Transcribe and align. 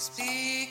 Speak 0.00 0.70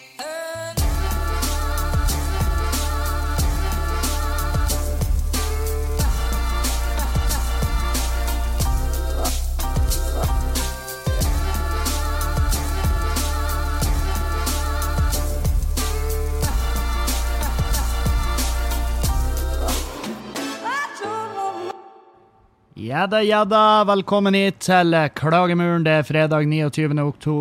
Ja 22.90 23.04
da, 23.06 23.20
ja 23.22 23.44
da, 23.46 23.84
velkommen 23.86 24.34
hit 24.34 24.64
til 24.66 24.96
Klagemuren. 25.14 25.84
Det 25.86 25.92
er 26.00 26.06
fredag 26.08 26.48
29. 26.50 26.96
Okto 27.04 27.34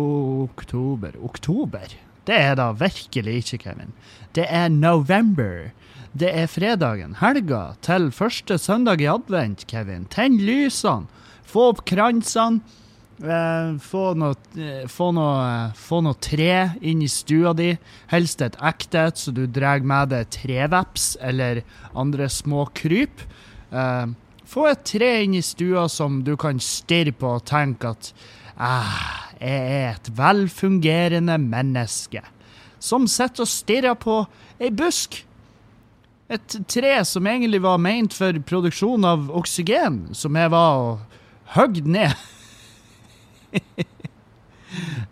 oktober. 0.43 1.15
Oktober? 1.25 1.95
Det 2.29 2.37
er 2.37 2.53
da 2.59 2.67
virkelig 2.77 3.39
ikke, 3.39 3.57
Kevin. 3.63 3.95
Det 4.37 4.45
er 4.45 4.67
november. 4.69 5.71
Det 6.13 6.29
er 6.29 6.45
fredagen, 6.53 7.17
helga, 7.23 7.63
til 7.81 8.11
første 8.13 8.59
søndag 8.61 9.01
i 9.01 9.09
advent, 9.09 9.65
Kevin. 9.65 10.05
Tenn 10.13 10.37
lysene, 10.37 11.09
få 11.49 11.71
opp 11.71 11.81
kransene. 11.89 12.61
Eh, 13.17 13.73
få 13.81 14.05
noe, 14.21 14.37
eh, 14.53 14.85
få, 14.85 15.09
noe, 15.17 15.33
eh, 15.49 15.73
få 15.73 16.03
noe 16.05 16.21
tre 16.21 16.75
inn 16.77 17.01
i 17.01 17.09
stua 17.09 17.57
di. 17.57 17.73
Helst 18.13 18.45
et 18.45 18.61
ekte 18.61 19.07
et, 19.09 19.17
så 19.17 19.33
du 19.33 19.47
drar 19.47 19.81
med 19.81 20.13
deg 20.13 20.29
treveps 20.29 21.15
eller 21.19 21.65
andre 21.97 22.29
små 22.29 22.69
kryp. 22.69 23.25
Eh, 23.73 24.09
få 24.49 24.65
et 24.71 24.83
tre 24.87 25.09
inn 25.23 25.37
i 25.37 25.43
stua 25.45 25.87
som 25.91 26.23
du 26.25 26.35
kan 26.39 26.59
stirre 26.63 27.13
på 27.13 27.35
og 27.37 27.45
tenke 27.49 27.93
at 27.93 28.11
ah, 28.57 29.29
jeg 29.39 29.59
er 29.79 29.89
et 29.93 30.11
velfungerende 30.17 31.37
menneske. 31.41 32.23
Som 32.79 33.07
sitter 33.11 33.45
og 33.45 33.51
stirrer 33.51 33.99
på 33.99 34.23
ei 34.59 34.71
busk. 34.71 35.21
Et 36.29 36.57
tre 36.69 36.97
som 37.07 37.27
egentlig 37.27 37.61
var 37.63 37.79
ment 37.81 38.13
for 38.13 38.35
produksjon 38.45 39.05
av 39.07 39.29
oksygen, 39.33 40.09
som 40.13 40.35
jeg 40.37 40.51
var 40.53 40.83
og 40.83 40.99
høgd 41.55 41.89
ned. 41.89 42.13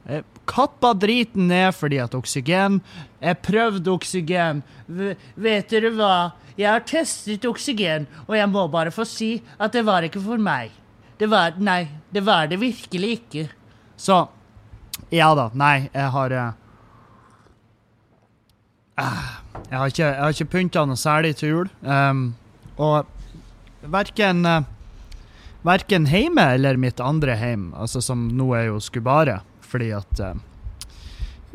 Jeg 0.07 0.23
kappa 0.47 0.93
driten 0.93 1.47
ned 1.49 1.73
fordi 1.75 1.97
at 2.01 2.13
oksygen 2.15 2.79
Jeg 3.21 3.39
prøvde 3.41 3.91
oksygen. 3.91 4.61
V 4.87 5.15
vet 5.35 5.71
dere 5.71 5.91
hva? 5.95 6.31
Jeg 6.57 6.69
har 6.71 6.85
testet 6.89 7.45
oksygen, 7.45 8.07
og 8.25 8.33
jeg 8.37 8.49
må 8.49 8.63
bare 8.73 8.93
få 8.93 9.05
si 9.05 9.35
at 9.61 9.73
det 9.73 9.83
var 9.85 10.05
ikke 10.05 10.21
for 10.21 10.41
meg. 10.41 10.71
Det 11.17 11.29
var 11.29 11.57
Nei, 11.57 11.87
det 12.13 12.23
var 12.25 12.47
det 12.49 12.59
virkelig 12.61 13.11
ikke. 13.19 13.47
Så 13.97 14.27
Ja 15.13 15.33
da. 15.37 15.49
Nei, 15.53 15.89
jeg 15.93 16.09
har 16.13 16.31
eh, 16.31 16.53
ah, 18.97 19.35
Jeg 19.69 19.77
har 19.77 19.93
ikke, 19.93 20.07
jeg 20.07 20.35
ikke 20.35 20.51
pynta 20.51 20.85
noe 20.85 20.97
særlig 20.97 21.35
til 21.37 21.49
jul. 21.49 21.69
Um, 21.81 22.35
og 22.77 23.05
verken 23.81 24.45
uh, 24.45 24.65
Verken 25.67 26.07
hjemme 26.07 26.45
eller 26.55 26.79
mitt 26.79 27.01
andre 27.03 27.35
hjem, 27.35 27.71
altså 27.75 28.01
som 28.03 28.27
nå 28.37 28.51
er 28.55 28.69
jo 28.69 28.79
Skubare, 28.83 29.41
fordi 29.67 29.91
at 29.97 30.21
uh, 30.23 30.35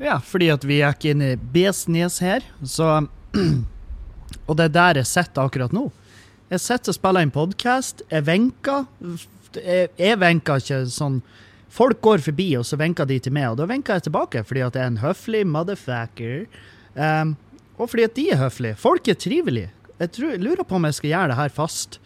Ja, 0.03 0.19
fordi 0.21 0.51
at 0.53 0.65
vi 0.69 0.83
gikk 0.83 1.07
inn 1.13 1.23
i 1.25 1.35
business 1.37 2.21
her, 2.25 2.45
så 2.65 3.07
Og 4.49 4.57
det 4.59 4.65
er 4.69 4.75
der 4.75 4.99
jeg 5.03 5.09
sitter 5.09 5.47
akkurat 5.47 5.75
nå. 5.77 5.87
Jeg 6.53 6.61
sitter 6.61 6.93
og 6.93 6.97
spiller 6.97 7.25
en 7.25 7.33
podkast. 7.33 8.03
Jeg 8.11 8.27
venker. 8.27 8.87
Jeg, 9.57 9.91
jeg 9.97 10.19
venker 10.21 10.63
ikke 10.63 10.83
sånn 10.93 11.21
Folk 11.73 12.03
går 12.05 12.21
forbi, 12.21 12.51
og 12.59 12.67
så 12.69 12.77
venker 12.77 13.09
de 13.09 13.17
til 13.25 13.33
meg, 13.33 13.47
og 13.49 13.57
da 13.57 13.65
venker 13.65 13.97
jeg 13.97 14.05
tilbake 14.11 14.43
fordi 14.45 14.61
at 14.61 14.75
jeg 14.77 14.85
er 14.85 14.91
en 14.91 14.99
høflig 15.01 15.41
motherfucker. 15.49 16.43
Um, 16.93 17.31
og 17.81 17.89
fordi 17.89 18.05
at 18.05 18.19
de 18.19 18.27
er 18.35 18.43
høflige. 18.43 18.77
Folk 18.77 19.09
er 19.09 19.17
trivelige. 19.17 19.71
Jeg, 19.97 20.11
tror, 20.12 20.34
jeg 20.34 20.43
lurer 20.45 20.69
på 20.69 20.77
om 20.77 20.84
jeg 20.84 20.99
skal 20.99 21.12
gjøre 21.15 21.31
det 21.33 21.39
her 21.39 21.55
fast. 21.56 21.97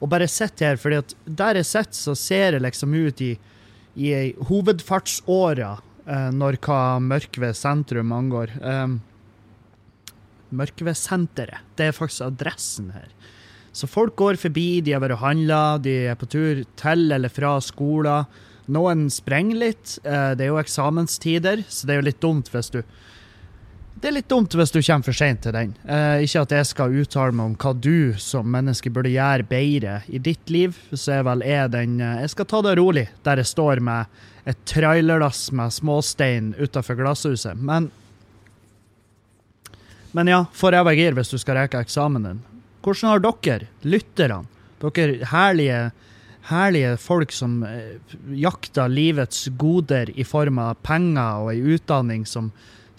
Og 0.00 0.08
bare 0.08 0.28
sitter 0.30 0.70
her, 0.72 0.80
fordi 0.80 1.00
at 1.02 1.14
der 1.26 1.60
jeg 1.60 1.68
sitter, 1.68 1.98
så 1.98 2.14
ser 2.16 2.56
jeg 2.56 2.64
liksom 2.64 2.94
ut 2.96 3.20
i, 3.20 3.34
i 4.00 4.12
ei 4.16 4.30
hovedfartsåre 4.48 5.74
eh, 6.06 6.30
når 6.32 6.56
hva 6.64 6.80
Mørkved 7.04 7.56
sentrum 7.58 8.12
angår. 8.16 8.54
Um, 8.64 9.00
Mørkvedsenteret. 10.56 11.62
Det 11.78 11.90
er 11.90 11.96
faktisk 11.96 12.26
adressen 12.26 12.90
her. 12.94 13.10
Så 13.72 13.86
folk 13.86 14.16
går 14.18 14.38
forbi, 14.40 14.80
de 14.82 14.96
har 14.96 15.02
vært 15.04 15.14
og 15.14 15.22
handla, 15.22 15.60
de 15.78 15.92
er 16.10 16.16
på 16.18 16.26
tur 16.32 16.64
til 16.80 17.12
eller 17.14 17.30
fra 17.30 17.52
skolen. 17.62 18.26
Noen 18.70 19.06
sprenger 19.10 19.60
litt. 19.62 19.98
eh, 20.04 20.34
Det 20.34 20.46
er 20.46 20.50
jo 20.50 20.58
eksamenstider, 20.58 21.64
så 21.68 21.86
det 21.86 21.94
er 21.94 22.00
jo 22.00 22.08
litt 22.08 22.20
dumt 22.22 22.50
hvis 22.50 22.70
du 22.74 22.82
Det 24.00 24.08
er 24.08 24.14
litt 24.16 24.30
dumt 24.32 24.54
hvis 24.56 24.72
du 24.72 24.78
kommer 24.80 25.04
for 25.04 25.16
seint 25.16 25.42
til 25.44 25.52
den. 25.52 25.74
Eh, 25.84 26.24
ikke 26.24 26.44
at 26.46 26.52
jeg 26.56 26.68
skal 26.70 26.94
uttale 27.02 27.36
meg 27.36 27.50
om 27.50 27.56
hva 27.60 27.74
du 27.76 28.16
som 28.16 28.48
menneske 28.48 28.88
burde 28.88 29.12
gjøre 29.12 29.44
bedre 29.50 29.98
i 30.08 30.20
ditt 30.24 30.48
liv, 30.48 30.78
så 30.94 31.18
er 31.18 31.26
vel 31.28 31.44
jeg 31.44 31.72
den 31.74 31.98
eh, 32.00 32.22
Jeg 32.24 32.32
skal 32.32 32.48
ta 32.48 32.62
det 32.64 32.78
rolig 32.80 33.10
der 33.26 33.42
jeg 33.42 33.50
står 33.52 33.82
med 33.84 34.22
et 34.48 34.62
trailerlass 34.64 35.50
med 35.52 35.74
småstein 35.76 36.54
utafor 36.56 36.96
glasshuset. 36.96 37.60
Men 37.60 37.90
men 40.12 40.26
ja, 40.26 40.44
får 40.52 40.74
ræva 40.74 40.94
gir 40.96 41.14
hvis 41.14 41.30
du 41.30 41.38
skal 41.38 41.60
reke 41.60 41.80
eksamen 41.84 42.24
din. 42.26 42.40
Hvordan 42.82 43.12
har 43.12 43.22
dere, 43.22 43.68
lytterne, 43.84 44.48
dere 44.80 45.28
herlige, 45.30 45.80
herlige 46.48 46.96
folk 46.98 47.32
som 47.36 47.60
eh, 47.68 48.00
jakter 48.34 48.90
livets 48.90 49.48
goder 49.60 50.10
i 50.16 50.24
form 50.26 50.58
av 50.58 50.80
penger 50.82 51.44
og 51.44 51.52
ei 51.52 51.76
utdanning 51.76 52.24
som, 52.26 52.48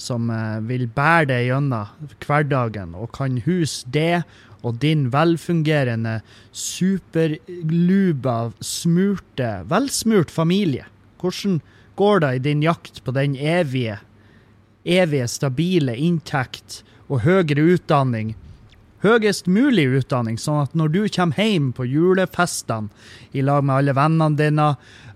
som 0.02 0.30
eh, 0.34 0.60
vil 0.68 0.88
bære 0.92 1.30
deg 1.32 1.50
gjennom 1.50 2.10
hverdagen, 2.26 2.96
og 2.98 3.14
kan 3.18 3.42
huse 3.46 3.88
det 3.94 4.24
og 4.62 4.78
din 4.82 5.08
velfungerende, 5.14 6.20
superluba, 6.54 8.52
smurte, 8.62 9.54
velsmurt 9.70 10.34
familie? 10.34 10.86
Hvordan 11.22 11.62
går 12.02 12.24
det 12.24 12.32
i 12.36 12.46
din 12.50 12.64
jakt 12.66 13.02
på 13.06 13.14
den 13.16 13.36
evige, 13.36 14.00
evige, 14.86 15.28
stabile 15.28 15.96
inntekt 15.98 16.82
og 17.12 17.24
høyere 17.26 17.76
utdanning. 17.76 18.34
Høyest 19.02 19.48
mulig 19.50 19.88
utdanning, 19.98 20.36
sånn 20.38 20.60
at 20.62 20.76
når 20.78 20.92
du 20.94 21.00
kommer 21.10 21.42
hjem 21.42 21.72
på 21.74 21.88
julefestene 21.90 22.92
i 23.34 23.42
lag 23.42 23.64
med 23.66 23.80
alle 23.80 23.96
vennene 23.98 24.38
dine, 24.38 24.68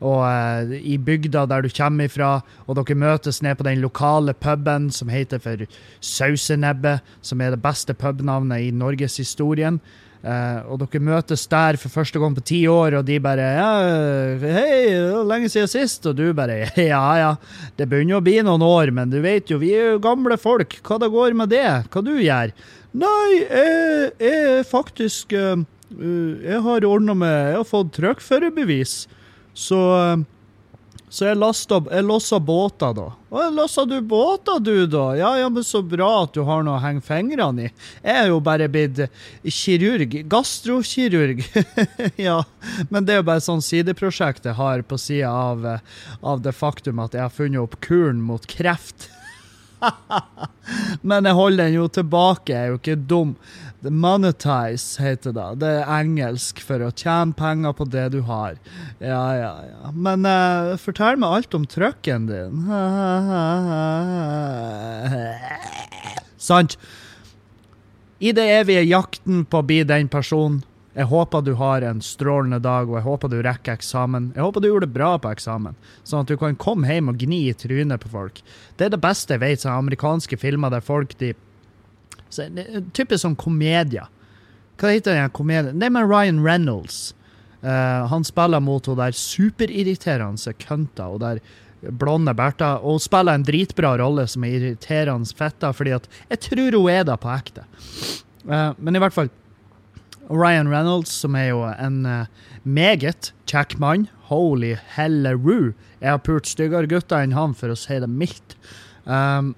og 0.01 0.23
eh, 0.25 0.72
i 0.81 0.96
bygda 0.97 1.44
der 1.51 1.62
du 1.62 1.69
kommer 1.69 2.09
ifra, 2.09 2.31
og 2.66 2.79
dere 2.79 2.97
møtes 2.97 3.44
ned 3.46 3.59
på 3.59 3.68
den 3.68 3.84
lokale 3.84 4.34
puben 4.34 4.90
som 4.90 5.12
heter 5.13 5.44
for 5.44 5.68
Sausenebbe, 6.01 6.97
som 7.22 7.44
er 7.46 7.53
det 7.53 7.62
beste 7.62 7.94
pubnavnet 7.94 8.66
i 8.66 8.72
norgeshistorien, 8.73 9.78
eh, 10.25 10.66
og 10.66 10.81
dere 10.81 11.03
møtes 11.06 11.46
der 11.52 11.78
for 11.78 11.94
første 11.94 12.22
gang 12.23 12.34
på 12.34 12.46
ti 12.50 12.63
år, 12.66 12.97
og 12.97 13.06
de 13.06 13.19
bare 13.22 13.52
ja, 13.59 13.69
'Hei, 14.41 14.79
lenge 15.29 15.52
siden 15.53 15.69
sist', 15.69 16.09
og 16.09 16.17
du 16.17 16.34
bare 16.34 16.72
'Ja 16.73 17.03
ja, 17.22 17.35
det 17.78 17.85
begynner 17.85 18.17
å 18.17 18.25
bli 18.25 18.41
noen 18.41 18.66
år, 18.66 18.90
men 18.90 19.13
du 19.13 19.22
vet 19.22 19.53
jo, 19.53 19.62
vi 19.62 19.75
er 19.78 19.94
jo 19.94 20.02
gamle 20.02 20.40
folk, 20.41 20.73
hva 20.81 20.97
det 20.97 21.12
går 21.13 21.38
med 21.38 21.53
det? 21.53 21.69
Hva 21.94 22.02
du 22.02 22.17
gjør?' 22.17 22.56
'Nei, 22.95 23.31
jeg, 23.44 24.11
er 24.23 24.63
faktisk 24.63 25.33
eh, 25.35 25.66
Jeg 26.00 26.61
har 26.63 26.85
ordna 26.88 27.13
med 27.13 27.35
Jeg 27.51 27.57
har 27.57 27.67
fått 27.67 27.91
trøkkførerbevis. 27.97 29.07
så 29.53 29.81
eh, 29.97 30.23
så 31.16 31.29
jeg, 31.29 31.38
lasta, 31.38 31.78
jeg 31.94 32.03
lossa 32.03 32.41
båter, 32.44 32.91
da. 32.97 33.05
Å, 33.29 33.44
lossa 33.53 33.85
du 33.88 33.95
båter, 34.03 34.57
du, 34.59 34.73
da? 34.89 35.05
Ja, 35.16 35.29
ja, 35.39 35.47
men 35.53 35.63
så 35.63 35.79
bra 35.85 36.09
at 36.25 36.34
du 36.35 36.41
har 36.44 36.66
noe 36.66 36.75
å 36.75 36.84
henge 36.84 37.03
fingrene 37.05 37.67
i. 37.67 37.72
Jeg 38.01 38.17
er 38.25 38.31
jo 38.34 38.41
bare 38.44 38.67
blitt 38.72 39.00
kirurg. 39.45 40.17
Gastrokirurg. 40.31 41.45
ja, 42.28 42.41
men 42.89 43.07
det 43.07 43.16
er 43.16 43.22
jo 43.22 43.28
bare 43.29 43.45
sånn 43.45 43.63
sideprosjekt 43.63 44.50
jeg 44.50 44.57
har 44.57 44.84
på 44.84 45.00
sida 45.00 45.31
av, 45.31 45.63
av 46.20 46.43
det 46.43 46.55
faktum 46.58 46.99
at 47.05 47.16
jeg 47.16 47.23
har 47.23 47.37
funnet 47.37 47.64
opp 47.64 47.79
kuren 47.85 48.20
mot 48.25 48.49
kreft. 48.52 49.08
Men 51.09 51.27
jeg 51.27 51.37
holder 51.37 51.67
den 51.67 51.77
jo 51.77 51.87
tilbake, 51.91 52.53
jeg 52.53 52.61
er 52.61 52.73
jo 52.73 52.79
ikke 52.79 52.97
dum. 53.09 53.35
The 53.85 53.91
monetize 53.93 55.01
heter 55.03 55.31
det. 55.35 55.59
Det 55.61 55.69
er 55.77 55.91
engelsk 55.99 56.61
for 56.66 56.81
å 56.81 56.89
tjene 56.89 57.35
penger 57.37 57.75
på 57.77 57.85
det 57.93 58.07
du 58.16 58.22
har. 58.25 58.57
Ja, 58.97 59.25
ja, 59.37 59.51
ja. 59.67 59.91
Men 59.93 60.25
uh, 60.25 60.73
fortell 60.81 61.19
meg 61.22 61.29
alt 61.37 61.53
om 61.57 61.67
trucken 61.69 62.25
din. 62.31 62.66
Sant? 66.49 66.77
I 68.17 68.31
det 68.33 68.47
evige 68.57 68.81
jakten 68.87 69.45
på 69.45 69.61
å 69.61 69.67
bli 69.67 69.83
den 69.85 70.09
personen 70.09 70.63
jeg 70.96 71.09
håper 71.12 71.42
du 71.44 71.53
har 71.59 71.84
en 71.84 72.00
strålende 72.00 72.62
dag, 72.64 72.88
og 72.88 72.96
jeg 72.96 73.03
håper 73.03 73.32
du 73.32 73.42
rekker 73.44 73.76
eksamen. 73.76 74.30
Jeg 74.36 74.46
håper 74.46 74.64
du 74.64 74.70
gjorde 74.70 74.88
det 74.88 74.96
bra 74.96 75.09
på 75.20 75.34
eksamen, 75.36 75.76
sånn 76.08 76.24
at 76.24 76.32
du 76.32 76.38
kan 76.40 76.56
komme 76.56 76.88
hjem 76.88 77.12
og 77.12 77.20
gni 77.20 77.42
i 77.50 77.58
trynet 77.58 78.06
på 78.06 78.14
folk. 78.14 78.40
Det 78.80 78.88
er 78.88 78.94
det 78.94 79.02
beste 79.03 79.36
jeg 79.36 79.44
vet, 79.44 79.64
sånne 79.64 79.82
amerikanske 79.84 80.40
filmer 80.40 80.72
der 80.72 80.86
folk 80.86 81.18
de 81.20 81.34
så, 82.32 82.47
Typisk 82.96 83.26
sånn 83.26 83.38
komedier. 83.40 84.08
Hva 84.80 84.96
heter 84.96 85.20
den 85.20 85.36
komedien? 85.36 85.80
Det 85.80 85.90
er 85.90 85.96
med 85.97 86.08
Ryan 86.08 86.42
Reynolds. 86.46 87.14
Uh, 87.59 88.08
han 88.12 88.24
spiller 88.28 88.64
mot 88.64 88.88
hun 88.88 89.00
der 89.00 89.16
superirriterende 89.16 90.56
kønta, 90.64 91.12
og 91.12 91.22
der 91.24 91.44
blonde 91.92 92.34
Bertha. 92.36 92.78
Og 92.80 92.97
hun 92.97 93.03
spiller 93.03 93.36
en 93.36 93.46
dritbra 93.47 93.97
rolle 94.00 94.30
som 94.32 94.47
er 94.47 94.59
irriterende 94.62 95.36
fetta, 95.36 95.76
fordi 95.76 95.96
at 96.00 96.08
jeg 96.32 96.46
tror 96.50 96.80
hun 96.80 96.92
er 96.92 97.08
det 97.08 97.20
på 97.20 97.36
ekte. 97.36 97.68
Uh, 98.47 98.72
men 98.80 98.96
i 98.96 99.03
hvert 99.03 99.16
fall 99.16 99.32
Ryan 100.29 100.69
Reynolds, 100.72 101.11
som 101.11 101.35
er 101.37 101.51
jo 101.51 101.61
en 101.69 102.05
uh, 102.05 102.25
meget 102.63 103.31
kjekk 103.49 103.77
mann. 103.81 104.07
Holy 104.29 104.73
helleroo. 104.95 105.73
Jeg 106.01 106.09
har 106.09 106.23
pult 106.25 106.49
styggere 106.49 106.89
gutter 106.89 107.22
enn 107.22 107.35
han, 107.37 107.53
for 107.57 107.73
å 107.73 107.77
si 107.77 107.99
det 108.01 108.09
mildt. 108.09 108.57
Um, 109.05 109.53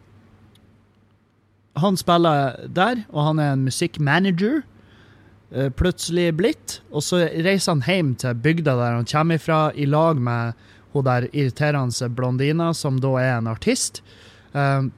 han 1.77 1.97
spiller 1.99 2.57
der, 2.73 3.05
og 3.13 3.29
han 3.29 3.41
er 3.43 3.53
en 3.55 3.65
musikkmanager. 3.67 4.61
Uh, 5.55 5.69
plutselig 5.71 6.33
blitt. 6.39 6.79
Og 6.91 7.05
så 7.05 7.23
reiser 7.31 7.77
han 7.77 7.85
hjem 7.87 8.13
til 8.19 8.39
bygda 8.43 8.75
der 8.75 8.99
han 8.99 9.07
kommer 9.07 9.39
ifra, 9.39 9.61
i 9.73 9.87
lag 9.87 10.19
med 10.19 10.57
hun 10.93 11.05
der 11.07 11.29
irriterende 11.31 12.09
blondina, 12.11 12.73
som 12.75 12.99
da 13.03 13.15
er 13.21 13.35
en 13.37 13.51
artist. 13.51 14.01
Um, 14.51 14.91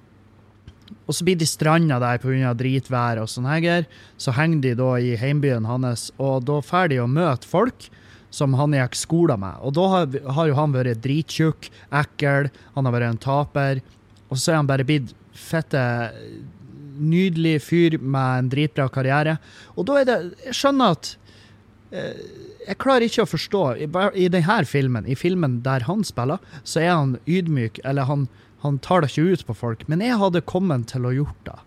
og 1.10 1.16
så 1.18 1.26
blir 1.26 1.40
de 1.42 1.48
stranda 1.50 1.98
der 1.98 2.20
pga. 2.22 2.54
dritvær 2.54 3.24
og 3.24 3.30
sånn 3.32 3.50
her. 3.50 3.88
Så 4.22 4.36
henger 4.38 4.62
de 4.62 4.74
da 4.78 4.92
i 5.02 5.16
heimbyen 5.18 5.66
hans, 5.66 6.12
og 6.22 6.46
da 6.46 6.60
drar 6.62 6.92
de 6.92 7.00
å 7.02 7.10
møte 7.10 7.50
folk 7.50 7.90
som 8.30 8.54
han 8.54 8.76
gikk 8.78 8.94
skole 8.94 9.34
med. 9.42 9.58
Og 9.66 9.74
da 9.74 9.88
har, 9.90 10.20
har 10.38 10.52
jo 10.52 10.58
han 10.60 10.76
vært 10.76 11.02
drittjukk, 11.02 11.72
ekkel, 11.90 12.52
han 12.76 12.86
har 12.86 12.94
vært 12.94 13.10
en 13.10 13.24
taper. 13.26 13.82
Og 14.30 14.38
så 14.38 14.54
er 14.54 14.60
han 14.60 14.70
bare 14.70 14.86
blitt 14.86 15.16
fette 15.34 15.82
nydelig 17.00 17.56
fyr 17.64 17.98
med 17.98 18.44
en 18.44 18.52
dritbra 18.52 18.86
karriere. 18.94 19.40
Og 19.74 19.88
da 19.90 19.98
er 19.98 20.06
det 20.06 20.20
Jeg 20.46 20.58
skjønner 20.60 20.94
at 20.94 21.14
eh, 21.96 22.22
Jeg 22.68 22.78
klarer 22.84 23.08
ikke 23.08 23.24
å 23.24 23.30
forstå 23.32 23.64
I 23.80 24.28
denne 24.30 24.60
filmen, 24.68 25.08
i 25.08 25.16
filmen 25.18 25.62
der 25.66 25.88
han 25.88 26.04
spiller, 26.06 26.38
så 26.62 26.84
er 26.84 26.92
han 26.92 27.18
ydmyk, 27.26 27.80
eller 27.88 28.06
han 28.06 28.28
han 28.62 28.80
tar 28.84 29.02
det 29.02 29.12
ikke 29.14 29.34
ut 29.34 29.48
på 29.48 29.58
folk. 29.58 29.88
Men 29.88 30.04
jeg 30.04 30.20
hadde 30.20 30.46
kommet 30.48 30.90
til 30.92 31.08
å 31.08 31.16
gjort 31.16 31.44
det. 31.48 31.58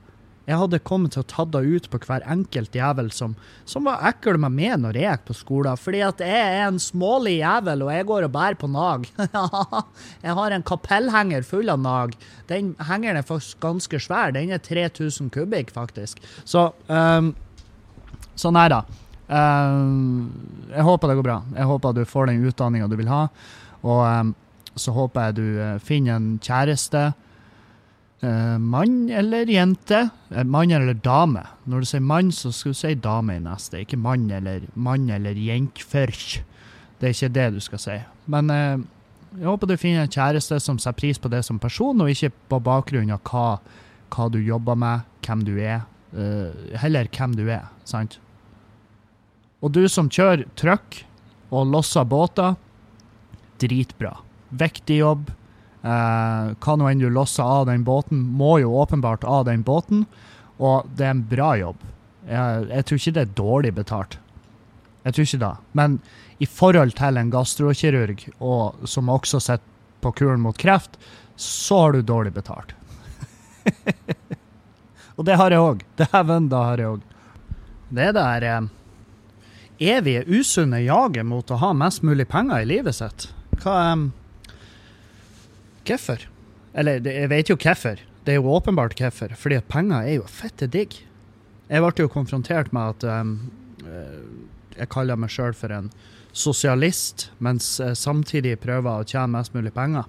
Jeg 0.43 0.59
hadde 0.59 0.81
kommet 0.83 1.15
til 1.15 1.23
å 1.23 1.29
ta 1.31 1.45
det 1.47 1.61
ut 1.63 1.85
på 1.91 2.01
hver 2.03 2.25
enkelt 2.31 2.75
jævel 2.75 3.13
som, 3.15 3.37
som 3.69 3.87
var 3.87 4.03
ekkel 4.09 4.41
med 4.43 4.57
meg 4.57 4.75
når 4.83 4.99
jeg 4.99 5.07
gikk 5.07 5.29
på 5.29 5.37
skolen. 5.39 5.79
Fordi 5.79 6.01
at 6.03 6.23
jeg 6.25 6.41
er 6.49 6.65
en 6.65 6.81
smålig 6.83 7.37
jævel, 7.37 7.85
og 7.87 7.93
jeg 7.95 8.09
går 8.09 8.27
og 8.27 8.35
bærer 8.35 8.59
på 8.59 8.71
nag. 8.73 9.07
jeg 10.27 10.37
har 10.41 10.57
en 10.57 10.67
kapellhenger 10.67 11.47
full 11.47 11.71
av 11.71 11.79
nag. 11.85 12.17
Den 12.51 12.75
hengeren 12.89 13.23
er 13.23 13.29
faktisk 13.29 13.63
ganske 13.63 14.03
svær. 14.03 14.35
Den 14.35 14.51
er 14.51 14.63
3000 14.63 15.31
kubikk, 15.35 15.71
faktisk. 15.77 16.19
Så 16.43 16.73
um, 16.91 17.33
sånn 18.35 18.59
er 18.59 18.75
det. 18.75 18.83
Um, 19.31 20.27
jeg 20.75 20.91
håper 20.91 21.13
det 21.13 21.21
går 21.21 21.31
bra. 21.31 21.41
Jeg 21.55 21.71
håper 21.71 21.97
du 21.97 22.05
får 22.09 22.33
den 22.33 22.49
utdanninga 22.51 22.91
du 22.91 22.99
vil 22.99 23.15
ha. 23.15 23.29
Og 23.87 24.03
um, 24.03 24.35
så 24.79 24.95
håper 24.97 25.29
jeg 25.29 25.37
du 25.37 25.47
eh, 25.61 25.77
finner 25.83 26.17
en 26.17 26.33
kjæreste. 26.43 27.13
Uh, 28.23 28.55
mann 28.63 29.09
eller 29.11 29.51
jente. 29.51 30.05
Uh, 30.31 30.45
mann 30.47 30.71
eller 30.71 30.95
dame. 30.95 31.43
Når 31.67 31.83
du 31.83 31.91
sier 31.91 32.05
mann, 32.07 32.31
så 32.33 32.53
skal 32.55 32.75
du 32.75 32.79
si 32.79 32.95
dame 32.95 33.37
i 33.37 33.43
neste. 33.43 33.83
Ikke 33.83 33.99
mann 33.99 34.31
eller, 34.31 34.69
mann 34.75 35.11
eller 35.11 35.39
jentførk. 35.39 36.43
Det 37.01 37.09
er 37.09 37.17
ikke 37.17 37.33
det 37.35 37.49
du 37.57 37.61
skal 37.65 37.83
si. 37.83 37.99
Men 38.31 38.53
jeg 38.53 39.49
håper 39.49 39.67
du 39.67 39.75
finner 39.81 40.07
en 40.07 40.13
kjæreste 40.13 40.61
som 40.63 40.79
setter 40.79 41.01
pris 41.01 41.19
på 41.19 41.33
det 41.33 41.41
som 41.43 41.59
person, 41.59 41.99
og 41.99 42.13
ikke 42.13 42.31
på 42.53 42.61
bakgrunn 42.63 43.11
av 43.11 43.25
hva, 43.27 43.47
hva 44.15 44.29
du 44.31 44.39
jobber 44.39 44.79
med, 44.79 45.09
hvem 45.27 45.43
du 45.43 45.57
er. 45.59 45.83
heller 46.79 47.11
hvem 47.11 47.35
du 47.35 47.49
er, 47.49 47.67
sant? 47.89 48.21
Og 49.65 49.75
du 49.75 49.83
som 49.91 50.07
kjører 50.07 50.45
trøkk 50.55 51.03
og 51.51 51.73
losser 51.75 52.07
båter, 52.07 52.55
dritbra 53.59 54.15
viktig 54.59 54.99
jobb. 55.01 55.31
Uh, 55.83 56.55
hva 56.63 56.77
nå 56.79 56.87
enn 56.87 57.03
du 57.03 57.09
losser 57.11 57.43
av 57.43 57.67
den 57.67 57.83
båten, 57.87 58.21
må 58.39 58.61
jo 58.63 58.77
åpenbart 58.79 59.25
av 59.27 59.47
den 59.49 59.65
båten. 59.67 60.05
Og 60.63 60.87
det 60.97 61.09
er 61.09 61.17
en 61.17 61.25
bra 61.29 61.55
jobb. 61.59 61.81
Jeg, 62.29 62.69
jeg 62.71 62.87
tror 62.87 63.01
ikke 63.01 63.15
det 63.17 63.25
er 63.25 63.39
dårlig 63.41 63.73
betalt. 63.81 64.19
Jeg 65.03 65.17
tror 65.17 65.27
ikke 65.27 65.43
det. 65.43 65.55
Men 65.79 65.97
i 66.43 66.47
forhold 66.47 66.95
til 66.99 67.19
en 67.19 67.33
gastrokirurg, 67.33 68.23
og, 68.39 68.87
som 68.89 69.11
også 69.11 69.41
sitter 69.43 69.69
på 70.03 70.13
kuren 70.19 70.43
mot 70.43 70.59
kreft, 70.59 70.99
så 71.39 71.81
har 71.85 71.97
du 71.97 72.07
dårlig 72.07 72.33
betalt. 72.35 72.75
og 75.17 75.27
det 75.27 75.39
har 75.39 75.55
jeg 75.55 75.63
òg. 75.63 75.83
Dæven, 75.99 76.49
det 76.51 76.63
har 76.69 76.83
jeg 76.83 76.95
òg. 76.97 77.05
Det 77.93 78.09
er 78.09 78.17
der 78.17 78.47
eh, 78.49 78.71
evige, 79.93 80.25
usunne 80.27 80.81
jaget 80.83 81.27
mot 81.29 81.51
å 81.51 81.61
ha 81.61 81.73
mest 81.77 82.03
mulig 82.07 82.29
penger 82.31 82.63
i 82.63 82.69
livet 82.71 82.99
sitt. 82.99 83.29
Hva, 83.63 83.77
eh, 83.93 84.05
Hvorfor? 85.87 86.25
Eller 86.75 87.03
jeg 87.05 87.31
vet 87.33 87.51
jo 87.51 87.59
hvorfor. 87.59 88.01
Det 88.23 88.35
er 88.35 88.41
jo 88.41 88.55
åpenbart 88.55 88.97
hvorfor. 88.99 89.35
Fordi 89.39 89.59
at 89.59 89.69
penger 89.71 90.07
er 90.07 90.17
jo 90.21 90.31
fette 90.31 90.69
digg. 90.71 90.95
Jeg 91.69 91.83
ble 91.83 92.05
jo 92.05 92.13
konfrontert 92.13 92.73
med 92.73 92.97
at 92.97 93.07
um, 93.21 93.37
jeg 94.77 94.91
kaller 94.93 95.19
meg 95.19 95.33
sjøl 95.33 95.55
for 95.57 95.73
en 95.75 95.91
sosialist, 96.33 97.31
mens 97.45 97.77
samtidig 97.99 98.57
prøver 98.63 99.03
å 99.03 99.07
tjene 99.09 99.35
mest 99.35 99.55
mulig 99.57 99.73
penger. 99.75 100.09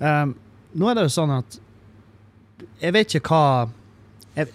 Um, 0.00 0.34
nå 0.76 0.88
er 0.90 0.98
det 0.98 1.08
jo 1.08 1.16
sånn 1.16 1.32
at 1.34 1.58
jeg 2.80 2.94
vet 2.96 3.14
ikke 3.16 3.34
hva 3.34 3.68
jeg, 4.36 4.48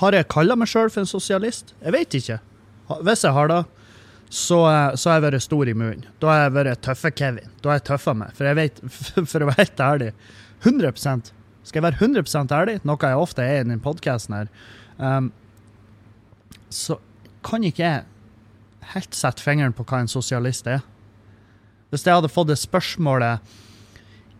Har 0.00 0.12
jeg 0.16 0.28
kalla 0.28 0.56
meg 0.58 0.68
sjøl 0.68 0.90
for 0.92 1.00
en 1.02 1.08
sosialist? 1.08 1.72
Jeg 1.80 1.94
vet 1.94 2.16
ikke. 2.18 2.38
Hvis 3.04 3.24
jeg 3.24 3.32
har 3.32 3.48
det, 3.48 3.62
så, 4.28 4.58
så, 4.98 5.10
har 5.10 5.20
jeg 5.20 5.24
vært 5.28 5.44
stor 5.44 5.68
i 5.70 5.74
munnen. 5.76 6.06
Da 6.22 6.32
har 6.32 6.40
jeg 6.44 6.54
vært 6.56 6.82
tøffe 6.84 7.12
Kevin. 7.14 7.52
Da 7.62 7.70
har 7.70 7.78
jeg 7.78 7.86
tøffa 7.90 8.14
meg. 8.18 8.34
For 8.36 8.48
jeg 8.48 8.58
vet, 8.58 8.80
for 9.30 9.44
å 9.44 9.50
være 9.50 9.62
helt 9.62 9.82
ærlig 9.86 10.10
100 10.64 10.92
Skal 11.66 11.78
jeg 11.78 11.86
være 11.86 12.00
100 12.00 12.54
ærlig, 12.56 12.80
noe 12.84 13.10
jeg 13.10 13.22
ofte 13.22 13.44
er 13.44 13.60
i 13.60 13.64
denne 13.64 13.82
podkasten 13.82 14.34
her, 14.34 14.50
um, 14.98 15.30
så 16.72 16.98
kan 17.46 17.64
ikke 17.64 17.84
jeg 17.84 18.04
helt 18.96 19.14
sette 19.14 19.42
fingeren 19.42 19.74
på 19.76 19.86
hva 19.86 20.02
en 20.02 20.10
sosialist 20.10 20.66
er. 20.70 20.82
Hvis 21.90 22.06
jeg 22.06 22.18
hadde 22.18 22.32
fått 22.32 22.50
det 22.50 22.58
spørsmålet 22.58 23.54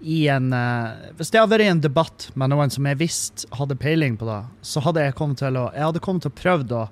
i 0.07 0.27
en 0.29 0.51
uh, 0.53 1.13
Hvis 1.17 1.31
det 1.33 1.41
hadde 1.41 1.53
vært 1.55 1.65
i 1.65 1.71
en 1.73 1.81
debatt 1.81 2.27
med 2.37 2.51
noen 2.53 2.73
som 2.75 2.85
jeg 2.85 2.99
visste 3.01 3.49
hadde 3.57 3.79
peiling 3.81 4.19
på 4.19 4.27
det, 4.29 4.43
så 4.67 4.83
hadde 4.85 5.07
jeg 5.07 5.17
kommet 5.17 5.41
til 5.41 5.57
å 5.57 5.69
Jeg 5.71 5.87
hadde 5.87 6.03
kommet 6.05 6.27
til 6.27 6.35
å 6.35 6.41
prøve 6.43 6.83
å 6.83 6.85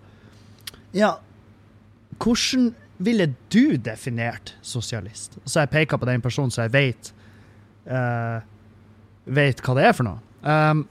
Ja, 0.95 1.11
hvordan 2.23 2.71
ville 2.97 3.29
du 3.49 3.77
definert 3.77 4.55
sosialist? 4.63 5.39
Så 5.45 5.63
jeg 5.63 5.73
peker 5.73 6.01
på 6.01 6.09
den 6.09 6.23
personen 6.25 6.53
så 6.55 6.67
jeg 6.67 6.75
vet, 6.75 7.11
uh, 7.91 8.45
vet 9.25 9.63
hva 9.65 9.77
det 9.79 9.89
er 9.89 9.97
for 9.97 10.09
noe. 10.09 10.21
Um, 10.45 10.85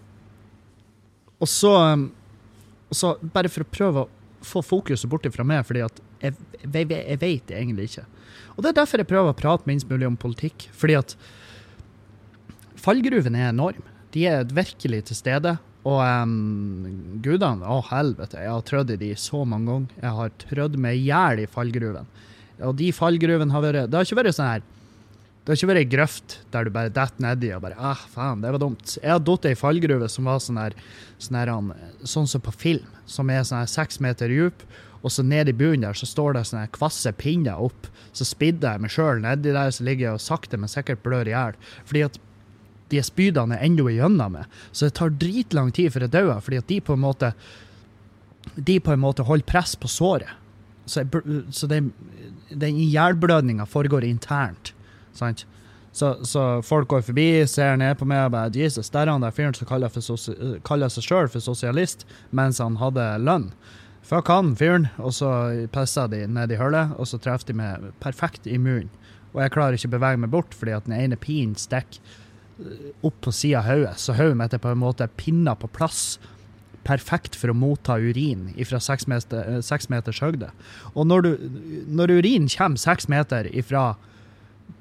og 1.43 1.49
så, 1.51 1.71
um, 1.93 2.09
så, 2.91 3.15
bare 3.21 3.51
for 3.51 3.65
å 3.65 3.71
prøve 3.71 4.03
å 4.03 4.43
få 4.43 4.63
fokuset 4.65 5.09
bort 5.11 5.27
fra 5.31 5.45
meg, 5.47 5.63
fordi 5.67 5.83
jeg, 5.83 6.03
jeg, 6.23 6.35
jeg, 6.65 7.19
vet 7.21 7.47
det 7.47 7.57
egentlig 7.59 7.89
ikke. 7.91 8.05
Og 8.55 8.63
det 8.63 8.71
er 8.71 8.79
derfor 8.81 9.01
jeg 9.01 9.09
prøver 9.09 9.31
å 9.31 9.37
prate 9.37 9.69
minst 9.69 9.89
mulig 9.89 10.07
om 10.07 10.19
politikk. 10.19 10.67
Fordi 10.77 10.97
at 10.99 11.15
fallgruven 12.83 13.37
er 13.39 13.49
enorm. 13.49 13.83
De 14.13 14.27
er 14.29 14.43
virkelig 14.51 15.05
til 15.09 15.17
stede. 15.17 15.55
Og 15.83 15.99
um, 15.99 17.17
gudene, 17.23 17.67
å 17.67 17.81
helvete, 17.89 18.39
jeg 18.39 18.53
har 18.53 18.67
trødd 18.67 18.93
i 18.95 18.99
de 19.01 19.09
så 19.19 19.43
mange 19.43 19.71
ganger. 19.71 19.97
Jeg 19.99 20.17
har 20.19 20.37
trødd 20.45 20.77
meg 20.79 20.99
i 20.99 21.09
hjel 21.09 21.43
i 21.43 21.49
fallgruven. 21.51 22.07
Og 22.63 22.77
de 22.79 22.93
fallgruvene 22.95 23.51
har 23.51 23.65
vært 23.65 23.89
Det 23.91 23.97
har 23.97 24.07
ikke 24.07 24.21
vært 24.21 24.37
sånn 24.37 24.51
her 24.53 24.69
det 25.43 25.51
har 25.51 25.57
ikke 25.57 25.67
vært 25.67 25.81
ei 25.81 25.87
grøft 25.91 26.33
der 26.53 26.63
du 26.63 26.71
bare 26.71 26.91
detter 26.95 27.19
nedi 27.19 27.49
og 27.51 27.65
bare 27.65 27.75
ah, 27.75 27.99
faen, 28.13 28.39
det 28.39 28.53
var 28.55 28.61
dumt. 28.63 28.93
Jeg 28.95 29.11
har 29.11 29.19
datt 29.27 29.47
i 29.49 29.57
fallgruve 29.59 30.07
som 30.07 30.29
var 30.29 30.39
sånn 30.39 30.59
her, 30.61 30.75
sånn, 31.19 31.35
her, 31.35 31.51
sånn 32.07 32.29
som 32.31 32.43
på 32.45 32.53
film, 32.55 32.93
som 33.03 33.27
er 33.27 33.43
sånn 33.43 33.59
her 33.59 33.67
seks 33.67 33.99
meter 33.99 34.31
dyp, 34.31 34.63
og 35.03 35.11
så 35.11 35.25
ned 35.27 35.51
i 35.51 35.55
bunnen 35.59 35.83
der 35.83 35.99
så 35.99 36.07
står 36.07 36.37
det 36.37 36.45
sånne 36.47 36.69
kvasse 36.71 37.11
pinner 37.19 37.59
opp. 37.59 37.89
Så 38.15 38.23
spidder 38.29 38.77
jeg 38.77 38.85
meg 38.85 38.93
sjøl 38.95 39.19
nedi 39.19 39.51
der, 39.51 39.73
så 39.75 39.83
ligger 39.83 40.05
jeg 40.05 40.21
og 40.21 40.23
sakte, 40.23 40.55
men 40.55 40.71
sikkert 40.71 41.03
blør 41.03 41.27
i 41.27 41.35
hjel. 41.35 41.59
Fordi 41.89 42.05
at 42.07 42.21
de 42.91 43.01
spydene 43.03 43.57
er 43.57 43.67
ennå 43.67 43.87
igjennom 43.91 44.37
meg. 44.37 44.57
Så 44.71 44.87
det 44.87 44.97
tar 44.99 45.13
dritlang 45.19 45.71
tid 45.75 45.93
før 45.93 46.07
jeg 46.07 46.15
dør, 46.15 46.33
fordi 46.43 46.61
at 46.61 46.69
de 46.69 46.79
på 46.83 46.97
en 46.97 47.03
måte 47.03 47.33
de 48.55 48.79
på 48.83 48.91
en 48.91 48.99
måte 48.99 49.23
holder 49.23 49.47
press 49.47 49.75
på 49.79 49.87
såret. 49.87 50.29
Så, 50.85 51.05
så 51.49 51.67
den, 51.67 51.93
den 52.51 52.75
ihjelblødninga 52.75 53.65
foregår 53.65 54.03
internt. 54.03 54.73
Sant? 55.15 55.45
Så, 55.93 56.25
så, 56.25 56.61
folk 56.61 56.89
går 56.89 57.05
forbi, 57.05 57.27
ser 57.47 57.77
ned 57.77 57.95
på 57.99 58.07
meg 58.09 58.25
og 58.25 58.33
bare 58.33 58.51
Jesus, 58.57 58.89
der 58.89 59.05
er 59.05 59.13
han 59.13 59.23
der 59.23 59.33
fyren 59.35 59.53
som 59.53 59.69
kaller, 59.69 59.93
kaller 60.65 60.89
seg 60.89 61.05
sjøl 61.05 61.29
for 61.29 61.43
sosialist 61.45 62.07
mens 62.33 62.59
han 62.59 62.79
hadde 62.81 63.05
lønn. 63.21 63.51
Fuck 64.03 64.27
han 64.33 64.51
fyren. 64.59 64.89
Og 64.99 65.13
så 65.15 65.29
pisser 65.71 66.09
de 66.11 66.25
ned 66.27 66.51
i 66.51 66.59
hullet, 66.59 66.95
og 66.99 67.07
så 67.07 67.21
treffer 67.21 67.51
de 67.51 67.59
meg 67.61 67.91
perfekt 68.03 68.49
i 68.49 68.57
munnen. 68.59 68.91
Og 69.33 69.41
jeg 69.41 69.53
klarer 69.53 69.77
ikke 69.77 69.89
å 69.89 69.95
bevege 69.95 70.19
meg 70.21 70.33
bort 70.33 70.53
fordi 70.53 70.75
at 70.75 70.89
den 70.89 70.97
ene 70.97 71.17
pinen 71.17 71.55
stikker 71.57 72.01
opp 73.01 73.17
på 73.25 73.33
sida 73.33 73.61
av 73.61 73.69
hodet, 73.69 73.97
så 73.99 74.15
hodet 74.17 74.37
mitt 74.39 74.53
er 74.53 74.61
på 74.61 74.71
en 74.71 74.81
måte 74.81 75.09
pinna 75.17 75.55
på 75.57 75.69
plass. 75.73 76.19
Perfekt 76.83 77.37
for 77.39 77.51
å 77.51 77.57
motta 77.57 77.97
urin 77.97 78.49
fra 78.67 78.79
seks 78.83 79.07
meter, 79.07 79.43
eh, 79.47 79.61
seks 79.63 79.89
meters 79.89 80.19
høyde. 80.23 80.51
Og 80.93 81.07
når, 81.07 81.21
du, 81.21 81.59
når 81.87 82.17
urin 82.19 82.49
kommer 82.51 82.81
seks 82.81 83.07
meter 83.11 83.49
fra 83.63 83.93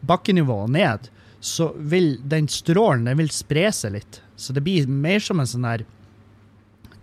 bakkenivå 0.06 0.64
og 0.64 0.72
ned, 0.74 1.08
så 1.42 1.72
vil 1.76 2.16
den 2.22 2.48
strålen 2.50 3.06
den 3.08 3.18
vil 3.18 3.30
spre 3.34 3.68
seg 3.74 3.96
litt. 3.96 4.20
Så 4.36 4.54
det 4.54 4.62
blir 4.66 4.86
mer 4.86 5.22
som 5.22 5.40
en 5.42 5.48
sånn 5.48 5.66
her 5.66 5.84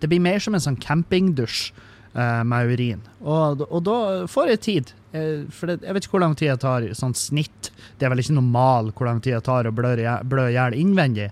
Det 0.00 0.08
blir 0.08 0.20
mer 0.20 0.40
som 0.40 0.54
en 0.56 0.62
sånn 0.64 0.78
campingdusj 0.80 1.74
eh, 2.16 2.42
med 2.48 2.70
urin. 2.72 3.02
Og, 3.20 3.66
og, 3.66 3.82
da 3.84 4.26
får 4.32 4.54
jeg 4.54 4.60
tid. 4.64 4.92
Uh, 5.10 5.46
for 5.50 5.70
det, 5.70 5.80
jeg 5.84 5.96
vet 5.96 6.06
ikke 6.06 6.16
hvor 6.16 6.24
lang 6.24 6.36
tid 6.38 6.52
jeg 6.52 6.62
tar 6.62 6.86
sånn 6.98 7.16
snitt. 7.18 7.70
Det 7.98 8.06
er 8.06 8.14
vel 8.14 8.22
ikke 8.22 8.38
normal 8.38 8.92
hvor 8.94 9.10
lang 9.10 9.22
tid 9.22 9.36
jeg 9.36 9.46
tar 9.48 9.68
å 9.68 9.74
blø 9.74 9.94
i 9.98 10.54
hjel 10.54 10.78
innvendig. 10.78 11.30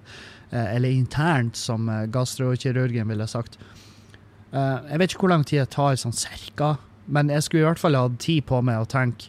Uh, 0.52 0.64
eller 0.74 0.92
internt, 0.92 1.58
som 1.58 1.90
gastrokirurgen 2.12 3.10
ville 3.10 3.28
sagt. 3.28 3.58
jeg 4.50 4.98
vet 4.98 5.12
ikke 5.12 5.26
hvor 5.26 5.34
lang 5.34 5.44
tid 5.44 5.58
jeg 5.58 5.68
tar 5.74 5.98
sånn 6.00 6.16
cirka, 6.16 6.78
men 7.06 7.28
jeg 7.28 7.44
skulle 7.44 7.66
i 7.66 7.68
hvert 7.68 7.82
fall 7.82 7.98
hatt 7.98 8.16
tid 8.18 8.46
på 8.48 8.62
meg 8.64 8.80
å 8.80 8.88
tenke 8.88 9.28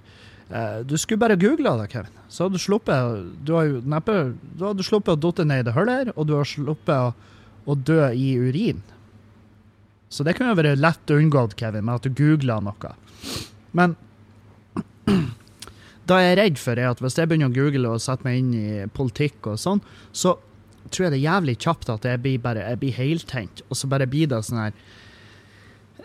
Du 0.87 0.95
skulle 0.97 1.19
bare 1.19 1.35
googla 1.35 1.75
det, 1.75 1.89
Kevin 1.91 2.19
så 2.29 2.45
hadde 2.45 2.59
du 2.59 2.61
sluppet 2.61 3.25
Du 3.45 3.55
har 3.57 3.67
jo 3.67 3.81
neppe 3.89 4.15
Du 4.53 4.67
hadde 4.67 4.85
sluppet 4.85 5.17
å 5.17 5.21
dotte 5.27 5.45
ned 5.47 5.63
i 5.63 5.67
det 5.67 5.75
hullet 5.75 6.03
her, 6.03 6.11
og 6.15 6.29
du 6.29 6.35
har 6.37 6.47
sluppet 6.47 6.93
å, 6.95 7.13
å, 7.65 7.75
dø 7.75 8.03
i 8.13 8.35
urin. 8.37 8.83
Så 10.09 10.25
det 10.25 10.35
kunne 10.37 10.55
vært 10.57 10.79
lett 10.79 11.13
unngått, 11.13 11.57
Kevin, 11.59 11.85
med 11.85 11.99
at 11.99 12.05
du 12.05 12.13
googla 12.13 12.59
noe. 12.65 12.93
Men 13.77 13.95
da 16.09 16.19
er 16.23 16.37
redd 16.39 16.59
for 16.61 16.79
er 16.79 16.91
at 16.91 17.01
hvis 17.03 17.17
jeg 17.19 17.29
begynner 17.29 17.51
å 17.51 17.55
google 17.55 17.93
og 17.93 18.03
sette 18.03 18.25
meg 18.25 18.39
inn 18.41 18.53
i 18.57 18.85
politikk 18.95 19.51
og 19.51 19.59
sånn, 19.61 19.81
så 20.11 20.35
tror 20.89 21.05
jeg 21.05 21.13
det 21.13 21.19
er 21.19 21.27
jævlig 21.27 21.57
kjapt 21.61 21.91
at 21.93 22.07
jeg 22.07 22.21
blir, 22.23 22.39
bare, 22.41 22.63
jeg 22.71 22.81
blir 22.81 22.95
heltent, 22.95 23.61
og 23.67 23.77
så 23.77 23.89
bare 23.91 24.07
blir 24.09 24.29
det 24.31 24.39
sånn 24.47 24.63
her 24.63 24.73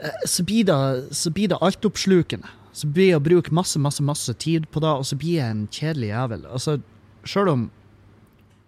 eh, 0.00 0.26
Så 0.28 0.44
blir 0.44 0.66
det, 0.68 0.76
så 1.16 1.32
blir 1.32 1.52
det 1.52 1.60
altoppslukende. 1.64 2.50
Så 2.74 2.90
blir 2.90 3.12
jeg 3.12 3.20
å 3.20 3.24
bruke 3.24 3.54
masse, 3.54 3.78
masse, 3.78 4.02
masse 4.02 4.34
tid 4.42 4.66
på 4.74 4.82
det, 4.82 4.90
og 4.90 5.06
så 5.06 5.16
blir 5.16 5.38
jeg 5.38 5.54
en 5.54 5.64
kjedelig 5.70 6.10
jævel. 6.10 6.46
Altså, 6.50 6.78
Sjøl 7.24 7.48
om 7.48 7.68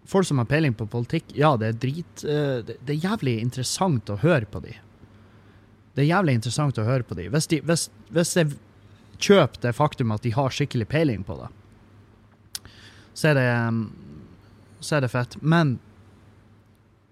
folk 0.09 0.25
som 0.29 0.39
har 0.41 0.49
peiling 0.49 0.73
på 0.79 0.87
politikk, 0.89 1.35
ja, 1.37 1.51
det 1.61 1.69
er 1.69 1.81
drit 1.83 2.23
uh, 2.25 2.63
det, 2.65 2.79
er 2.87 3.03
jævlig 3.03 3.35
interessant 3.43 4.09
å 4.09 4.17
høre 4.23 4.47
på 4.49 4.63
de. 4.65 4.73
Det 5.97 6.05
er 6.05 6.13
jævlig 6.13 6.37
interessant 6.39 6.79
å 6.79 6.87
høre 6.87 7.05
på 7.09 7.19
de. 7.19 7.27
Hvis, 7.35 7.49
de, 7.51 7.59
hvis, 7.67 7.89
hvis 8.15 8.33
jeg 8.39 8.55
kjøper 9.23 9.63
det 9.63 9.77
faktum 9.77 10.15
at 10.15 10.25
de 10.25 10.35
har 10.35 10.55
skikkelig 10.55 10.89
peiling 10.93 11.25
på 11.27 11.39
det, 11.41 11.51
så 13.17 13.31
er 13.33 13.39
det, 13.39 13.51
så 14.85 14.99
er 14.99 15.07
det 15.07 15.13
fett. 15.13 15.39
Men 15.41 15.79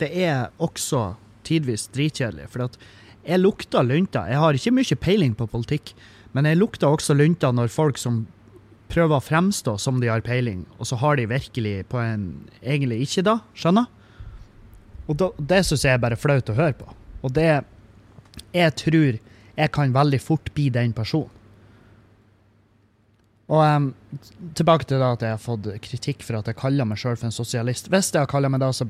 det 0.03 0.11
er 0.13 0.51
også 0.63 1.15
tidvis 1.49 1.87
dritkjedelig, 1.95 2.51
for 2.53 2.67
at 2.67 2.77
jeg 3.25 3.41
lukter 3.41 3.87
lunta. 3.87 4.27
Jeg 4.29 4.41
har 4.41 4.57
ikke 4.57 4.75
mye 4.77 4.99
peiling 5.01 5.37
på 5.39 5.49
politikk. 5.49 5.95
Men 6.35 6.49
jeg 6.49 6.59
lukter 6.59 6.91
også 6.91 7.15
lunta 7.15 7.53
når 7.55 7.71
folk 7.73 8.01
som 8.01 8.25
prøver 8.91 9.17
å 9.17 9.25
fremstå 9.25 9.77
som 9.81 10.01
de 10.03 10.11
har 10.11 10.25
peiling, 10.27 10.65
og 10.79 10.89
så 10.91 10.99
har 11.01 11.17
de 11.17 11.29
virkelig 11.31 11.87
på 11.91 11.99
en 12.03 12.27
egentlig 12.61 13.01
ikke 13.07 13.25
da, 13.27 13.39
skjønner? 13.57 13.87
Og 15.09 15.17
da, 15.21 15.31
det 15.39 15.63
syns 15.67 15.87
jeg 15.87 15.97
er 15.97 16.03
bare 16.03 16.19
flaut 16.19 16.51
å 16.51 16.57
høre 16.59 16.77
på. 16.79 16.91
Og 17.25 17.33
det 17.37 17.65
Jeg 18.51 18.75
tror 18.75 19.19
jeg 19.55 19.71
kan 19.71 19.95
veldig 19.95 20.19
fort 20.21 20.51
bli 20.55 20.69
den 20.75 20.93
personen. 20.93 21.31
Og 23.53 23.61
um, 23.61 23.91
tilbake 24.57 24.87
til 24.89 25.03
at 25.05 25.23
jeg 25.23 25.35
har 25.35 25.43
fått 25.43 25.69
kritikk 25.85 26.25
for 26.25 26.39
at 26.39 26.49
jeg 26.49 26.57
kaller 26.57 26.89
meg 26.89 27.01
sjøl 27.01 27.17
for 27.19 27.29
en 27.29 27.35
sosialist. 27.35 27.91
Hvis 27.93 28.13
jeg 28.15 28.23
har 28.23 28.31
kalt 28.31 28.49
meg 28.49 28.63
da, 28.63 28.71
så 28.73 28.89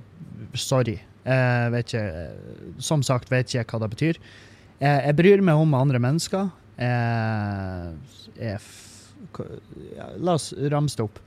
sorry. 0.55 1.01
Jeg 1.25 1.73
vet 1.73 1.89
ikke, 1.89 2.05
som 2.85 3.03
sagt 3.03 3.33
vet 3.33 3.49
ikke 3.49 3.59
jeg 3.59 3.71
hva 3.73 3.81
det 3.83 3.91
betyr. 3.97 4.21
Jeg, 4.79 5.01
jeg 5.09 5.17
bryr 5.19 5.43
meg 5.47 5.57
om 5.57 5.71
andre 5.79 6.01
mennesker 6.03 6.49
Jeg, 6.83 7.93
jeg, 8.35 8.59
ja, 9.95 10.09
La 10.19 10.35
oss 10.35 10.51
ramse 10.73 10.99
det 10.99 11.07
opp. 11.07 11.21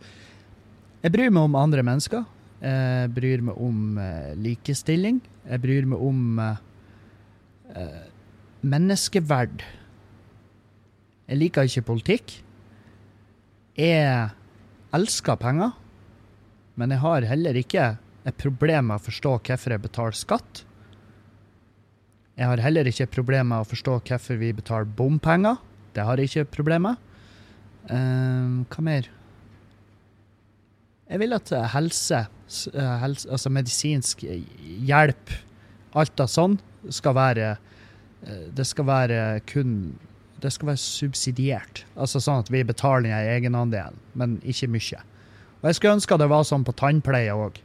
Jeg 1.02 1.16
bryr 1.16 1.32
meg 1.34 1.48
om 1.50 1.58
andre 1.60 1.84
mennesker. 1.88 2.26
Jeg 2.62 3.12
bryr 3.16 3.44
meg 3.50 3.60
om 3.62 4.00
likestilling. 4.44 5.20
Jeg 5.48 5.64
bryr 5.64 5.88
meg 5.90 6.04
om 6.04 6.40
menneskeverd. 8.68 9.64
Jeg 11.28 11.42
liker 11.42 11.68
ikke 11.68 11.88
politikk. 11.92 12.38
Jeg 13.78 14.32
elsker 14.98 15.38
penger, 15.38 15.76
men 16.78 16.94
jeg 16.94 17.02
har 17.04 17.26
heller 17.30 17.58
ikke 17.60 17.92
et 18.28 18.38
problem 18.42 18.90
med 18.90 18.98
å 18.98 19.06
forstå 19.06 19.36
hvorfor 19.38 19.76
jeg 19.76 19.84
betaler 19.84 20.18
skatt. 20.18 20.64
Jeg 22.38 22.50
har 22.50 22.62
heller 22.62 22.90
ikke 22.90 23.10
problem 23.10 23.52
med 23.52 23.62
å 23.62 23.68
forstå 23.70 24.00
hvorfor 24.10 24.40
vi 24.42 24.50
betaler 24.58 24.90
bompenger. 24.98 25.62
Det 25.94 26.06
har 26.06 26.18
jeg 26.18 26.32
ikke 26.32 26.56
problem 26.58 26.90
med. 26.90 27.06
Uh, 27.88 28.66
hva 28.70 28.84
mer? 28.84 29.12
Jeg 31.08 31.22
vil 31.22 31.38
at 31.38 31.54
eh, 31.56 31.70
helse, 31.72 32.18
uh, 32.74 32.96
helse, 33.00 33.30
altså 33.32 33.52
medisinsk 33.56 34.26
hjelp, 34.28 35.32
alt 35.96 36.20
av 36.20 36.28
sånn, 36.28 36.58
skal 36.92 37.16
være 37.16 37.54
uh, 37.56 38.44
Det 38.52 38.66
skal 38.68 38.90
være 38.90 39.22
kun 39.48 39.78
Det 40.42 40.52
skal 40.54 40.72
være 40.72 40.82
subsidiert. 40.82 41.84
Altså 41.98 42.22
sånn 42.22 42.44
at 42.44 42.52
vi 42.54 42.62
betaler 42.68 43.10
en 43.10 43.32
egenandel, 43.36 43.96
men 44.14 44.38
ikke 44.46 44.70
mye. 44.70 45.02
Og 45.62 45.70
jeg 45.70 45.80
skulle 45.80 45.98
ønske 45.98 46.20
det 46.22 46.30
var 46.30 46.46
sånn 46.46 46.66
på 46.68 46.76
tannpleie 46.78 47.34
òg. 47.34 47.58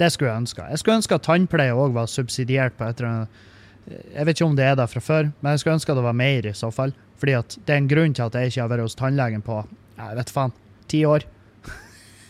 Det 0.00 0.08
skulle 0.12 0.32
jeg 0.32 0.44
ønske. 0.44 0.64
Jeg 0.72 0.80
skulle 0.80 0.98
ønske 1.02 1.18
at 1.18 1.26
tannpleie 1.26 1.74
òg 1.76 1.92
var 1.94 2.08
subsidiert 2.08 2.78
på 2.78 2.88
et 2.88 3.02
Jeg 3.02 4.26
vet 4.26 4.36
ikke 4.36 4.48
om 4.48 4.56
det 4.56 4.64
er 4.64 4.76
der 4.78 4.86
fra 4.86 5.00
før, 5.00 5.30
men 5.40 5.52
jeg 5.52 5.60
skulle 5.60 5.74
ønske 5.74 5.94
det 5.94 6.02
var 6.02 6.16
mer 6.16 6.46
i 6.46 6.54
så 6.54 6.70
fall. 6.70 6.94
Fordi 7.18 7.32
at 7.38 7.58
det 7.66 7.74
er 7.74 7.82
en 7.82 7.88
grunn 7.88 8.14
til 8.14 8.22
at 8.22 8.34
jeg 8.34 8.50
ikke 8.50 8.62
har 8.62 8.72
vært 8.72 8.86
hos 8.86 8.98
tannlegen 8.98 9.42
på 9.42 9.62
jeg 10.02 10.16
vet 10.16 10.30
faen, 10.32 10.52
ti 10.90 11.04
år. 11.06 11.24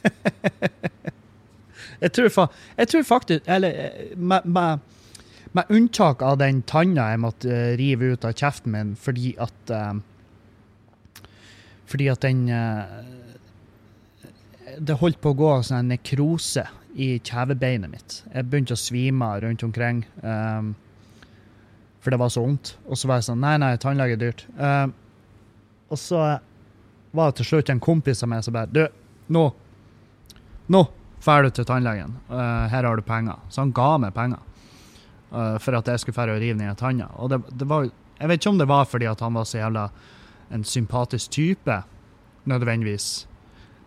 jeg, 2.03 2.11
tror 2.11 2.29
fa 2.35 2.45
jeg 2.75 2.89
tror 2.91 3.05
faktisk 3.07 3.47
Eller 3.47 3.93
med, 4.17 4.45
med, 4.45 4.81
med, 5.53 5.65
unntak 5.69 6.23
av 6.23 6.39
den 6.41 6.63
tanna 6.69 7.11
jeg 7.13 7.21
måtte 7.23 7.49
uh, 7.49 7.73
rive 7.81 8.15
ut 8.15 8.25
av 8.25 8.37
kjeften 8.37 8.73
min 8.73 8.95
fordi 8.97 9.35
at 9.43 9.73
uh, 9.73 9.95
Fordi 11.93 12.07
at 12.09 12.23
den 12.25 12.47
uh, 12.49 12.85
Det 14.81 14.97
holdt 15.01 15.21
på 15.21 15.35
å 15.35 15.37
gå 15.37 15.51
sånn 15.67 15.91
nekrose 15.93 16.65
i 16.93 17.19
kjevebeinet 17.25 17.89
mitt. 17.89 18.15
Jeg 18.35 18.49
begynte 18.49 18.77
å 18.77 18.81
svime 18.81 19.29
rundt 19.41 19.63
omkring. 19.65 20.03
Um, 20.21 20.75
for 22.05 22.13
det 22.13 22.19
var 22.21 22.29
så 22.33 22.43
vondt. 22.45 22.75
Og 22.85 23.01
så 23.01 23.09
var 23.09 23.21
jeg 23.21 23.31
sånn 23.31 23.41
Nei, 23.41 23.55
nei, 23.61 23.71
tannlege 23.81 24.19
er 24.19 24.21
dyrt. 24.21 24.45
Um, 24.59 24.93
og 25.89 26.01
så 26.01 26.21
var 27.13 27.31
det 27.31 27.39
til 27.41 27.49
slutt 27.49 27.73
en 27.73 27.81
kompis 27.81 28.21
av 28.25 28.33
meg 28.33 28.45
som 28.45 28.57
bare 28.57 28.69
Du, 28.73 28.83
nå 29.33 29.47
Nå 30.73 30.83
drar 31.25 31.45
du 31.45 31.53
til 31.53 31.69
tannlegen. 31.69 32.17
Uh, 32.29 32.69
her 32.73 32.89
har 32.89 32.97
du 32.97 33.05
penger. 33.07 33.41
Så 33.53 33.63
han 33.63 33.73
ga 33.77 33.91
meg 34.01 34.13
penger 34.17 34.41
uh, 35.33 35.59
for 35.59 35.77
at 35.79 35.89
jeg 35.89 36.03
skulle 36.03 36.17
fære 36.17 36.37
og 36.37 36.43
rive 36.43 36.59
ned 36.59 36.77
tanna. 36.79 37.09
Og 37.17 37.33
det, 37.33 37.43
det 37.59 37.69
var 37.69 37.89
Jeg 38.21 38.29
vet 38.29 38.39
ikke 38.39 38.51
om 38.51 38.59
det 38.59 38.69
var 38.69 38.85
fordi 38.87 39.07
at 39.11 39.21
han 39.21 39.35
var 39.35 39.45
så 39.45 39.59
jævla 39.59 39.89
en 40.53 40.65
sympatisk 40.65 41.31
type, 41.31 41.83
nødvendigvis. 42.45 43.27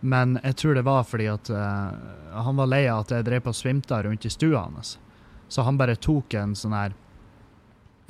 Men 0.00 0.38
jeg 0.44 0.56
tror 0.56 0.74
det 0.74 0.84
var 0.84 1.04
fordi 1.04 1.26
at 1.30 1.50
uh, 1.50 2.42
han 2.44 2.56
var 2.56 2.68
lei 2.68 2.84
av 2.90 3.06
at 3.06 3.14
jeg 3.16 3.26
drev 3.26 3.46
på 3.46 3.54
og 3.54 3.56
svimta 3.56 4.02
rundt 4.04 4.26
i 4.26 4.30
stua 4.30 4.66
hans. 4.66 4.98
Så 5.48 5.62
han 5.62 5.78
bare 5.78 5.96
tok 5.96 6.34
en 6.34 6.54
sånn 6.58 6.74
her 6.76 6.94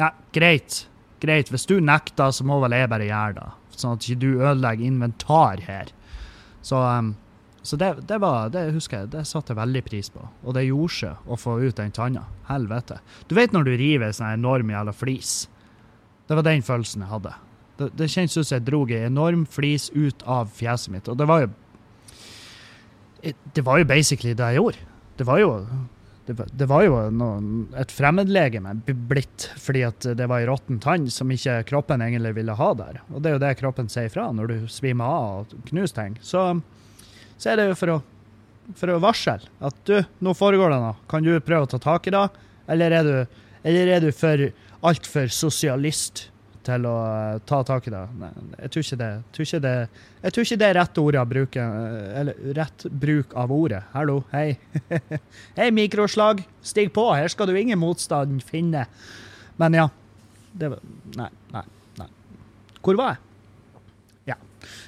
Ja, 0.00 0.10
greit. 0.32 0.88
Greit. 1.20 1.48
Hvis 1.48 1.68
du 1.68 1.78
nekter, 1.80 2.32
så 2.32 2.44
må 2.44 2.58
vel 2.60 2.74
jeg 2.76 2.90
bare 2.92 3.06
gjøre 3.08 3.38
det. 3.38 3.46
Sånn 3.76 3.96
at 3.96 4.04
ikke 4.04 4.20
du 4.20 4.42
ødelegger 4.42 4.84
inventar 4.84 5.62
her. 5.64 5.92
Så, 6.64 6.76
um, 6.76 7.14
så 7.66 7.78
det, 7.80 7.90
det, 8.08 8.20
var, 8.22 8.50
det 8.54 8.68
husker 8.76 9.02
jeg, 9.02 9.10
det 9.16 9.24
satte 9.28 9.52
jeg 9.52 9.58
veldig 9.58 9.82
pris 9.86 10.08
på. 10.14 10.22
Og 10.44 10.54
det 10.56 10.68
gjorde 10.68 10.94
seg 10.94 11.28
å 11.28 11.38
få 11.40 11.58
ut 11.64 11.76
den 11.80 11.92
tanna. 11.94 12.22
Helvete. 12.48 13.00
Du 13.26 13.34
vet 13.38 13.54
når 13.54 13.66
du 13.66 13.74
river 13.76 14.08
en 14.08 14.16
sånn 14.16 14.38
enorm 14.38 14.70
jævla 14.70 14.94
flis? 14.94 15.34
Det 16.26 16.38
var 16.38 16.46
den 16.46 16.64
følelsen 16.66 17.04
jeg 17.04 17.12
hadde. 17.12 17.34
Det, 17.76 17.90
det 17.98 18.08
kjentes 18.12 18.38
ut 18.38 18.46
som 18.46 18.56
jeg 18.56 18.66
dro 18.66 18.84
en 18.86 19.10
enorm 19.10 19.44
flis 19.50 19.90
ut 19.94 20.22
av 20.24 20.50
fjeset 20.54 20.94
mitt. 20.94 21.10
Og 21.12 21.18
det 21.18 21.28
var 21.28 21.44
jo 21.44 21.52
det 23.26 23.64
var 23.66 23.80
jo 23.80 23.88
basically 23.88 24.34
det 24.36 24.52
jeg 24.52 24.60
gjorde. 24.60 24.86
Det 25.16 25.24
var 25.26 25.40
jo, 25.40 25.50
det 26.26 26.68
var 26.68 26.84
jo 26.84 26.98
noe, 27.14 27.36
et 27.80 27.92
fremmedlegeme 27.94 28.74
blitt 28.86 29.48
fordi 29.60 29.82
at 29.86 30.08
det 30.18 30.28
var 30.28 30.42
ei 30.42 30.48
råtten 30.50 30.80
tann 30.82 31.08
som 31.10 31.30
ikke 31.32 31.62
kroppen 31.70 32.04
egentlig 32.04 32.34
ville 32.36 32.56
ha 32.58 32.72
der. 32.78 33.00
Og 33.12 33.22
det 33.22 33.30
er 33.30 33.38
jo 33.38 33.44
det 33.46 33.54
kroppen 33.60 33.90
sier 33.92 34.12
fra 34.12 34.28
når 34.34 34.52
du 34.52 34.56
svimer 34.72 35.06
av 35.06 35.46
og 35.46 35.70
knuser 35.70 35.96
ting. 35.96 36.18
Så, 36.22 36.48
så 37.36 37.52
er 37.52 37.60
det 37.60 37.66
jo 37.70 37.78
for 37.78 37.94
å, 37.94 37.96
for 38.76 38.92
å 38.94 39.00
varsle 39.02 39.38
at 39.38 39.82
du, 39.88 39.98
nå 40.24 40.36
foregår 40.36 40.72
det 40.72 40.78
noe. 40.82 40.94
Kan 41.10 41.26
du 41.26 41.34
prøve 41.44 41.66
å 41.66 41.72
ta 41.74 41.80
tak 41.82 42.08
i 42.08 42.14
det, 42.14 42.24
eller 42.72 42.96
er 42.98 43.06
du, 43.06 43.42
eller 43.66 43.92
er 43.96 44.06
du 44.06 44.10
for 44.16 44.48
altfor 44.86 45.30
sosialist 45.32 46.28
til 46.66 46.86
å 46.88 46.94
uh, 46.98 47.36
ta 47.46 47.60
tak 47.66 47.86
i 47.86 47.92
det. 47.94 48.02
Nei, 48.18 48.30
jeg 48.64 48.72
tror 48.72 48.86
ikke 48.86 48.98
det, 48.98 49.10
tror 49.34 49.46
ikke 49.46 49.60
det 49.62 49.74
Jeg 49.76 50.34
tror 50.34 50.46
ikke 50.46 50.58
det 50.62 50.66
er 50.66 50.78
rett 50.80 50.98
bruke, 51.30 51.66
eller 52.20 52.56
rett 52.58 52.86
bruk 52.90 53.36
av 53.38 53.52
ordet. 53.54 53.84
Hallo, 53.92 54.16
hei. 54.32 54.56
hei, 55.58 55.68
mikroslag, 55.70 56.42
stig 56.62 56.90
på, 56.96 57.06
her 57.14 57.30
skal 57.30 57.46
du 57.46 57.54
ingen 57.54 57.78
motstand 57.78 58.42
finne. 58.42 58.86
Men 59.60 59.78
ja. 59.78 59.86
Det 60.56 60.72
var 60.72 60.80
Nei, 61.16 61.30
nei, 61.52 61.62
nei. 62.00 62.08
Hvor 62.82 62.98
var 62.98 63.14
jeg? 63.14 63.26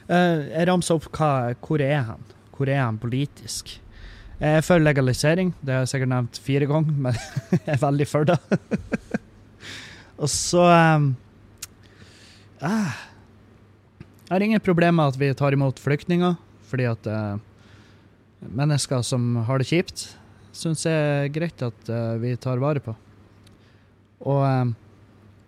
Uh, 0.08 0.48
jeg 0.48 0.66
ramser 0.70 0.96
opp 0.96 1.06
hva, 1.12 1.52
hvor 1.64 1.82
er 1.84 2.00
han? 2.08 2.22
Hvor 2.58 2.70
er 2.70 2.82
han 2.82 2.98
politisk? 2.98 3.76
Jeg 4.38 4.58
er 4.58 4.62
for 4.62 4.82
legalisering, 4.82 5.52
det 5.62 5.74
har 5.74 5.82
jeg 5.82 5.90
sikkert 5.92 6.12
nevnt 6.12 6.38
fire 6.42 6.66
ganger, 6.70 6.94
men 7.06 7.16
jeg 7.54 7.72
er 7.74 7.80
veldig 7.82 8.06
for 8.06 8.28
det. 8.28 8.38
og 10.22 10.30
så 10.30 10.62
um, 10.66 11.08
ah, 12.62 12.94
Jeg 14.28 14.34
har 14.34 14.46
ingen 14.46 14.62
problemer 14.62 14.98
med 14.98 15.14
at 15.14 15.18
vi 15.18 15.32
tar 15.34 15.56
imot 15.56 15.82
flyktninger, 15.82 16.36
fordi 16.70 16.86
at 16.90 17.10
uh, 17.10 17.38
mennesker 18.46 19.02
som 19.02 19.40
har 19.48 19.58
det 19.58 19.70
kjipt, 19.70 20.06
syns 20.54 20.86
jeg 20.86 20.94
er 20.94 21.32
greit 21.34 21.62
at 21.62 21.90
uh, 21.90 22.14
vi 22.22 22.36
tar 22.38 22.62
vare 22.62 22.82
på. 22.82 22.94
Og, 24.26 24.42
um, 24.42 24.74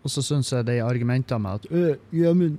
så 0.06 0.22
syns 0.24 0.50
jeg 0.50 0.66
de 0.66 0.80
argumentene 0.82 1.42
med 1.42 1.60
at 1.60 1.70
«Øh, 1.70 1.96
Ja, 2.14 2.32
men 2.34 2.58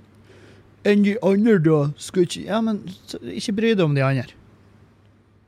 enn 0.87 1.03
de 1.03 1.17
andre, 1.23 1.57
da? 1.59 1.89
Skal 1.97 2.27
ikke 2.27 2.45
Ja, 2.45 2.61
men 2.63 2.85
ikke 3.21 3.55
bry 3.57 3.73
deg 3.75 3.83
om 3.83 3.95
de 3.97 4.03
andre. 4.05 4.40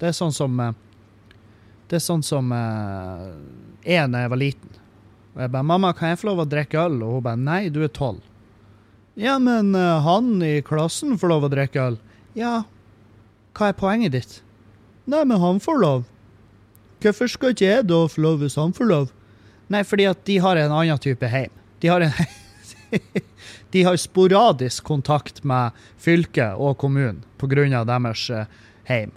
Det 0.04 0.10
er 0.10 0.16
sånn 0.18 0.34
som 0.36 0.60
uh, 0.60 0.74
Det 1.88 1.96
er 1.96 2.04
sånn 2.04 2.24
som 2.26 2.50
jeg 2.52 4.12
da 4.12 4.24
jeg 4.24 4.32
var 4.32 4.40
liten. 4.40 4.70
Og 5.34 5.42
jeg 5.44 5.52
bare 5.54 5.64
'Mamma, 5.64 5.94
kan 5.96 6.12
jeg 6.12 6.20
få 6.20 6.28
lov 6.32 6.44
å 6.44 6.50
drikke 6.50 6.80
øl?' 6.80 7.04
Og 7.04 7.14
hun 7.14 7.24
bare 7.24 7.40
'Nei, 7.40 7.70
du 7.70 7.84
er 7.84 7.92
tolv'. 7.92 8.24
Ja, 9.16 9.38
men 9.40 9.76
han 9.76 10.42
i 10.42 10.62
klassen 10.66 11.20
får 11.20 11.30
lov 11.30 11.44
å 11.46 11.52
drikke 11.54 11.80
øl. 11.80 11.98
Ja, 12.36 12.64
hva 13.54 13.70
er 13.70 13.78
poenget 13.78 14.12
ditt? 14.12 14.42
Nei, 15.06 15.24
men 15.24 15.40
han 15.40 15.60
får 15.62 15.80
lov. 15.80 16.06
Hvorfor 17.04 17.30
skal 17.30 17.54
ikke 17.54 17.68
jeg 17.68 17.88
da 17.88 18.00
få 18.10 18.24
lov 18.24 18.40
hvis 18.42 18.56
han 18.58 18.74
får 18.74 18.90
lov? 18.90 19.12
Nei, 19.70 19.84
fordi 19.84 20.08
at 20.10 20.24
de 20.26 20.38
har 20.42 20.58
en 20.58 20.72
annen 20.72 21.00
type 21.00 21.28
heim. 21.30 21.52
De 21.84 21.92
har, 21.92 22.02
en 22.02 22.14
de 23.74 23.84
har 23.84 23.98
sporadisk 24.00 24.84
kontakt 24.88 25.44
med 25.44 25.76
fylket 26.02 26.58
og 26.58 26.78
kommunen 26.82 27.24
pga. 27.38 27.84
deres 27.86 28.30
heim, 28.90 29.12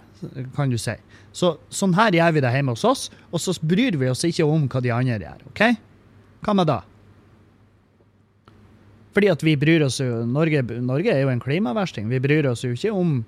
kan 0.55 0.69
du 0.71 0.77
si. 0.81 0.95
Så 1.35 1.55
sånn 1.69 1.95
her 1.97 2.15
gjør 2.17 2.35
vi 2.35 2.43
det 2.43 2.51
hjemme 2.53 2.75
hos 2.75 2.85
oss, 2.87 3.07
og 3.31 3.41
så 3.41 3.55
bryr 3.61 3.97
vi 3.99 4.09
oss 4.09 4.25
ikke 4.27 4.45
om 4.47 4.67
hva 4.71 4.81
de 4.83 4.93
andre 4.93 5.19
gjør. 5.21 5.41
OK? 5.51 5.63
Hva 6.45 6.55
med 6.57 6.69
da? 6.69 6.81
Fordi 9.17 9.31
at 9.33 9.41
vi 9.41 9.55
bryr 9.57 9.81
oss 9.87 9.97
jo 9.97 10.21
Norge, 10.29 10.61
Norge 10.85 11.09
er 11.09 11.23
jo 11.23 11.33
en 11.33 11.41
klimaversting. 11.41 12.05
Vi 12.11 12.21
bryr 12.21 12.45
oss 12.51 12.61
jo 12.65 12.75
ikke 12.75 12.93
om 12.93 13.19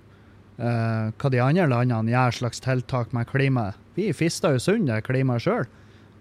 uh, 0.62 1.10
hva 1.10 1.32
de 1.34 1.42
andre 1.42 1.66
landene 1.72 2.14
gjør 2.14 2.38
slags 2.44 2.62
tiltak 2.62 3.16
med 3.16 3.30
klimaet. 3.32 3.78
Vi 3.98 4.12
fister 4.14 4.54
jo 4.54 4.62
sunn 4.62 4.90
klimaet 5.06 5.46
sjøl. 5.46 5.66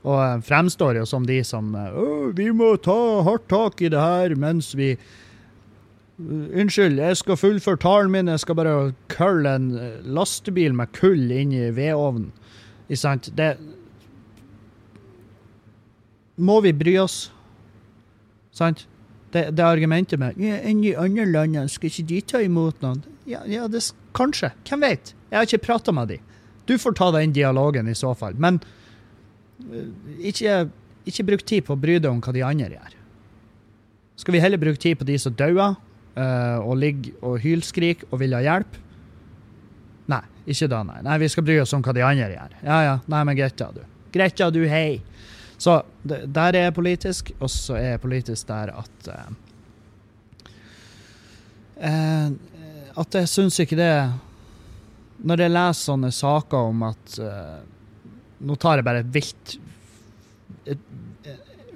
Og 0.09 0.45
fremstår 0.47 1.01
jo 1.01 1.05
som 1.11 1.25
de 1.27 1.41
som 1.45 1.73
Vi 2.39 2.47
må 2.55 2.77
ta 2.81 2.97
hardt 3.27 3.49
tak 3.51 3.83
i 3.83 3.91
det 3.93 3.99
her 4.01 4.35
mens 4.39 4.71
vi 4.79 4.93
Unnskyld, 6.19 6.99
jeg 6.99 7.17
skal 7.21 7.39
fullføre 7.39 7.79
talen 7.79 8.11
min. 8.11 8.29
Jeg 8.29 8.43
skal 8.43 8.57
bare 8.59 8.93
kølle 9.13 9.55
en 9.55 9.69
lastebil 10.03 10.75
med 10.75 10.91
kull 10.97 11.31
inn 11.31 11.53
i 11.55 11.69
vedovnen. 11.75 12.33
Ikke 12.89 13.03
sant? 13.05 13.31
Det 13.39 13.57
Må 16.39 16.61
vi 16.63 16.73
bry 16.73 16.97
oss? 16.99 17.33
Sant? 18.55 18.87
Det, 19.33 19.51
det 19.55 19.65
argumentet 19.65 20.19
med 20.19 20.39
ja, 20.41 20.57
enn 20.65 20.81
i 20.87 20.95
andre 20.97 21.27
land, 21.29 21.59
skal 21.69 21.91
ikke 21.91 22.07
de 22.09 22.21
ta 22.33 22.41
imot 22.41 22.79
noen? 22.83 23.03
Ja, 23.29 23.43
ja 23.47 23.67
det, 23.69 23.83
kanskje. 24.17 24.53
Hvem 24.67 24.87
vet? 24.87 25.13
Jeg 25.29 25.37
har 25.37 25.47
ikke 25.47 25.67
prata 25.67 25.93
med 25.93 26.15
dem. 26.15 26.23
Du 26.67 26.79
får 26.81 26.97
ta 26.97 27.11
den 27.15 27.35
dialogen 27.37 27.89
i 27.89 27.97
så 27.97 28.15
fall. 28.17 28.39
Men 28.41 28.61
ikke, 30.19 30.69
ikke 31.09 31.27
bruk 31.29 31.45
tid 31.45 31.67
på 31.67 31.75
å 31.75 31.81
bry 31.81 31.99
deg 31.99 32.11
om 32.11 32.23
hva 32.25 32.35
de 32.35 32.47
andre 32.47 32.71
gjør. 32.79 32.97
Skal 34.19 34.35
vi 34.35 34.43
heller 34.43 34.61
bruke 34.61 34.81
tid 34.81 34.99
på 34.99 35.07
de 35.07 35.19
som 35.21 35.35
dauer, 35.39 35.77
uh, 36.19 36.59
og 36.65 36.77
ligger 36.81 37.13
og 37.25 37.39
hylskriker 37.43 38.07
og 38.11 38.21
vil 38.23 38.35
ha 38.37 38.41
hjelp? 38.45 38.73
Nei, 40.09 40.23
ikke 40.49 40.69
da, 40.73 40.83
nei. 40.89 41.01
Nei, 41.05 41.19
Vi 41.23 41.29
skal 41.33 41.47
bry 41.47 41.57
oss 41.63 41.75
om 41.77 41.83
hva 41.85 41.93
de 41.97 42.05
andre 42.05 42.31
gjør. 42.33 42.53
Ja 42.65 42.79
ja, 42.87 42.97
nei, 43.07 43.23
men 43.29 43.39
greit, 43.39 43.61
ja, 43.61 43.69
du. 43.75 43.83
Greit, 44.15 44.41
ja, 44.41 44.51
du, 44.51 44.63
hei. 44.69 45.01
Så 45.59 45.83
der 46.05 46.55
er 46.55 46.69
jeg 46.69 46.77
politisk, 46.77 47.33
og 47.43 47.51
så 47.51 47.75
er 47.79 47.89
jeg 47.93 48.05
politisk 48.05 48.49
der 48.49 48.69
at 48.79 48.99
uh, 49.13 49.29
At 52.99 53.15
jeg 53.15 53.29
syns 53.31 53.61
ikke 53.63 53.77
det 53.79 53.93
Når 55.23 55.37
jeg 55.45 55.53
leser 55.53 55.85
sånne 55.93 56.11
saker 56.15 56.59
om 56.73 56.83
at 56.89 57.07
Nå 58.39 58.57
tar 58.59 58.77
jeg 58.81 58.87
bare 58.87 59.03
et 59.05 59.13
vilt 59.15 59.47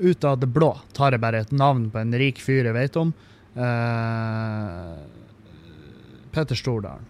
Ut 0.03 0.25
av 0.27 0.41
det 0.43 0.49
blå 0.51 0.73
tar 0.95 1.15
jeg 1.15 1.23
bare 1.23 1.45
et 1.45 1.53
navn 1.55 1.87
på 1.93 2.01
en 2.01 2.15
rik 2.19 2.41
fyr 2.43 2.67
jeg 2.67 2.75
vet 2.75 2.97
om. 2.99 3.13
Uh, 3.57 4.97
Petter 6.33 6.55
Stordalen. 6.55 7.05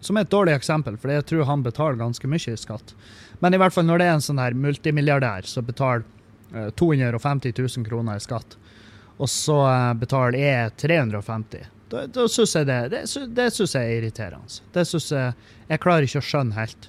Som 0.00 0.16
er 0.16 0.24
et 0.24 0.32
dårlig 0.32 0.52
eksempel, 0.52 0.96
for 1.00 1.12
jeg 1.12 1.24
tror 1.28 1.46
han 1.48 1.62
betaler 1.64 2.00
ganske 2.00 2.28
mye 2.28 2.52
i 2.52 2.60
skatt. 2.60 2.94
Men 3.40 3.56
i 3.56 3.60
hvert 3.60 3.72
fall 3.72 3.86
når 3.88 4.00
det 4.00 4.08
er 4.08 4.16
en 4.18 4.24
sånn 4.24 4.40
her 4.40 4.56
multimilliardær 4.56 5.48
som 5.48 5.64
betaler 5.64 6.04
uh, 6.52 6.68
250 6.76 7.56
000 7.56 7.88
kroner 7.88 8.20
i 8.20 8.24
skatt, 8.24 8.56
og 9.16 9.30
så 9.30 9.60
uh, 9.64 9.92
betaler 9.96 10.40
jeg 10.40 10.74
350 10.84 11.70
da, 11.92 12.06
da 12.10 12.24
syns 12.32 12.54
jeg 12.56 12.66
det, 12.66 12.78
det, 12.90 13.00
det 13.36 13.48
synes 13.54 13.74
jeg 13.76 13.86
er 13.86 13.98
irriterende. 14.00 14.62
Det 14.74 14.82
synes 14.88 15.10
jeg 15.12 15.34
Jeg 15.68 15.80
klarer 15.84 16.06
ikke 16.08 16.22
å 16.22 16.26
skjønne 16.26 16.56
helt. 16.56 16.88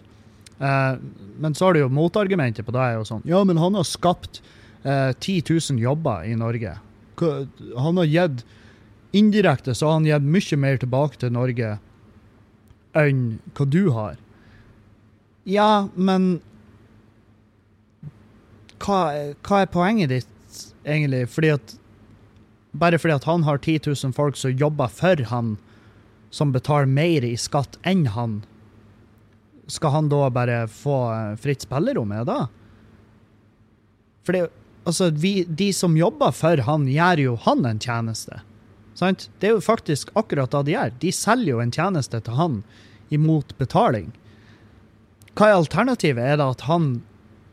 Uh, 0.55 0.95
men 1.43 1.55
så 1.55 1.67
har 1.67 1.75
du 1.75 1.81
jo 1.83 1.91
motargumentet 1.91 2.65
på 2.65 2.73
det. 2.73 2.81
er 2.81 3.03
sånn, 3.07 3.23
Ja, 3.27 3.43
men 3.43 3.59
han 3.61 3.75
har 3.75 3.85
skapt 3.87 4.41
10 4.85 5.41
000 5.49 5.81
jobber 5.81 6.27
i 6.29 6.35
Norge. 6.37 6.75
Han 7.17 7.97
har 7.97 8.05
gitt 8.05 8.43
Indirekte 9.15 9.75
så 9.75 9.87
har 9.87 9.99
han 9.99 10.07
gitt 10.07 10.27
mye 10.35 10.59
mer 10.59 10.79
tilbake 10.81 11.19
til 11.21 11.33
Norge 11.35 11.77
enn 12.95 13.23
hva 13.55 13.67
du 13.67 13.81
har. 13.95 14.17
Ja, 15.45 15.87
men 15.95 16.39
hva, 18.81 18.99
hva 19.45 19.61
er 19.61 19.71
poenget 19.71 20.11
ditt, 20.11 20.61
egentlig? 20.83 21.25
Fordi 21.31 21.55
at 21.55 21.75
Bare 22.75 22.97
fordi 22.99 23.13
at 23.15 23.23
han 23.23 23.45
har 23.47 23.61
10 23.63 23.85
000 23.87 24.11
folk 24.11 24.35
som 24.35 24.51
jobber 24.51 24.89
for 24.91 25.21
han, 25.29 25.53
som 26.27 26.51
betaler 26.51 26.89
mer 26.91 27.23
i 27.23 27.37
skatt 27.39 27.77
enn 27.87 28.01
han, 28.11 28.41
skal 29.71 29.93
han 29.93 30.09
da 30.11 30.25
bare 30.27 30.65
få 30.67 30.97
fritt 31.39 31.63
spillerom, 31.63 32.11
er 32.11 32.25
det? 32.27 32.41
Fordi 34.27 34.41
altså, 34.83 35.07
vi, 35.09 35.45
de 35.47 35.69
som 35.73 35.95
jobber 35.95 36.35
for 36.35 36.65
han, 36.67 36.89
gjør 36.91 37.23
jo 37.23 37.37
han 37.45 37.63
en 37.69 37.79
tjeneste. 37.79 38.41
Sant? 38.95 39.27
Det 39.39 39.49
er 39.49 39.57
jo 39.57 39.63
faktisk 39.63 40.13
akkurat 40.15 40.53
det 40.55 40.69
de 40.69 40.75
gjør. 40.75 40.93
De 41.01 41.11
selger 41.11 41.51
jo 41.51 41.63
en 41.63 41.75
tjeneste 41.75 42.21
til 42.23 42.39
han 42.39 42.61
imot 43.13 43.51
betaling. 43.59 44.13
Hva 45.35 45.51
er 45.51 45.59
alternativet? 45.59 46.23
Er 46.23 46.39
det 46.39 46.47
at 46.55 46.63
han 46.69 46.89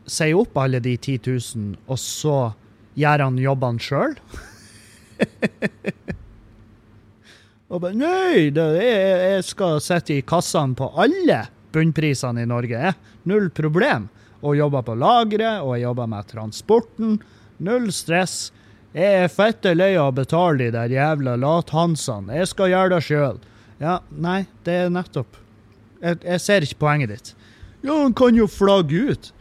sier 0.07 0.39
opp 0.39 0.55
alle 0.59 0.79
de 0.83 0.95
10 0.95 1.19
000, 1.27 1.75
og 1.91 1.99
så 1.99 2.37
gjør 2.99 3.25
han 3.25 3.41
jobbene 3.41 3.83
sjøl? 3.83 4.15
og 7.71 7.83
bare 7.83 7.99
Nei, 7.99 8.49
er, 8.55 9.35
jeg 9.35 9.43
skal 9.51 9.83
sitte 9.83 10.15
i 10.15 10.25
kassene 10.25 10.79
på 10.79 10.89
alle 10.95 11.43
bunnprisene 11.75 12.43
i 12.43 12.49
Norge. 12.49 12.95
Null 13.27 13.49
problem. 13.55 14.07
Og 14.43 14.57
jobber 14.59 14.83
på 14.87 14.95
lageret, 14.99 15.63
og 15.63 15.75
jeg 15.75 15.87
jobber 15.87 16.11
med 16.11 16.31
transporten. 16.31 17.17
Null 17.63 17.91
stress. 17.95 18.51
Jeg 18.93 19.23
er 19.23 19.31
fette 19.33 19.71
lei 19.73 19.95
av 19.97 20.11
å 20.11 20.17
betale 20.19 20.67
de 20.67 20.73
der 20.75 20.91
jævla 20.93 21.33
lathansene. 21.41 22.35
Jeg 22.37 22.51
skal 22.51 22.69
gjøre 22.69 22.91
det 22.93 22.99
sjøl. 23.07 23.39
Ja, 23.81 23.97
nei, 24.13 24.43
det 24.67 24.75
er 24.83 24.93
nettopp. 24.93 25.39
Jeg, 26.03 26.19
jeg, 26.21 26.41
ser 26.43 26.65
ikke 26.67 26.83
poenget 26.83 27.09
ditt. 27.09 27.31
Ja, 27.81 27.95
han 28.03 28.13
kan 28.13 28.37
jo 28.37 28.45
flagge 28.45 29.01
ut. 29.09 29.31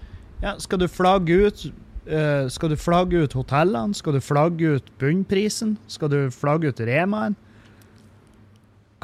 Ja, 0.41 0.57
skal 0.63 0.81
du 0.81 0.89
flagge 0.91 1.37
ut 1.47 1.67
uh, 1.69 2.49
Skal 2.51 2.73
du 2.73 2.79
flagge 2.81 3.21
ut 3.23 3.37
hotellene? 3.37 3.95
Skal 3.95 4.17
du 4.17 4.23
flagge 4.25 4.79
ut 4.79 4.89
bunnprisen? 4.99 5.77
Skal 5.87 6.11
du 6.11 6.19
flagge 6.35 6.73
ut 6.73 6.81
Remaen? 6.89 7.37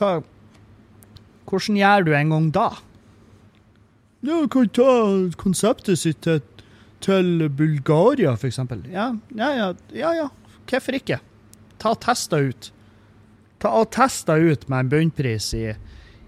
Hva 0.00 0.18
Hvordan 1.48 1.78
gjør 1.78 2.04
du 2.04 2.11
en 2.16 2.32
gang 2.32 2.48
da? 2.52 2.66
Ja, 4.26 4.42
kan 4.50 4.72
ta 4.74 4.92
konseptet 5.40 6.00
sitt 6.00 6.24
til 6.26 6.40
til 7.04 7.48
Bulgaria, 7.54 8.32
f.eks. 8.34 8.58
Ja, 8.90 9.12
ja, 9.37 9.48
ja, 9.54 9.72
ja, 9.94 10.12
ja. 10.16 10.28
Hvorfor 10.68 10.98
ikke? 10.98 11.20
Ta 11.81 11.94
og 11.94 12.00
Testa 12.04 12.40
ut. 12.42 12.70
Ta 13.62 13.72
og 13.81 13.90
Testa 13.94 14.37
ut 14.38 14.66
med 14.68 14.85
en 14.85 14.92
bunnpris 14.92 15.50
i, 15.57 15.66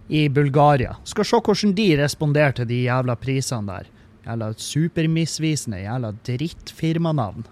i 0.08 0.26
Bulgaria. 0.32 0.96
Skal 1.04 1.28
se 1.28 1.40
hvordan 1.40 1.74
de 1.76 1.88
responderer 2.00 2.56
til 2.58 2.70
de 2.70 2.82
jævla 2.86 3.16
prisene 3.20 3.70
der. 3.70 3.90
Jævla 4.26 4.52
supermisvisende 4.56 5.82
jævla 5.84 6.14
drittfirmanavn. 6.26 7.46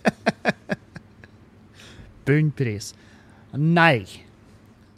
Bunnpris. 2.26 2.92
Nei. 3.56 4.04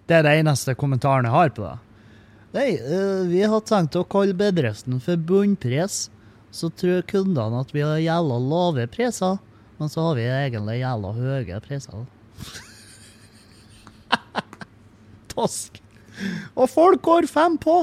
Det 0.06 0.18
er 0.18 0.26
det 0.26 0.34
eneste 0.42 0.76
kommentaren 0.76 1.28
jeg 1.28 1.34
har 1.34 1.54
på 1.56 1.64
det. 1.64 1.78
Nei, 2.52 2.70
uh, 2.76 3.22
vi 3.30 3.40
har 3.48 3.62
tenkt 3.64 3.96
å 3.96 4.04
kalle 4.04 4.36
bedriften 4.36 5.00
for 5.00 5.16
bunnpris. 5.16 6.10
Så 6.52 6.68
tror 6.76 7.00
kundene 7.08 7.62
at 7.62 7.72
vi 7.72 7.80
har 7.80 8.02
jævla 8.02 8.36
lave 8.36 8.84
priser. 8.92 9.38
Men 9.82 9.90
så 9.90 10.02
har 10.06 10.14
vi 10.14 10.24
egentlig 10.30 10.76
jævla 10.78 11.08
høye 11.16 11.56
priser. 11.64 12.04
Tosk. 15.32 15.80
Og 16.54 16.70
folk 16.70 17.02
går 17.02 17.26
fem 17.26 17.56
på! 17.58 17.80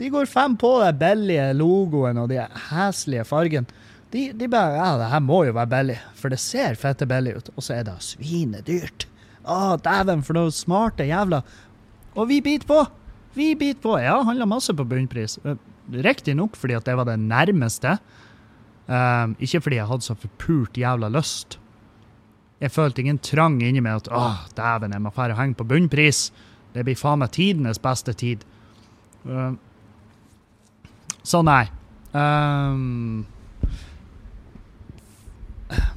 De 0.00 0.08
går 0.10 0.26
fem 0.26 0.56
på 0.58 0.72
den 0.82 0.98
billige 0.98 1.44
logoen 1.54 2.18
og 2.18 2.32
de 2.32 2.40
heslige 2.72 3.22
fargene. 3.30 3.70
De, 4.10 4.32
de 4.34 4.48
bare 4.50 4.74
Ja, 4.74 4.88
det 4.98 5.12
her 5.12 5.22
må 5.22 5.44
jo 5.46 5.54
være 5.54 5.70
billig, 5.70 6.00
for 6.18 6.34
det 6.34 6.40
ser 6.42 6.74
fette 6.80 7.06
billig 7.06 7.36
ut. 7.38 7.52
Og 7.54 7.62
så 7.62 7.78
er 7.78 7.86
det 7.86 7.94
svinedyrt. 8.02 9.06
Å, 9.46 9.78
dæven, 9.86 10.26
for 10.26 10.34
noe 10.34 10.50
smarte 10.50 11.06
jævla 11.06 11.44
Og 12.18 12.26
vi 12.32 12.40
biter 12.42 12.66
på! 12.66 12.82
Vi 13.38 13.52
biter 13.54 13.84
på. 13.86 13.94
Ja, 14.02 14.18
handla 14.26 14.50
masse 14.50 14.74
på 14.74 14.82
bunnpris. 14.82 15.38
Eh, 15.46 15.62
Riktignok 15.94 16.58
fordi 16.58 16.74
at 16.74 16.90
det 16.90 16.98
var 16.98 17.06
det 17.06 17.20
nærmeste. 17.22 18.00
Um, 18.86 19.34
ikke 19.42 19.60
fordi 19.64 19.80
jeg 19.80 19.88
hadde 19.90 20.06
så 20.06 20.14
forpult 20.14 20.78
jævla 20.78 21.08
lyst. 21.10 21.58
Jeg 22.62 22.72
følte 22.72 23.02
ingen 23.02 23.18
trang 23.18 23.58
inni 23.60 23.82
meg 23.84 24.00
at 24.00 24.10
åh, 24.14 24.44
dæven, 24.56 24.94
jeg 24.94 25.02
må 25.02 25.10
dra 25.12 25.32
og 25.34 25.40
henge 25.40 25.58
på 25.58 25.66
bunnpris. 25.68 26.30
Det 26.72 26.84
blir 26.86 26.98
faen 26.98 27.20
meg 27.20 27.32
tidenes 27.34 27.82
beste 27.82 28.14
tid. 28.16 28.44
Um, 29.24 29.58
så 31.26 31.42
nei. 31.42 31.64
Um, 32.14 33.26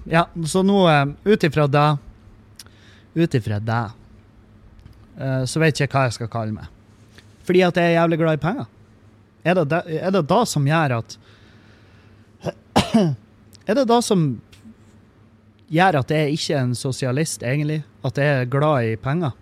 ja, 0.10 0.25
så 0.49 0.63
nå, 0.65 0.82
um, 0.89 1.15
ut 1.23 1.43
ifra 1.45 1.67
det 1.69 1.89
Ut 3.13 3.36
ifra 3.36 3.60
det, 3.60 3.84
uh, 5.19 5.43
så 5.49 5.62
vet 5.62 5.80
jeg 5.80 5.89
hva 5.91 6.06
jeg 6.08 6.17
skal 6.17 6.30
kalle 6.32 6.54
meg. 6.56 6.67
Fordi 7.45 7.63
at 7.65 7.78
jeg 7.78 7.89
er 7.89 7.97
jævlig 7.97 8.19
glad 8.21 8.38
i 8.38 8.41
penger. 8.43 8.67
Er 9.43 9.58
det 9.58 9.65
det, 9.71 9.80
er 9.97 10.13
det 10.13 10.28
da 10.30 10.43
som 10.47 10.67
gjør 10.67 10.99
at 10.99 11.15
Er 13.70 13.78
det 13.78 13.86
da 13.90 14.00
som 14.02 14.40
gjør 15.70 16.00
at 16.00 16.12
jeg 16.14 16.34
ikke 16.34 16.56
er 16.58 16.64
en 16.66 16.78
sosialist, 16.78 17.44
egentlig? 17.46 17.84
At 18.06 18.18
jeg 18.18 18.42
er 18.42 18.50
glad 18.50 18.88
i 18.88 18.96
penger? 18.98 19.36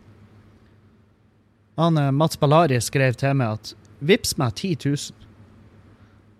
Han, 1.77 1.97
eh, 1.97 2.11
Mats 2.11 2.39
Ballari 2.39 2.79
skrev 2.81 3.15
til 3.15 3.37
meg 3.37 3.59
at 3.59 3.73
'vips 4.01 4.37
meg 4.37 4.55
10 4.55 4.75
000'. 4.83 5.13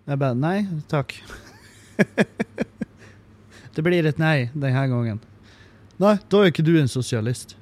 Jeg 0.08 0.18
bare 0.18 0.34
nei, 0.34 0.66
takk. 0.88 1.14
det 3.74 3.84
blir 3.84 4.06
et 4.06 4.18
nei 4.18 4.50
denne 4.54 4.84
gangen. 4.88 5.20
Nei, 5.98 6.16
da 6.30 6.42
er 6.42 6.52
ikke 6.52 6.66
du 6.66 6.76
en 6.78 6.88
sosialist. 6.88 7.56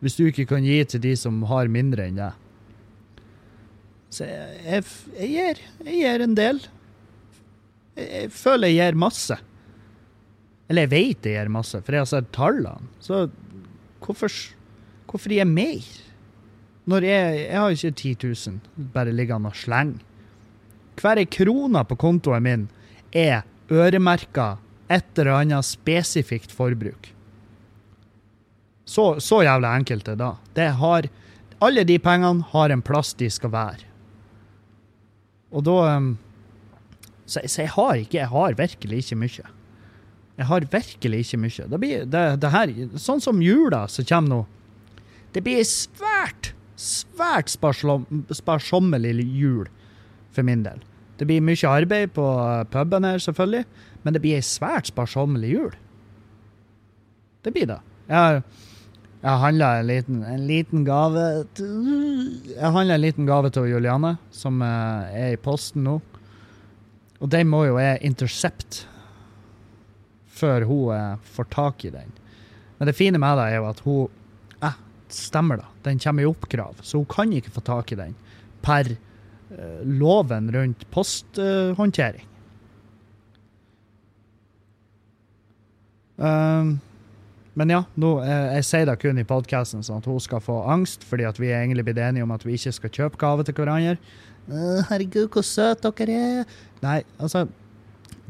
Hvis 0.00 0.16
du 0.16 0.26
ikke 0.26 0.46
kan 0.46 0.64
gi 0.64 0.84
til 0.84 1.00
de 1.00 1.14
som 1.16 1.42
har 1.48 1.68
mindre 1.72 2.06
enn 2.06 2.18
deg. 2.18 2.32
Så 4.10 4.24
jeg, 4.24 4.60
jeg, 4.64 4.84
jeg, 5.18 5.28
gir, 5.28 5.62
jeg 5.84 6.00
gir 6.00 6.24
en 6.24 6.36
del. 6.36 6.60
Jeg, 7.96 8.08
jeg 8.12 8.32
føler 8.36 8.72
jeg 8.72 8.92
gir 8.92 8.98
masse. 9.00 9.38
Eller 10.66 10.86
jeg 10.86 10.92
vet 10.92 11.28
jeg 11.28 11.38
gir 11.38 11.52
masse, 11.52 11.80
for 11.82 11.96
jeg 11.96 12.04
har 12.04 12.10
sett 12.10 12.32
tallene. 12.34 12.90
Så 13.00 13.26
hvorfor, 14.04 14.32
hvorfor 15.10 15.34
gir 15.34 15.48
mer? 15.48 15.86
Når 16.86 17.06
jeg, 17.06 17.38
jeg 17.48 17.58
har 17.58 17.74
ikke 17.74 17.96
10 17.98 18.14
000 18.22 18.90
bare 18.94 19.14
liggende 19.14 19.50
og 19.50 19.58
slenger. 19.58 20.02
Hver 20.96 21.20
krone 21.28 21.82
på 21.84 21.96
kontoen 22.00 22.44
min 22.44 22.62
er 23.12 23.42
øremerka 23.68 24.54
et 24.88 25.18
eller 25.18 25.42
annet 25.42 25.66
spesifikt 25.66 26.54
forbruk. 26.54 27.10
Så, 28.86 29.18
så 29.20 29.42
jævlig 29.42 29.72
enkelt 29.80 30.06
det 30.06 30.14
da. 30.22 30.36
Alle 31.58 31.84
de 31.88 31.98
pengene 31.98 32.44
har 32.52 32.70
en 32.70 32.84
plass 32.84 33.14
de 33.18 33.28
skal 33.32 33.50
være. 33.50 33.88
Og 35.50 35.64
da 35.66 35.76
um, 35.96 36.12
så, 37.26 37.42
så, 37.42 37.62
jeg 37.64 37.72
har 37.74 37.94
ikke 38.00 38.18
Jeg 38.18 38.30
har 38.30 38.54
virkelig 38.58 38.98
ikke 39.02 39.16
mye. 39.18 39.46
Jeg 40.36 40.46
har 40.46 40.66
virkelig 40.72 41.18
ikke 41.24 41.40
mye. 41.42 41.68
Det 41.70 41.80
blir, 41.80 42.04
det, 42.04 42.24
det 42.42 42.52
her, 42.52 42.74
sånn 43.00 43.22
som 43.24 43.40
jula 43.42 43.86
som 43.90 44.06
kommer 44.06 44.30
nå. 44.30 44.42
Det 45.34 45.42
blir 45.44 45.64
svært, 45.68 46.52
svært 46.80 47.50
sparsommelig 47.52 49.26
jul 49.26 49.66
for 50.32 50.46
min 50.46 50.62
del. 50.64 50.84
Det 51.16 51.26
blir 51.28 51.44
mye 51.44 51.72
arbeid 51.72 52.12
på 52.16 52.26
puben 52.72 53.04
her, 53.08 53.18
selvfølgelig, 53.22 53.64
men 54.04 54.14
det 54.14 54.22
blir 54.24 54.38
ei 54.38 54.44
svært 54.44 54.90
sparsommelig 54.92 55.52
jul. 55.54 55.76
Det 57.44 57.52
blir 57.54 57.68
det. 57.70 57.78
Jeg, 58.08 58.16
har, 58.16 58.42
jeg 59.22 59.42
handla 59.42 59.70
en 59.80 59.88
liten, 59.88 60.20
en 60.26 60.44
liten 60.46 60.84
gave 60.86 61.24
til, 61.56 61.72
Jeg 62.52 62.72
handla 62.74 62.98
en 62.98 63.04
liten 63.04 63.26
gave 63.26 63.50
til 63.50 63.70
Juliane, 63.70 64.16
som 64.30 64.60
er 64.62 65.32
i 65.32 65.40
posten 65.40 65.86
nå. 65.86 65.98
Og 67.20 67.30
den 67.32 67.48
må 67.48 67.64
jo 67.66 67.78
jeg 67.80 68.02
intercept 68.04 68.84
før 70.36 70.66
hun 70.68 71.18
får 71.32 71.50
tak 71.54 71.84
i 71.88 71.92
den. 71.94 72.12
Men 72.76 72.90
det 72.90 72.96
fine 72.96 73.20
med 73.20 73.38
det 73.38 73.48
er 73.48 73.58
jo 73.60 73.68
at 73.70 73.82
hun 73.86 74.62
eh, 74.64 74.78
Stemmer, 75.08 75.62
da. 75.62 75.68
Den 75.86 76.00
kommer 76.02 76.24
i 76.24 76.28
oppkrav, 76.28 76.80
så 76.82 76.98
hun 76.98 77.08
kan 77.08 77.32
ikke 77.32 77.54
få 77.54 77.62
tak 77.64 77.92
i 77.94 78.00
den 78.00 78.16
per 78.66 78.90
eh, 78.90 79.84
loven 79.86 80.50
rundt 80.52 80.82
posthåndtering. 80.90 82.26
Um, 86.16 86.78
men 87.56 87.70
ja, 87.72 87.82
nå, 87.94 88.10
eh, 88.24 88.46
jeg 88.58 88.66
sier 88.68 88.88
det 88.88 88.98
kun 89.00 89.20
i 89.20 89.24
podkasten, 89.28 89.84
sånn 89.84 90.02
at 90.02 90.08
hun 90.10 90.20
skal 90.20 90.42
få 90.44 90.58
angst, 90.72 91.04
fordi 91.08 91.24
at 91.28 91.38
vi 91.40 91.52
egentlig 91.54 91.86
blitt 91.86 92.00
enige 92.02 92.26
om 92.26 92.34
at 92.34 92.44
vi 92.44 92.56
ikke 92.56 92.74
skal 92.74 92.92
kjøpe 92.98 93.20
gave 93.20 93.46
til 93.46 93.56
hverandre. 93.56 93.96
Uh, 94.46 94.82
herregud, 94.90 95.28
hvor 95.32 95.44
søt 95.46 95.82
dere 95.82 96.16
er. 96.16 96.56
Nei, 96.84 97.00
altså 97.18 97.46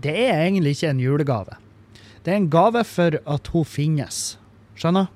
Det 0.00 0.12
er 0.12 0.46
egentlig 0.46 0.76
ikke 0.76 0.92
en 0.92 1.02
julegave. 1.02 1.58
Det 2.24 2.32
er 2.32 2.40
en 2.40 2.50
gave 2.50 2.82
for 2.84 3.18
at 3.20 3.52
hun 3.52 3.64
finnes. 3.68 4.36
Skjønner? 4.76 5.08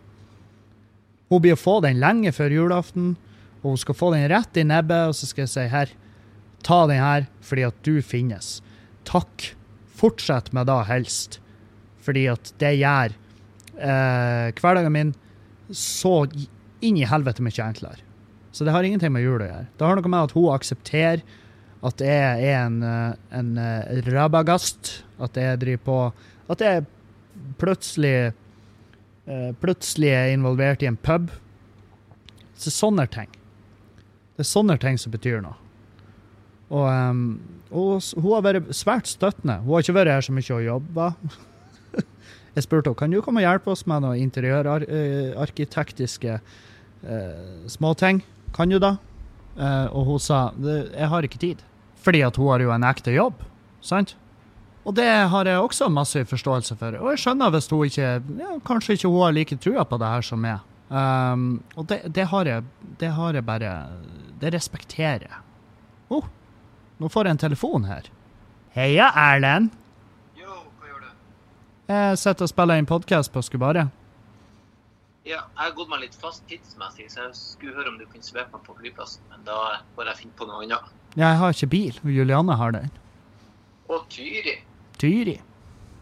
Hun 1.31 1.43
blir 1.43 1.55
å 1.55 1.61
få 1.61 1.79
den 1.85 2.01
lenge 2.03 2.33
før 2.35 2.53
julaften, 2.55 3.15
og 3.61 3.75
hun 3.75 3.81
skal 3.81 3.97
få 3.99 4.11
den 4.15 4.29
rett 4.33 4.57
i 4.57 4.65
nebbet, 4.67 5.11
og 5.11 5.17
så 5.17 5.29
skal 5.29 5.45
jeg 5.45 5.53
si 5.53 5.67
her, 5.71 5.93
ta 6.67 6.85
den 6.91 7.01
her 7.01 7.29
fordi 7.45 7.67
at 7.69 7.81
du 7.87 8.01
finnes. 8.05 8.59
Takk. 9.09 9.53
Fortsett 10.01 10.49
med 10.57 10.69
det 10.71 10.81
helst 10.89 11.41
fordi 12.01 12.23
at 12.33 12.53
det 12.61 12.71
gjør 12.81 13.13
eh, 13.77 14.47
hverdagen 14.57 14.95
min 14.95 15.11
så 15.77 16.25
inn 16.81 16.97
i 16.97 17.05
helvete 17.09 17.45
mye 17.45 17.67
enklere. 17.67 18.01
Så 18.53 18.67
det 18.67 18.73
har 18.75 18.83
ingenting 18.83 19.13
med 19.15 19.23
jul 19.23 19.41
å 19.41 19.47
gjøre. 19.47 19.67
Det 19.79 19.87
har 19.87 19.99
noe 19.99 20.11
med 20.11 20.27
at 20.27 20.35
hun 20.35 20.51
aksepterer 20.55 21.23
at 21.87 22.03
jeg 22.05 22.45
er 22.45 22.67
en, 22.67 22.83
eh, 22.85 23.13
en 23.39 23.51
uh, 23.57 24.11
rabagast. 24.13 25.05
At 25.21 25.37
jeg 25.37 25.61
driver 25.61 25.85
på 25.85 26.13
At 26.51 26.61
jeg 26.61 26.85
plutselig 27.61 28.33
uh, 29.29 29.53
plutselig 29.61 30.09
er 30.11 30.33
involvert 30.35 30.83
i 30.83 30.87
en 30.91 30.97
pub. 30.97 31.31
Så 32.59 32.71
sånne 32.75 33.07
ting. 33.09 33.29
Det 34.37 34.45
er 34.45 34.51
sånne 34.51 34.79
ting 34.81 34.99
som 34.99 35.13
betyr 35.13 35.41
noe. 35.45 35.55
Og, 36.71 36.87
um, 36.87 37.41
og 37.71 38.03
hun 38.19 38.33
har 38.35 38.43
vært 38.47 38.77
svært 38.77 39.07
støttende. 39.11 39.57
Hun 39.65 39.73
har 39.75 39.81
ikke 39.85 39.97
vært 39.97 40.15
her 40.15 40.23
så 40.27 40.33
mye 40.35 40.57
og 40.57 40.67
jobba. 40.67 41.07
Jeg 42.57 42.63
spurte 42.67 42.89
henne 42.91 42.99
kan 42.99 43.15
du 43.15 43.19
komme 43.25 43.41
og 43.41 43.47
hjelpe 43.47 43.73
oss 43.73 43.87
med 43.87 43.99
noen 44.05 44.23
interiørarkitektiske 44.27 46.33
uh, 46.41 46.43
småting. 47.71 48.17
Kan 48.57 48.73
du 48.73 48.79
da? 48.83 48.97
Eh, 49.59 49.87
og 49.93 50.07
hun 50.09 50.23
sa 50.23 50.51
jeg 50.63 51.09
har 51.13 51.27
ikke 51.27 51.41
tid. 51.43 51.63
Fordi 52.01 52.23
at 52.25 52.37
hun 52.41 52.51
har 52.53 52.65
jo 52.65 52.73
en 52.75 52.87
ekte 52.89 53.15
jobb. 53.15 53.43
Sant? 53.85 54.17
Og 54.89 54.95
det 54.97 55.09
har 55.29 55.49
jeg 55.49 55.61
også 55.61 55.91
masse 55.93 56.23
forståelse 56.25 56.77
for. 56.81 56.97
Og 57.03 57.13
jeg 57.13 57.23
skjønner 57.25 57.53
hvis 57.53 57.69
hun 57.71 57.85
ikke 57.87 58.09
ja, 58.41 58.55
Kanskje 58.67 58.97
ikke 58.97 59.11
hun 59.13 59.27
har 59.27 59.35
like 59.37 59.59
trua 59.61 59.85
på 59.85 59.99
det 60.01 60.09
her 60.09 60.25
som 60.25 60.41
meg. 60.41 60.65
Um, 60.91 61.61
og 61.77 61.87
det, 61.91 62.01
det, 62.11 62.25
har 62.33 62.49
jeg, 62.49 62.65
det 62.99 63.13
har 63.15 63.37
jeg 63.37 63.47
bare 63.47 63.75
Det 64.41 64.51
respekterer 64.57 65.29
jeg. 65.29 65.43
Oh, 66.11 66.25
nå 66.99 67.11
får 67.13 67.29
jeg 67.29 67.37
en 67.37 67.45
telefon 67.45 67.87
her. 67.87 68.09
Heia, 68.75 69.13
Erlend. 69.15 69.71
Jeg 71.91 72.19
sitter 72.23 72.47
og 72.47 72.51
spiller 72.53 72.79
inn 72.79 72.87
podkast 72.87 73.33
på 73.35 73.43
Skubare. 73.43 73.89
Ja, 75.31 75.45
jeg 75.47 75.63
har 75.63 75.75
gått 75.77 75.91
meg 75.93 76.01
litt 76.03 76.17
fast 76.19 76.43
tidsmessig, 76.51 77.05
så 77.13 77.29
jeg 77.29 77.37
skulle 77.39 77.77
høre 77.77 77.93
om 77.93 77.99
du 78.01 78.07
kunne 78.11 78.27
svepe 78.27 78.51
meg 78.51 78.65
på 78.67 78.75
flyplassen. 78.81 79.23
Men 79.31 79.45
da 79.47 79.59
får 79.95 80.11
jeg 80.11 80.19
finne 80.25 80.39
på 80.41 80.49
noe 80.49 80.65
annet. 80.65 80.89
Ja, 81.15 81.29
jeg 81.29 81.39
har 81.43 81.55
ikke 81.55 81.69
bil, 81.71 82.01
Juliane 82.17 82.57
har 82.59 82.75
den. 82.75 82.91
Og 83.91 84.09
Tyri. 84.11 84.57
Tyri. 84.99 85.37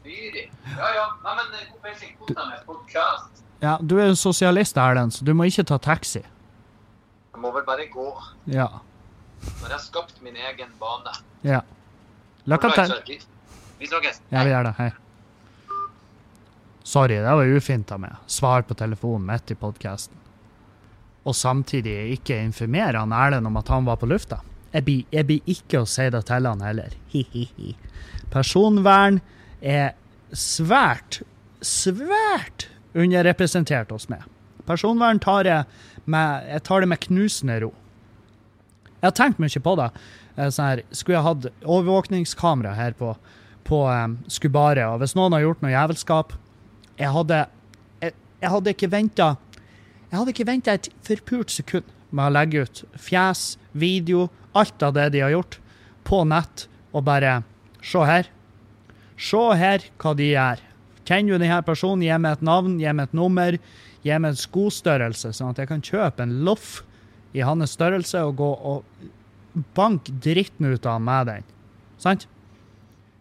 Tyri. 0.07 0.45
Ja 0.79 0.89
ja. 0.97 1.05
Nei, 1.25 1.35
men 1.41 1.59
eh, 1.59 1.67
god 1.75 1.83
peiling. 1.85 2.15
Kos 2.21 2.31
deg 2.33 2.49
med 2.55 2.63
podkast. 2.69 3.43
Ja, 3.65 3.75
du 3.83 3.97
er 3.99 4.09
jo 4.13 4.17
sosialist, 4.17 4.81
Erlend, 4.81 5.13
så 5.17 5.27
du 5.29 5.35
må 5.37 5.49
ikke 5.51 5.67
ta 5.69 5.77
taxi. 5.83 6.23
Jeg 6.23 7.43
må 7.43 7.51
vel 7.57 7.67
bare 7.69 7.85
gå. 7.93 8.07
Ja. 8.55 8.69
Når 9.45 9.67
jeg 9.67 9.75
har 9.75 9.85
skapt 9.85 10.23
min 10.25 10.41
egen 10.41 10.73
bane. 10.81 11.13
Ja. 11.45 11.61
Lykke 12.49 12.73
til. 12.79 13.21
Vi 13.79 13.91
snakkes. 13.93 14.23
Ja, 14.33 14.47
vi 14.47 14.57
gjør 14.57 14.71
det. 14.71 14.75
Hei. 14.81 14.89
Sorry, 16.89 17.17
det 17.21 17.35
var 17.37 17.45
ufint 17.45 17.91
av 17.93 18.01
meg. 18.01 18.13
Svar 18.27 18.63
på 18.65 18.73
telefonen 18.75 19.27
midt 19.29 19.51
i 19.53 19.55
podkasten. 19.61 20.17
Og 21.29 21.35
samtidig 21.37 22.15
ikke 22.15 22.39
informere 22.41 23.03
han 23.03 23.13
Erlend 23.13 23.51
om 23.51 23.59
at 23.61 23.69
han 23.69 23.85
var 23.85 23.99
på 24.01 24.09
lufta. 24.09 24.39
Jeg 24.73 24.87
blir, 24.87 25.03
jeg 25.13 25.29
blir 25.29 25.51
ikke 25.53 25.83
å 25.83 25.89
si 25.89 26.07
det 26.15 26.23
til 26.31 26.49
han 26.49 26.65
heller. 26.65 26.97
Hi-hi-hi. 27.13 27.75
Personvern 28.33 29.21
er 29.61 29.93
svært, 30.33 31.21
svært 31.61 32.71
underrepresentert 32.97 33.93
hos 33.93 34.09
meg. 34.09 34.25
Personvern 34.65 35.21
tar 35.21 35.45
jeg 35.45 35.69
med, 36.09 36.49
jeg 36.55 36.67
tar 36.71 36.81
det 36.81 36.93
med 36.95 37.05
knusende 37.05 37.61
ro. 37.67 37.73
Jeg 38.97 39.11
har 39.11 39.17
tenkt 39.21 39.45
mye 39.45 39.67
på 39.69 39.79
det. 39.85 39.93
Eh, 40.39 40.49
Sånn 40.49 40.71
her, 40.71 40.87
skulle 40.89 41.21
jeg 41.21 41.29
hatt 41.29 41.53
overvåkningskamera 41.69 42.73
her 42.81 42.97
på, 42.97 43.13
på 43.69 43.87
um, 43.93 44.21
Skubaret, 44.33 44.89
og 44.89 45.03
hvis 45.05 45.19
noen 45.21 45.37
har 45.37 45.51
gjort 45.51 45.61
noe 45.61 45.77
jævelskap 45.77 46.39
Jeg 46.99 47.13
hadde, 47.15 47.45
jeg, 48.03 48.15
jeg 48.43 48.51
hadde 48.55 48.75
ikke 48.75 48.91
venta 48.91 49.29
Jeg 50.09 50.17
hadde 50.17 50.33
ikke 50.35 50.49
venta 50.49 50.75
et 50.75 50.89
forpult 51.07 51.53
sekund 51.55 51.95
med 52.11 52.25
å 52.31 52.33
legge 52.33 52.65
ut 52.65 52.83
fjes, 52.97 53.59
video, 53.77 54.29
alt 54.57 54.83
av 54.83 54.95
det 54.97 55.11
de 55.13 55.21
har 55.21 55.35
gjort, 55.35 55.59
på 56.09 56.23
nett, 56.25 56.65
og 56.97 57.05
bare 57.05 57.43
Se 57.85 58.01
her. 58.09 58.27
Se 59.21 59.43
her 59.61 59.85
hva 60.01 60.15
de 60.17 60.31
gjør. 60.33 60.63
Kjenner 61.09 61.37
du 61.37 61.45
denne 61.45 61.61
personen, 61.65 62.03
gi 62.05 62.17
meg 62.21 62.39
et 62.39 62.43
navn, 62.45 62.79
gi 62.81 62.91
meg 62.93 63.09
et 63.09 63.15
nummer, 63.17 63.59
gi 64.05 64.17
meg 64.17 64.33
en 64.33 64.41
skostørrelse, 64.41 65.33
sånn 65.37 65.53
at 65.53 65.63
jeg 65.63 65.71
kan 65.71 65.85
kjøpe 65.85 66.25
en 66.25 66.35
loff 66.49 66.83
i 67.37 67.45
hans 67.45 67.77
størrelse 67.77 68.25
og 68.25 68.37
gå 68.41 68.51
og 68.73 69.63
banke 69.77 70.13
dritten 70.25 70.69
ut 70.73 70.87
av 70.89 71.01
med 71.05 71.31
den. 71.31 71.49
Sant? 72.01 72.27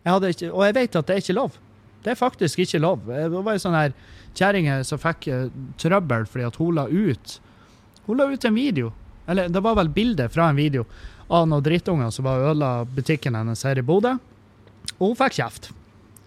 Jeg 0.08 0.34
ikke, 0.34 0.52
og 0.52 0.63
jeg 0.63 0.76
vet 0.78 0.96
at 0.96 1.08
det 1.08 1.16
er 1.16 1.24
ikke 1.24 1.38
lov. 1.38 1.58
Det 2.08 2.13
er 2.13 2.20
faktisk 2.20 2.62
ikke 2.63 2.80
lov. 2.80 3.02
Det 3.04 3.28
var 3.36 3.52
ei 3.52 3.60
sånn 3.60 3.76
her 3.76 3.91
kjerring 4.38 4.70
som 4.88 5.00
fikk 5.02 5.28
eh, 5.28 5.50
trøbbel 5.82 6.24
fordi 6.32 6.46
at 6.48 6.60
hun 6.62 6.78
la 6.78 6.86
ut 6.88 7.34
Hun 8.08 8.22
la 8.22 8.30
ut 8.32 8.46
en 8.48 8.56
video, 8.56 8.93
eller 9.28 9.50
det 9.52 9.60
var 9.60 9.76
vel 9.76 9.89
bilde 9.91 10.30
fra 10.32 10.46
en 10.48 10.56
video, 10.56 10.86
av 11.28 11.43
noen 11.52 11.65
drittunger 11.65 12.13
som 12.15 12.24
var 12.24 12.46
ødela 12.46 12.86
butikken 12.88 13.36
hennes 13.36 13.65
her 13.67 13.82
i 13.82 13.84
Bodø. 13.84 14.13
Og 14.96 15.10
hun 15.10 15.17
fikk 15.20 15.36
kjeft. 15.41 15.67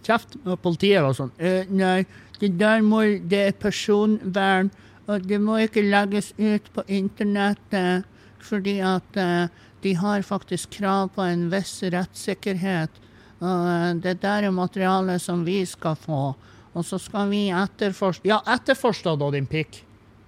Kjeft. 0.04 0.36
Og 0.44 0.60
politiet 0.60 1.00
var 1.00 1.16
sånn 1.16 1.32
«Eh, 1.40 1.64
Nei, 1.72 2.04
det 2.36 2.52
der 2.60 2.84
må 2.84 3.00
Det 3.24 3.40
er 3.46 3.56
personvern, 3.56 4.68
og 5.08 5.24
det 5.24 5.40
må 5.40 5.56
ikke 5.64 5.86
legges 5.88 6.34
ut 6.36 6.68
på 6.76 6.84
internettet, 6.92 8.04
fordi 8.44 8.76
at 8.84 9.16
eh, 9.16 9.48
de 9.80 9.96
har 9.96 10.28
faktisk 10.28 10.76
krav 10.76 11.14
på 11.16 11.24
en 11.24 11.48
viss 11.48 11.78
rettssikkerhet. 11.80 12.92
Og 13.40 13.68
eh, 13.72 13.92
det 14.04 14.18
der 14.22 14.48
er 14.48 14.54
materialet 14.54 15.22
som 15.22 15.44
vi 15.46 15.62
skal 15.66 15.96
få. 15.98 16.34
Og 16.70 16.86
så 16.86 16.98
skal 17.02 17.30
vi 17.32 17.48
etterforske 17.50 18.28
Ja, 18.28 18.40
etterforske 18.46 19.16
da, 19.18 19.30
din 19.34 19.48
pikk. 19.50 19.82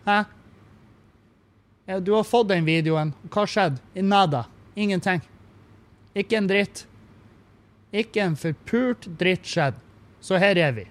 Hæ? 0.07 0.23
Du 2.01 2.15
har 2.15 2.25
fått 2.25 2.49
den 2.49 2.65
videoen. 2.65 3.13
Hva 3.31 3.45
skjedde? 3.47 3.83
Nada. 4.03 4.47
Ingenting. 4.77 5.21
Ikke 6.15 6.39
en 6.39 6.49
dritt. 6.49 6.87
Ikke 7.93 8.23
en 8.25 8.37
forpult 8.39 9.09
dritt 9.21 9.47
skjedd. 9.47 9.77
Så 10.23 10.39
her 10.41 10.57
er 10.57 10.73
vi. 10.77 10.87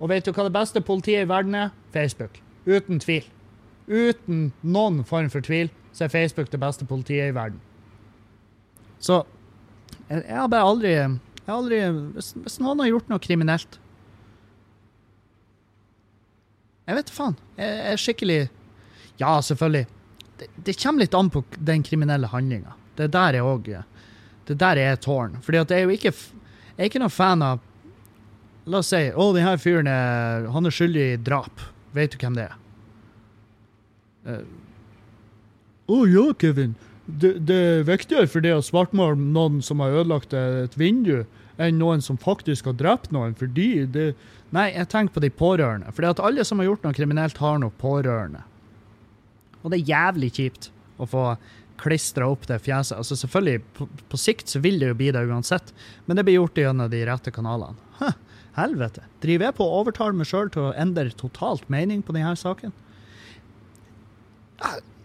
Og 0.00 0.08
vet 0.08 0.24
du 0.24 0.32
hva 0.32 0.46
det 0.46 0.54
beste 0.54 0.80
politiet 0.80 1.26
i 1.26 1.28
verden 1.28 1.56
er? 1.58 1.74
Facebook. 1.92 2.40
Uten 2.64 3.02
tvil. 3.02 3.26
Uten 3.90 4.52
noen 4.62 5.02
form 5.04 5.28
for 5.32 5.44
tvil 5.44 5.68
så 5.92 6.06
er 6.06 6.14
Facebook 6.14 6.50
det 6.52 6.60
beste 6.62 6.86
politiet 6.86 7.32
i 7.32 7.34
verden. 7.34 7.60
Så 9.02 9.24
jeg, 10.10 10.24
jeg 10.26 10.36
har 10.36 10.50
bare 10.52 10.66
aldri, 10.66 10.90
jeg 10.96 11.46
har 11.46 11.56
aldri 11.56 11.78
hvis, 12.16 12.32
hvis 12.44 12.58
noen 12.62 12.82
har 12.82 12.90
gjort 12.90 13.12
noe 13.12 13.22
kriminelt 13.22 13.78
Jeg 16.90 16.98
vet 16.98 17.10
faen. 17.14 17.36
Jeg, 17.54 17.70
jeg 17.70 17.92
er 17.94 18.00
skikkelig 18.02 18.38
Ja, 19.20 19.36
selvfølgelig. 19.46 19.84
Det, 20.40 20.48
det 20.66 20.74
kommer 20.80 21.04
litt 21.04 21.14
an 21.14 21.28
på 21.30 21.44
den 21.58 21.84
kriminelle 21.86 22.26
handlinga. 22.32 22.72
Det 22.98 23.06
er 23.06 23.12
der 23.14 23.38
er 23.38 23.46
òg 23.46 23.68
Det 24.48 24.56
der 24.58 24.80
er 24.82 24.96
tårn. 24.96 25.36
Fordi 25.44 25.60
jeg 25.60 25.70
er 25.76 25.84
jo 25.84 25.94
ikke 25.94 26.10
Jeg 26.10 26.78
er 26.78 26.88
ikke 26.90 27.02
noen 27.02 27.14
fan 27.14 27.42
av 27.46 27.60
La 28.66 28.82
oss 28.82 28.90
si 28.92 29.06
å, 29.14 29.30
den 29.34 29.46
her 29.46 29.56
fyren 29.58 29.88
er, 29.88 30.44
han 30.52 30.66
er 30.68 30.74
skyldig 30.74 31.04
i 31.14 31.20
drap. 31.24 31.62
Vet 31.96 32.12
du 32.12 32.18
hvem 32.20 32.36
det 32.36 32.44
er? 32.44 32.56
Eh, 34.28 34.42
Å 35.90 35.96
ja, 36.06 36.26
Kevin. 36.38 36.74
Det, 37.18 37.56
er 37.56 37.86
viktigere 37.88 38.28
for 38.30 38.44
det 38.44 38.52
å 38.54 38.64
svartmale 38.64 39.18
noen 39.18 39.60
som 39.64 39.82
har 39.82 40.02
ødelagt 40.02 40.34
et 40.36 40.76
vindu, 40.78 41.24
enn 41.60 41.80
noen 41.80 42.02
som 42.04 42.18
faktisk 42.20 42.70
har 42.70 42.76
drept 42.78 43.10
noen, 43.14 43.34
fordi 43.38 43.86
det 43.90 44.12
Nei, 44.50 44.72
jeg 44.74 44.88
tenker 44.90 45.14
på 45.14 45.22
de 45.22 45.28
pårørende. 45.30 45.92
Fordi 45.94 46.08
at 46.10 46.20
alle 46.26 46.42
som 46.42 46.58
har 46.58 46.66
gjort 46.66 46.82
noe 46.82 46.96
kriminelt, 46.96 47.36
har 47.38 47.60
noe 47.62 47.70
pårørende. 47.78 48.40
Og 49.60 49.70
det 49.70 49.78
er 49.78 49.92
jævlig 49.92 50.30
kjipt 50.34 50.70
å 50.98 51.06
få 51.06 51.24
klistra 51.80 52.26
opp 52.28 52.48
det 52.48 52.58
fjeset. 52.64 52.96
Altså 52.98 53.16
Selvfølgelig, 53.20 53.62
på, 53.78 53.86
på 54.10 54.20
sikt 54.20 54.50
så 54.52 54.58
vil 54.64 54.80
det 54.80 54.90
jo 54.90 54.98
bli 54.98 55.12
det 55.14 55.22
uansett, 55.28 55.70
men 56.06 56.18
det 56.18 56.26
blir 56.26 56.40
gjort 56.40 56.58
gjennom 56.58 56.90
de 56.90 57.04
rette 57.06 57.32
kanalene. 57.34 57.78
Hæ, 58.00 58.10
helvete. 58.58 59.06
Driver 59.22 59.48
jeg 59.48 59.58
på 59.60 59.66
å 59.68 59.80
overtale 59.84 60.18
meg 60.18 60.28
sjøl 60.28 60.50
til 60.52 60.66
å 60.68 60.74
endre 60.74 61.14
totalt 61.14 61.70
mening 61.72 62.02
på 62.02 62.16
denne 62.16 62.34
saken? 62.40 62.74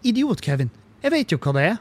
Idiot, 0.06 0.42
Kevin. 0.44 0.74
Jeg 1.04 1.14
vet 1.14 1.32
jo 1.32 1.40
hva 1.40 1.54
det 1.56 1.68
er. 1.70 1.78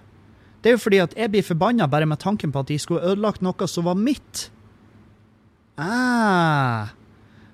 Det 0.65 0.71
er 0.71 0.79
jo 0.79 0.81
fordi 0.81 0.97
at 0.97 1.11
jeg 1.13 1.29
blir 1.29 1.43
forbanna 1.45 1.85
bare 1.85 2.07
med 2.09 2.17
tanken 2.17 2.49
på 2.49 2.63
at 2.63 2.71
de 2.71 2.79
skulle 2.81 3.05
ødelagt 3.05 3.43
noe 3.45 3.67
som 3.69 3.85
var 3.85 3.99
mitt. 3.99 4.47
Ah. 5.77 6.89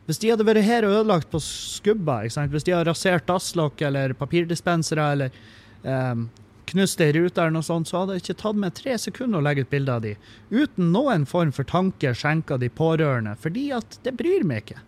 Hvis 0.08 0.22
de 0.24 0.30
hadde 0.32 0.46
vært 0.48 0.64
her 0.64 0.88
og 0.88 0.94
ødelagt 1.02 1.28
på 1.28 1.42
skubba, 1.44 2.22
hvis 2.24 2.64
de 2.64 2.72
hadde 2.72 2.88
rasert 2.88 3.28
dasslokk 3.28 3.84
eller 3.84 4.16
papirdispensere 4.16 5.10
eller 5.18 5.36
um, 5.84 6.30
knust 6.72 7.04
ei 7.04 7.12
rute 7.18 7.36
eller 7.36 7.58
noe 7.58 7.68
sånt, 7.68 7.92
så 7.92 8.00
hadde 8.00 8.16
det 8.16 8.24
ikke 8.24 8.38
tatt 8.46 8.64
meg 8.64 8.80
tre 8.80 8.96
sekunder 8.96 9.42
å 9.42 9.46
legge 9.50 9.66
ut 9.66 9.74
bilde 9.76 9.98
av 9.98 10.08
de. 10.08 10.16
Uten 10.48 10.94
noen 10.96 11.28
form 11.28 11.52
for 11.52 11.68
tanke 11.68 12.16
skjenka 12.16 12.56
de 12.64 12.72
pårørende, 12.72 13.36
fordi 13.44 13.74
at 13.76 14.00
det 14.08 14.16
bryr 14.16 14.48
meg 14.48 14.64
ikke. 14.64 14.80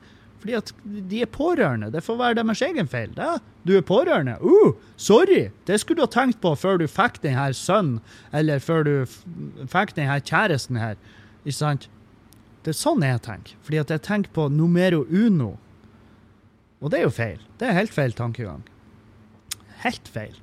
Fordi 0.44 0.58
at 0.58 0.72
de 0.84 1.22
er 1.24 1.30
pårørende. 1.32 1.88
Det 1.94 2.02
får 2.04 2.18
være 2.20 2.36
deres 2.42 2.62
egen 2.66 2.88
feil. 2.92 3.14
Da. 3.16 3.38
du 3.64 3.78
er 3.78 3.86
pårørende. 3.88 4.36
Uh, 4.44 4.74
sorry! 5.00 5.54
Det 5.64 5.78
skulle 5.80 6.02
du 6.02 6.04
ha 6.04 6.12
tenkt 6.12 6.42
på 6.44 6.52
før 6.60 6.82
du 6.82 6.88
fikk 6.92 7.22
den 7.24 7.38
her 7.40 7.56
sønnen, 7.56 8.02
eller 8.36 8.60
før 8.60 8.84
du 8.84 8.92
fikk 9.72 9.96
den 9.96 10.12
her 10.12 10.20
kjæresten 10.20 10.82
her. 10.82 11.00
Ikke 11.46 11.56
sant? 11.62 11.88
Det 12.64 12.74
er 12.74 12.80
sånn 12.82 13.08
jeg 13.08 13.24
tenker. 13.24 13.56
Fordi 13.64 13.80
at 13.86 13.96
jeg 13.96 14.04
tenker 14.04 14.36
på 14.36 14.50
numero 14.52 15.06
uno. 15.08 15.54
Og 16.84 16.92
det 16.92 17.00
er 17.00 17.08
jo 17.08 17.16
feil. 17.16 17.40
Det 17.60 17.72
er 17.72 17.80
helt 17.80 17.96
feil 17.96 18.12
tankegang. 18.20 18.68
Helt 19.88 20.12
feil. 20.12 20.36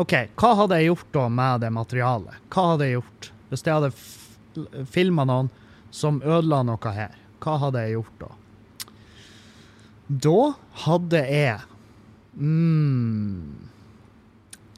OK, 0.00 0.16
hva 0.40 0.54
hadde 0.62 0.80
jeg 0.80 0.94
gjort 0.94 1.08
da 1.12 1.28
med 1.28 1.60
det 1.60 1.74
materialet? 1.76 2.44
Hva 2.48 2.70
hadde 2.72 2.88
jeg 2.88 3.02
gjort 3.02 3.32
hvis 3.52 3.66
jeg 3.68 3.76
hadde 3.76 4.86
filma 4.88 5.28
noen 5.28 5.52
som 5.92 6.24
ødela 6.24 6.62
noe 6.64 6.94
her? 6.96 7.12
Hva 7.44 7.60
hadde 7.66 7.84
jeg 7.84 7.98
gjort 7.98 8.22
da? 8.24 8.36
Da 10.12 10.52
hadde 10.84 11.20
jeg 11.24 11.60
mm, 12.36 13.68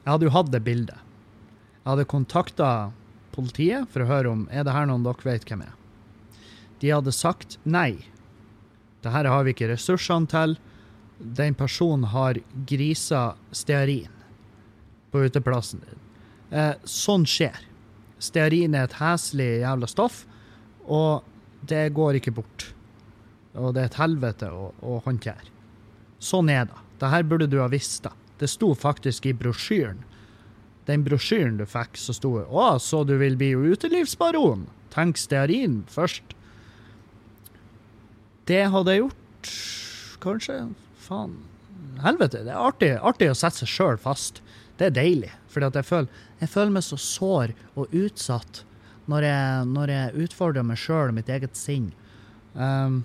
Jeg 0.03 0.07
hadde 0.07 0.27
jo 0.29 0.31
hatt 0.31 0.51
det 0.53 0.61
bildet. 0.63 1.01
Jeg 1.81 1.89
hadde 1.89 2.05
kontakta 2.07 2.69
politiet 3.35 3.89
for 3.91 4.05
å 4.05 4.07
høre 4.09 4.31
om 4.31 4.45
er 4.47 4.63
det 4.63 4.75
her 4.75 4.87
noen 4.87 5.03
dere 5.03 5.27
vet 5.27 5.43
hvem 5.49 5.65
er. 5.65 5.73
De 6.79 6.93
hadde 6.93 7.11
sagt 7.15 7.57
nei. 7.63 8.05
Det 9.03 9.11
her 9.11 9.27
har 9.27 9.43
vi 9.43 9.51
ikke 9.55 9.71
ressursene 9.73 10.29
til. 10.31 10.55
Den 11.19 11.57
personen 11.57 12.07
har 12.13 12.39
grisa 12.69 13.33
stearin 13.51 14.13
på 15.11 15.25
uteplassen 15.25 15.83
din. 15.83 15.99
Eh, 16.55 16.73
sånn 16.87 17.27
skjer. 17.27 17.59
Stearin 18.23 18.77
er 18.77 18.87
et 18.87 18.97
heslig 19.01 19.49
jævla 19.65 19.89
stoff, 19.91 20.23
og 20.87 21.25
det 21.67 21.89
går 21.97 22.21
ikke 22.21 22.35
bort. 22.39 22.69
Og 23.55 23.73
det 23.75 23.81
er 23.81 23.91
et 23.91 24.01
helvete 24.01 24.49
å, 24.51 24.71
å 24.83 24.99
håndtere. 25.05 25.51
Sånn 26.19 26.49
er 26.51 26.67
det. 26.69 26.81
Det 26.99 27.11
her 27.11 27.25
burde 27.27 27.47
du 27.51 27.59
ha 27.61 27.69
visst. 27.71 28.03
da. 28.03 28.11
Det 28.39 28.49
sto 28.51 28.73
faktisk 28.75 29.25
i 29.25 29.33
brosjyren. 29.35 30.03
Den 30.85 31.03
brosjyren 31.05 31.57
du 31.57 31.65
fikk, 31.65 31.97
så 31.97 32.13
sto 32.13 32.37
det 32.37 32.45
'Å, 32.45 32.79
så 32.79 33.03
du 33.07 33.17
vil 33.17 33.35
bli 33.35 33.55
utelivsbaron'? 33.55 34.67
Tenk 34.93 35.17
stearin 35.17 35.83
først. 35.89 36.35
Det 38.45 38.69
hadde 38.69 38.91
jeg 38.93 39.01
gjort. 39.01 39.49
Kanskje. 40.21 40.73
Faen. 41.01 41.35
Helvete. 42.03 42.43
Det 42.45 42.53
er 42.53 42.61
artig, 42.61 42.91
artig 43.01 43.31
å 43.31 43.35
sette 43.37 43.63
seg 43.63 43.71
sjøl 43.71 43.97
fast. 43.97 44.41
Det 44.77 44.87
er 44.87 44.95
deilig. 44.95 45.31
For 45.47 45.63
jeg 45.63 45.87
føler, 45.87 46.07
jeg 46.39 46.49
føler 46.49 46.71
meg 46.71 46.83
så 46.83 46.97
sår 46.99 47.53
og 47.75 47.91
utsatt 47.95 48.63
når 49.07 49.23
jeg, 49.23 49.67
når 49.71 49.93
jeg 49.93 50.25
utfordrer 50.25 50.63
meg 50.63 50.77
sjøl 50.81 51.09
og 51.09 51.17
mitt 51.17 51.29
eget 51.29 51.57
sinn. 51.57 51.91
Um, 52.53 53.03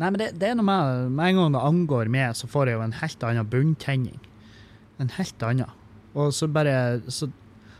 nei, 0.00 0.08
men 0.08 0.18
det, 0.18 0.32
det 0.40 0.50
er 0.50 0.58
noe 0.58 0.66
med 0.66 1.12
Med 1.14 1.28
en 1.30 1.40
gang 1.40 1.54
det 1.54 1.62
angår 1.68 2.10
meg, 2.10 2.34
så 2.38 2.48
får 2.50 2.70
jeg 2.70 2.78
jo 2.78 2.84
en 2.86 2.98
helt 2.98 3.24
annen 3.28 3.50
bunntenning. 3.50 4.20
En 5.02 5.12
helt 5.16 5.42
annen. 5.46 5.70
Og 6.14 6.32
så 6.34 6.48
bare 6.50 7.00
Så, 7.10 7.30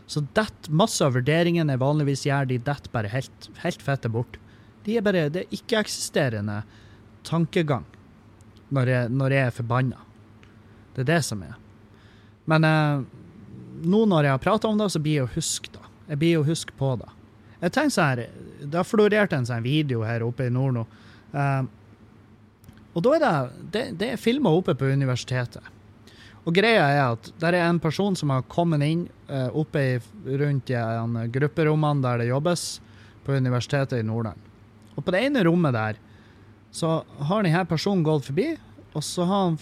så 0.07 0.23
dett 0.37 0.69
masse 0.69 1.03
av 1.03 1.15
vurderingene 1.15 1.75
jeg 1.75 1.83
vanligvis 1.83 2.25
gjør, 2.27 2.49
de 2.49 2.61
detter 2.61 2.93
bare 2.93 3.11
helt, 3.11 3.49
helt 3.63 3.83
fette 3.83 4.11
bort. 4.11 4.39
De 4.85 4.97
er 4.97 5.05
bare 5.05 5.29
Det 5.33 5.45
er 5.45 5.55
ikke-eksisterende 5.57 6.61
tankegang 7.25 7.85
når 8.75 8.89
jeg, 8.89 9.09
når 9.13 9.33
jeg 9.33 9.47
er 9.47 9.53
forbanna. 9.53 10.01
Det 10.95 11.03
er 11.05 11.11
det 11.15 11.21
som 11.25 11.41
er. 11.45 11.55
Men 12.49 12.65
eh, 12.67 13.03
nå 13.85 14.03
når 14.09 14.27
jeg 14.27 14.35
har 14.35 14.43
prata 14.43 14.69
om 14.69 14.77
det, 14.79 14.89
så 14.93 15.01
blir 15.01 15.19
jeg 15.19 15.27
å 15.27 15.33
huske 15.35 15.71
det. 15.73 15.83
Jeg 16.09 16.21
blir 16.21 16.39
å 16.39 16.45
huske 16.47 16.75
på 16.77 16.91
det. 17.01 17.09
Jeg 17.61 17.73
tenker 17.73 17.95
sånn 17.95 18.11
her, 18.11 18.21
Det 18.61 18.77
har 18.77 18.87
florert 18.87 19.33
en 19.33 19.45
sånn 19.45 19.65
video 19.65 20.03
her 20.05 20.23
oppe 20.25 20.47
i 20.47 20.53
nord 20.53 20.77
nå. 20.77 20.85
Eh, 21.33 21.63
og 22.95 23.03
da 23.03 23.15
er 23.15 23.23
det 23.23 23.71
Det, 23.71 23.85
det 23.99 24.11
er 24.13 24.21
filma 24.21 24.53
oppe 24.55 24.75
på 24.75 24.87
universitetet. 24.87 25.63
Og 26.45 26.53
greia 26.53 26.85
er 26.93 27.03
at 27.15 27.31
der 27.41 27.57
er 27.57 27.67
en 27.67 27.81
person 27.81 28.15
som 28.15 28.29
har 28.29 28.45
kommet 28.47 28.83
inn 28.85 29.07
eh, 29.27 29.49
oppe 29.49 29.81
i, 29.81 29.93
rundt 30.25 30.69
i 30.69 30.77
en 30.77 31.17
grupperommene 31.33 32.05
der 32.05 32.21
det 32.21 32.29
jobbes, 32.29 32.65
på 33.25 33.33
Universitetet 33.33 33.99
i 33.99 34.05
Nordland. 34.05 34.37
Og 34.93 35.01
på 35.01 35.11
det 35.15 35.23
ene 35.25 35.41
rommet 35.47 35.73
der 35.73 35.97
så 36.75 36.99
har 37.29 37.41
denne 37.41 37.63
personen 37.65 38.03
gått 38.05 38.27
forbi, 38.27 38.51
og 38.93 39.03
så 39.03 39.25
har 39.25 39.41
han, 39.47 39.57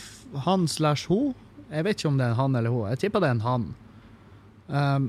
han 0.46 0.68
slash 0.68 1.08
hun 1.08 1.34
Jeg 1.72 1.86
vet 1.88 1.98
ikke 1.98 2.10
om 2.10 2.18
det 2.20 2.26
er 2.26 2.34
en 2.34 2.38
han 2.38 2.56
eller 2.60 2.70
hun. 2.70 2.90
Jeg 2.92 3.00
tipper 3.02 3.24
det 3.24 3.30
er 3.32 3.38
en 3.38 3.48
han. 3.48 3.64
Um, 4.68 5.06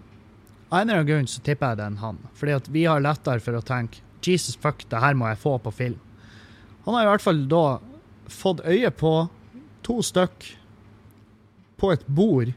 av 0.70 0.78
en 0.78 0.88
eller 0.88 1.00
annen 1.02 1.08
grunn 1.10 1.26
så 1.28 1.42
tipper 1.44 1.72
jeg 1.72 1.76
det 1.76 1.84
er 1.84 1.92
en 1.92 2.00
han. 2.00 2.20
Fordi 2.38 2.54
at 2.56 2.70
vi 2.72 2.86
har 2.88 3.02
lettere 3.04 3.42
for 3.44 3.58
å 3.58 3.64
tenke 3.66 4.00
Jesus 4.24 4.56
fuck, 4.56 4.86
det 4.88 5.02
her 5.02 5.18
må 5.18 5.28
jeg 5.28 5.42
få 5.42 5.58
på 5.60 5.74
film. 5.74 5.98
Han 6.86 6.96
har 6.96 7.04
i 7.04 7.10
hvert 7.10 7.24
fall 7.24 7.42
da 7.50 7.64
fått 8.30 8.62
øye 8.64 8.90
på 8.90 9.14
to 9.84 10.00
stykk 10.02 10.46
på 11.80 11.92
et 11.92 12.06
bord 12.06 12.52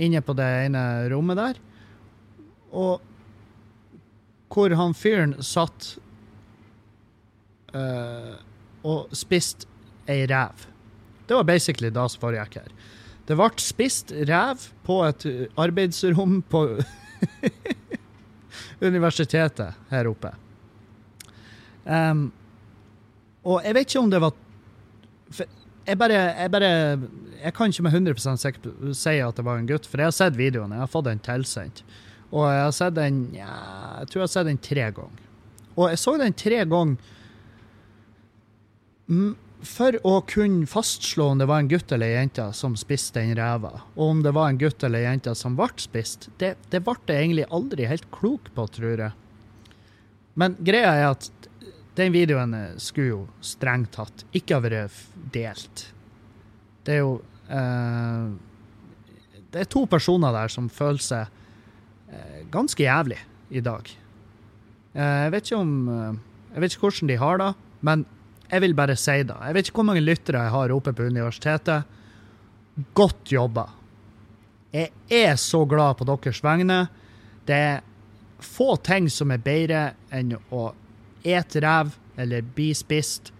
inne 0.00 0.20
på 0.24 0.34
det 0.38 0.48
ene 0.66 0.82
rommet 1.12 1.40
der. 1.40 1.60
Og 2.70 3.00
hvor 4.50 4.74
han 4.78 4.94
fyren 4.96 5.36
satt 5.44 5.92
uh, 7.74 8.34
og 8.82 9.12
spiste 9.14 9.68
ei 10.10 10.24
rev. 10.26 10.66
Det 11.26 11.36
var 11.36 11.46
basically 11.46 11.90
det 11.94 12.06
som 12.10 12.22
foregikk 12.22 12.56
her. 12.58 12.70
Det 13.28 13.36
ble 13.38 13.50
spist 13.62 14.10
rev 14.26 14.64
på 14.86 14.96
et 15.06 15.26
arbeidsrom 15.60 16.40
på 16.50 16.64
universitetet 18.90 19.76
her 19.92 20.08
oppe. 20.10 20.32
Um, 21.84 22.30
og 23.46 23.62
jeg 23.64 23.76
vet 23.76 23.88
ikke 23.88 24.02
om 24.02 24.10
det 24.10 24.22
var 24.24 24.34
jeg 25.38 25.98
bare, 25.98 26.18
jeg 26.36 26.50
bare 26.50 26.70
Jeg 27.40 27.54
kan 27.56 27.70
ikke 27.72 27.82
med 27.86 27.92
100 27.94 28.36
sikker 28.36 28.60
på- 28.64 28.94
si 28.94 29.18
at 29.20 29.36
det 29.36 29.44
var 29.44 29.56
en 29.58 29.66
gutt, 29.66 29.86
for 29.86 29.96
jeg 29.98 30.06
har 30.06 30.12
sett 30.12 30.36
videoen. 30.36 30.70
Jeg 30.74 30.78
har 30.82 30.86
fått 30.92 31.04
den 31.08 31.18
tilsendt. 31.24 31.82
Og 32.30 32.44
jeg 32.46 32.62
har 32.62 32.72
sett 32.72 32.94
den 32.94 33.30
ja, 33.34 33.46
Jeg 34.00 34.08
tror 34.10 34.20
jeg 34.20 34.26
har 34.28 34.34
sett 34.34 34.46
den 34.46 34.58
tre 34.58 34.90
ganger. 34.92 35.24
Og 35.76 35.88
jeg 35.88 35.98
så 35.98 36.18
den 36.18 36.32
tre 36.36 36.64
ganger 36.64 36.96
for 39.66 39.96
å 40.06 40.20
kunne 40.28 40.66
fastslå 40.70 41.30
om 41.32 41.40
det 41.40 41.48
var 41.50 41.60
en 41.60 41.68
gutt 41.68 41.92
eller 41.92 42.06
ei 42.06 42.20
jente 42.22 42.46
som 42.56 42.76
spiste 42.80 43.20
den 43.20 43.34
ræva, 43.36 43.72
og 43.96 44.04
om 44.06 44.22
det 44.24 44.32
var 44.36 44.48
en 44.48 44.60
gutt 44.60 44.84
eller 44.86 45.02
ei 45.02 45.08
jente 45.10 45.34
som 45.36 45.56
ble 45.58 45.68
spist. 45.82 46.28
Det, 46.40 46.54
det 46.72 46.80
ble 46.86 46.94
jeg 47.08 47.26
egentlig 47.26 47.48
aldri 47.52 47.88
helt 47.90 48.06
klok 48.14 48.48
på, 48.56 48.66
tror 48.72 49.02
jeg. 49.04 49.12
Men 50.40 50.54
greia 50.64 50.94
er 50.94 51.08
at 51.10 51.28
den 52.00 52.14
videoen 52.14 52.54
skulle 52.80 53.12
jo 53.12 53.22
strengt 53.44 53.92
tatt 53.96 54.24
ikke 54.36 54.56
ha 54.56 54.64
vært 54.64 55.00
delt. 55.34 55.86
Det 56.86 56.96
er 56.96 57.02
jo 57.02 57.16
eh, 57.52 58.30
Det 59.50 59.64
er 59.64 59.68
to 59.70 59.84
personer 59.90 60.32
der 60.34 60.52
som 60.52 60.70
føler 60.72 61.02
seg 61.04 61.26
eh, 62.10 62.40
ganske 62.52 62.82
jævlig 62.82 63.18
i 63.50 63.62
dag. 63.64 63.90
Eh, 64.94 65.18
jeg 65.26 65.34
vet 65.34 65.46
ikke 65.50 65.60
om 65.60 65.74
eh, 65.88 66.20
Jeg 66.54 66.64
vet 66.64 66.74
ikke 66.74 66.86
hvordan 66.88 67.10
de 67.10 67.18
har 67.20 67.42
det, 67.42 67.50
men 67.86 68.06
jeg 68.50 68.64
vil 68.64 68.74
bare 68.74 68.96
si 68.98 69.20
det. 69.22 69.36
Jeg 69.46 69.54
vet 69.54 69.68
ikke 69.68 69.78
hvor 69.78 69.86
mange 69.92 70.02
lyttere 70.02 70.42
jeg 70.42 70.54
har 70.56 70.72
oppe 70.74 70.92
på 70.96 71.06
universitetet. 71.06 71.84
Godt 72.98 73.30
jobba. 73.30 73.68
Jeg 74.74 74.90
er 75.06 75.36
så 75.38 75.62
glad 75.70 75.98
på 75.98 76.06
deres 76.08 76.40
vegne. 76.42 76.80
Det 77.46 77.54
er 77.54 77.84
få 78.42 78.74
ting 78.82 79.06
som 79.12 79.30
er 79.30 79.42
bedre 79.44 79.84
enn 80.10 80.34
å 80.50 80.70
ete 81.24 81.62
rev 81.64 81.94
eller 82.20 82.42
bli 82.42 82.70
spist. 82.74 83.32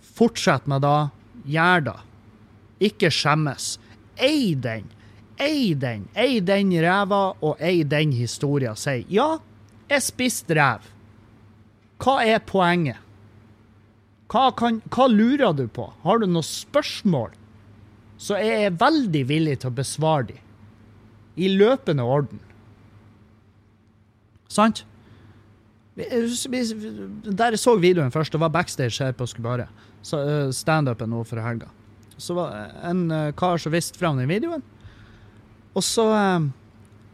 Fortsett 0.00 0.66
med 0.66 0.82
det. 0.84 1.10
Gjør 1.52 1.86
det. 1.88 1.98
Ikke 2.88 3.10
skjemmes. 3.12 3.76
Ei 4.16 4.54
den. 4.54 4.88
Ei 5.40 5.72
den. 5.74 6.08
Ei 6.14 6.40
den 6.44 6.72
ræva 6.82 7.22
og 7.40 7.60
ei 7.60 7.82
den 7.84 8.12
historia. 8.12 8.74
sier. 8.74 9.04
ja, 9.08 9.38
jeg 9.88 10.02
spiste 10.02 10.54
rev. 10.54 10.84
Hva 12.02 12.22
er 12.26 12.38
poenget? 12.38 12.98
Hva, 14.32 14.48
kan, 14.56 14.80
hva 14.88 15.06
lurer 15.12 15.52
du 15.52 15.66
på? 15.68 15.90
Har 16.02 16.18
du 16.18 16.26
noen 16.26 16.46
spørsmål? 16.46 17.34
Så 18.16 18.38
jeg 18.40 18.68
er 18.68 18.78
veldig 18.80 19.26
villig 19.28 19.58
til 19.60 19.72
å 19.72 19.76
besvare 19.76 20.30
dem. 20.30 20.40
I 21.36 21.48
løpende 21.52 22.04
orden. 22.04 22.40
Sant? 24.52 24.84
Vi- 25.96 27.32
Der 27.36 27.50
jeg 27.52 27.58
så 27.60 27.74
videoen 27.78 28.10
først, 28.14 28.32
det 28.32 28.40
var 28.40 28.48
backstage 28.54 28.98
her 29.04 29.12
på 29.12 29.26
Skubare. 29.28 29.68
Eh, 30.12 30.50
Standupen 30.52 31.10
nå 31.10 31.24
for 31.26 31.40
helga. 31.40 31.68
Så 32.18 32.34
var 32.34 32.50
det 32.54 32.90
en 32.90 33.10
eh, 33.10 33.32
kar 33.36 33.58
som 33.58 33.72
viste 33.72 33.98
fram 33.98 34.16
den 34.16 34.28
videoen. 34.28 34.62
Og 35.74 35.82
så, 35.82 36.06
eh, 36.12 36.48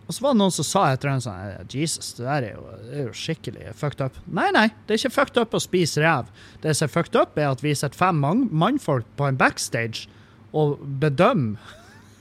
og 0.09 0.15
så 0.15 0.23
var 0.25 0.33
det 0.35 0.39
noen 0.41 0.53
som 0.55 0.65
sa 0.65 0.85
etter 0.93 1.11
den 1.11 1.21
sånn 1.21 1.41
eh, 1.51 1.65
Jesus, 1.75 2.13
det 2.19 2.25
der 2.27 2.43
er 2.49 2.55
jo, 2.55 2.63
det 2.85 2.95
er 3.01 3.07
jo 3.09 3.17
skikkelig 3.19 3.75
fucked 3.75 4.01
up. 4.05 4.15
Nei, 4.27 4.51
nei, 4.55 4.69
det 4.87 4.95
er 4.95 5.03
ikke 5.03 5.15
fucked 5.17 5.41
up 5.43 5.55
å 5.59 5.61
spise 5.63 6.01
rev. 6.05 6.31
Det 6.63 6.77
som 6.77 6.87
er 6.89 6.95
fucked 6.95 7.17
up, 7.21 7.37
er 7.39 7.51
at 7.51 7.61
vi 7.65 7.75
setter 7.75 7.99
fem 7.99 8.19
mann- 8.23 8.49
mannfolk 8.53 9.05
på 9.19 9.27
en 9.29 9.37
backstage 9.41 10.07
og 10.55 10.79
bedømmer 11.03 11.59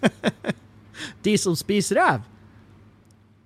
de 1.23 1.37
som 1.37 1.55
spiser 1.55 1.95
rev. 2.01 2.25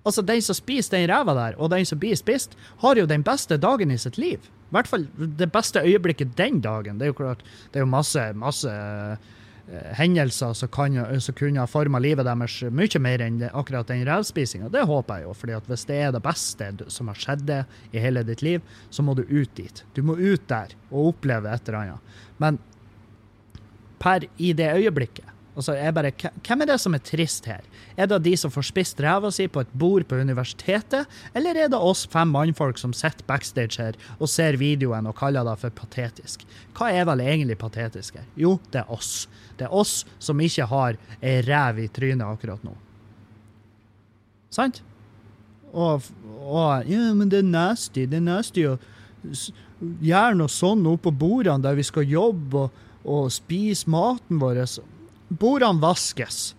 Altså, 0.02 0.22
den 0.26 0.42
som 0.42 0.56
spiser 0.58 0.96
den 0.96 1.10
ræva 1.10 1.34
der, 1.36 1.58
og 1.58 1.70
den 1.70 1.86
som 1.86 2.00
blir 2.02 2.16
spist, 2.18 2.56
har 2.82 2.98
jo 2.98 3.06
den 3.06 3.22
beste 3.26 3.58
dagen 3.60 3.92
i 3.94 4.00
sitt 4.00 4.18
liv. 4.18 4.50
I 4.72 4.74
hvert 4.74 4.88
fall 4.88 5.06
det 5.38 5.50
beste 5.52 5.82
øyeblikket 5.84 6.34
den 6.38 6.62
dagen. 6.64 6.98
Det 6.98 7.06
er 7.06 7.12
jo 7.12 7.20
klart, 7.20 7.44
det 7.70 7.78
er 7.80 7.84
jo 7.84 7.92
masse, 7.92 8.22
masse 8.40 8.72
eh, 8.72 9.92
hendelser 9.98 10.56
som, 10.58 10.70
kan, 10.72 10.96
som 11.20 11.36
kunne 11.38 11.60
ha 11.60 11.68
forma 11.70 12.00
livet 12.02 12.26
deres 12.26 12.56
mye 12.72 13.02
mer 13.04 13.22
enn 13.22 13.38
akkurat 13.52 13.92
den 13.92 14.06
revspisinga. 14.08 14.72
Det 14.72 14.86
håper 14.88 15.20
jeg 15.20 15.28
jo, 15.28 15.36
fordi 15.38 15.56
at 15.58 15.68
hvis 15.70 15.86
det 15.90 16.00
er 16.00 16.16
det 16.16 16.24
beste 16.24 16.72
som 16.90 17.12
har 17.12 17.20
skjedd 17.20 17.46
det 17.52 17.62
i 17.92 18.02
hele 18.02 18.24
ditt 18.26 18.42
liv, 18.42 18.64
så 18.90 19.04
må 19.06 19.14
du 19.14 19.22
ut 19.28 19.54
dit. 19.60 19.84
Du 19.94 20.02
må 20.02 20.16
ut 20.18 20.48
der 20.50 20.74
og 20.90 21.12
oppleve 21.12 21.52
et 21.52 21.68
eller 21.68 21.82
annet. 21.82 22.16
Men 22.42 22.58
per 24.02 24.26
i 24.42 24.50
det 24.56 24.72
øyeblikket. 24.80 25.28
Altså, 25.52 25.74
jeg 25.76 25.92
bare, 25.92 26.10
hvem 26.16 26.62
er 26.64 26.68
det 26.70 26.78
som 26.80 26.94
er 26.96 27.02
trist 27.04 27.44
her? 27.50 27.64
Er 28.00 28.08
det 28.08 28.22
de 28.24 28.32
som 28.40 28.52
får 28.52 28.64
spist 28.70 29.00
ræva 29.04 29.28
si 29.34 29.44
på 29.52 29.60
et 29.60 29.72
bord 29.76 30.06
på 30.08 30.16
universitetet, 30.16 31.10
eller 31.36 31.58
er 31.60 31.68
det 31.68 31.80
oss 31.80 32.06
fem 32.08 32.30
mannfolk 32.32 32.80
som 32.80 32.94
sitter 32.96 33.26
backstage 33.28 33.76
her 33.82 33.98
og 34.16 34.30
ser 34.32 34.56
videoen 34.60 35.10
og 35.10 35.18
kaller 35.18 35.44
det 35.44 35.58
for 35.60 35.74
patetisk? 35.76 36.46
Hva 36.78 36.88
er 36.96 37.04
vel 37.10 37.20
egentlig 37.26 37.58
patetisk 37.60 38.16
her? 38.16 38.30
Jo, 38.40 38.54
det 38.72 38.80
er 38.80 38.94
oss. 38.96 39.26
Det 39.58 39.66
er 39.68 39.76
oss 39.76 40.06
som 40.16 40.40
ikke 40.40 40.70
har 40.70 40.96
ei 41.20 41.42
ræv 41.44 41.82
i 41.84 41.90
trynet 41.92 42.24
akkurat 42.24 42.64
nå. 42.64 42.72
Sant? 44.52 44.80
Og, 45.72 46.08
og 46.44 46.88
Ja, 46.88 47.12
men 47.16 47.28
det 47.32 47.42
er 47.42 47.52
nasty. 47.52 48.06
Det 48.08 48.22
er 48.22 48.24
nasty 48.24 48.64
å 48.68 48.78
gjøre 50.00 50.36
noe 50.40 50.52
sånn 50.52 50.84
oppe 50.88 51.10
på 51.10 51.18
bordene 51.26 51.64
der 51.64 51.76
vi 51.76 51.84
skal 51.86 52.08
jobbe 52.08 52.66
og, 52.66 52.82
og 53.04 53.30
spise 53.34 53.90
maten 53.90 54.40
vår. 54.40 54.64
Bordene 55.32 55.80
vaskes. 55.80 56.52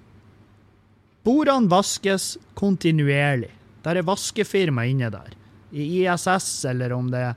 Bordene 1.24 1.70
vaskes 1.70 2.38
kontinuerlig. 2.58 3.52
Der 3.84 4.00
er 4.00 4.08
vaskefirma 4.08 4.86
inne 4.90 5.12
der. 5.14 5.34
I 5.74 6.06
ISS, 6.06 6.66
eller 6.70 6.94
om 6.96 7.10
det 7.12 7.22
er 7.22 7.36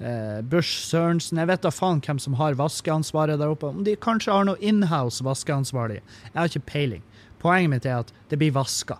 eh, 0.00 0.40
Bush 0.40 0.86
Sørensen 0.88 1.38
Jeg 1.38 1.50
vet 1.50 1.62
da 1.64 1.70
faen 1.72 2.00
hvem 2.04 2.18
som 2.20 2.36
har 2.40 2.56
vaskeansvaret 2.58 3.40
der 3.40 3.52
oppe. 3.54 3.70
Om 3.70 3.84
de 3.86 3.96
kanskje 3.96 4.32
har 4.34 4.48
noe 4.48 4.60
inhouse 4.60 5.24
vaskeansvarlig. 5.24 6.00
Jeg 6.32 6.38
har 6.38 6.52
ikke 6.52 6.70
peiling. 6.72 7.04
Poenget 7.40 7.72
mitt 7.72 7.88
er 7.88 8.02
at 8.02 8.12
det 8.28 8.40
blir 8.40 8.54
vaska. 8.56 8.98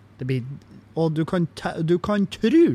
Og 0.95 1.13
du 1.17 1.25
kan, 1.29 1.49
du 1.83 1.99
kan 1.99 2.29
tro 2.31 2.67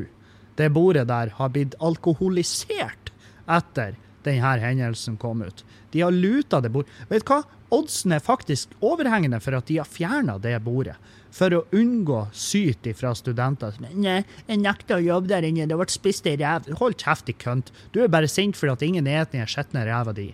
det 0.60 0.70
bordet 0.74 1.06
der 1.08 1.32
har 1.38 1.52
blitt 1.54 1.74
alkoholisert 1.80 3.12
etter 3.50 3.96
denne 4.26 4.58
hendelsen 4.60 5.16
kom 5.20 5.42
ut. 5.42 5.64
De 5.90 6.02
har 6.04 6.12
luta 6.14 6.60
det 6.60 6.70
bordet. 6.74 6.92
Vet 7.08 7.24
du 7.24 7.32
hva? 7.32 7.42
Oddsen 7.70 8.12
er 8.16 8.22
faktisk 8.22 8.72
overhengende 8.82 9.38
for 9.42 9.54
at 9.54 9.68
de 9.70 9.78
har 9.78 9.88
fjerna 9.88 10.36
det 10.42 10.56
bordet. 10.64 10.96
For 11.30 11.54
å 11.54 11.62
unngå 11.76 12.24
syt 12.34 12.88
fra 12.98 13.12
studenter. 13.14 13.76
Nei, 13.94 14.24
jeg 14.48 14.62
nekter 14.62 14.98
å 14.98 15.04
jobbe 15.04 15.30
der 15.30 15.46
inne. 15.46 15.68
Det 15.70 15.78
ble 15.78 15.86
spist 15.90 16.26
ei 16.26 16.34
rev. 16.40 16.66
Hold 16.80 16.98
kjeft, 16.98 17.30
i 17.30 17.36
kønt. 17.38 17.70
Du 17.94 18.00
er 18.02 18.10
bare 18.10 18.30
sint 18.30 18.58
fordi 18.58 18.74
at 18.74 18.86
ingen 18.88 19.06
spiser 19.06 19.30
den 19.36 19.52
skitne 19.52 19.84
ræva 19.86 20.14
di. 20.16 20.32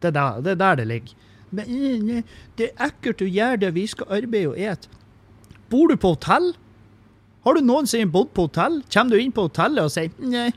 Det 0.00 0.08
er 0.08 0.16
der 0.16 0.54
er 0.54 0.56
der 0.56 0.80
det 0.80 0.88
ligger. 0.88 1.28
Men, 1.50 2.24
det 2.56 2.70
er 2.70 2.88
ekkelt 2.88 3.20
å 3.20 3.28
gjøre 3.28 3.60
det. 3.66 3.74
Vi 3.76 3.86
skal 3.90 4.16
arbeide 4.20 4.54
og 4.54 4.58
ete. 4.58 4.88
Bor 5.70 5.90
du 5.90 5.98
på 6.00 6.14
hotell? 6.14 6.52
Har 7.40 7.56
du 7.56 7.64
noensinne 7.64 8.10
bodd 8.12 8.34
på 8.36 8.44
hotell? 8.48 8.82
Kommer 8.92 9.16
du 9.16 9.22
inn 9.22 9.32
på 9.32 9.46
hotellet 9.46 9.86
og 9.86 9.92
sier 9.94 10.12
Nei, 10.20 10.50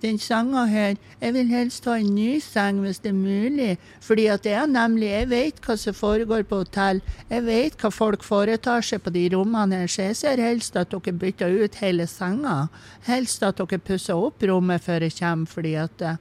den 0.00 0.16
senga 0.22 0.62
her 0.70 0.94
Jeg 1.20 1.34
vil 1.34 1.50
helst 1.52 1.84
ha 1.90 1.98
en 2.00 2.14
ny 2.16 2.38
seng 2.40 2.80
hvis 2.80 3.02
det 3.04 3.12
er 3.12 3.18
mulig. 3.18 3.70
Fordi 4.04 4.24
at 4.32 4.48
er 4.48 4.64
nemlig 4.70 5.10
Jeg 5.10 5.28
vet 5.34 5.60
hva 5.66 5.76
som 5.76 5.96
foregår 5.96 6.46
på 6.48 6.62
hotell. 6.62 7.02
Jeg 7.28 7.44
vet 7.44 7.76
hva 7.76 7.92
folk 7.92 8.24
foretar 8.24 8.84
seg 8.84 9.04
på 9.04 9.12
de 9.12 9.26
rommene 9.36 9.82
her, 9.82 9.92
så 9.92 10.08
jeg 10.08 10.20
ser 10.22 10.42
helst 10.42 10.80
at 10.80 10.94
dere 10.94 11.16
bytter 11.20 11.60
ut 11.60 11.80
hele 11.82 12.08
senga. 12.08 12.68
Helst 13.08 13.44
at 13.44 13.60
dere 13.60 13.82
pusser 13.84 14.16
opp 14.16 14.42
rommet 14.48 14.84
før 14.84 15.04
jeg 15.04 15.18
kommer, 15.20 15.50
fordi 15.50 15.74
at 15.76 16.04
eh, 16.08 16.16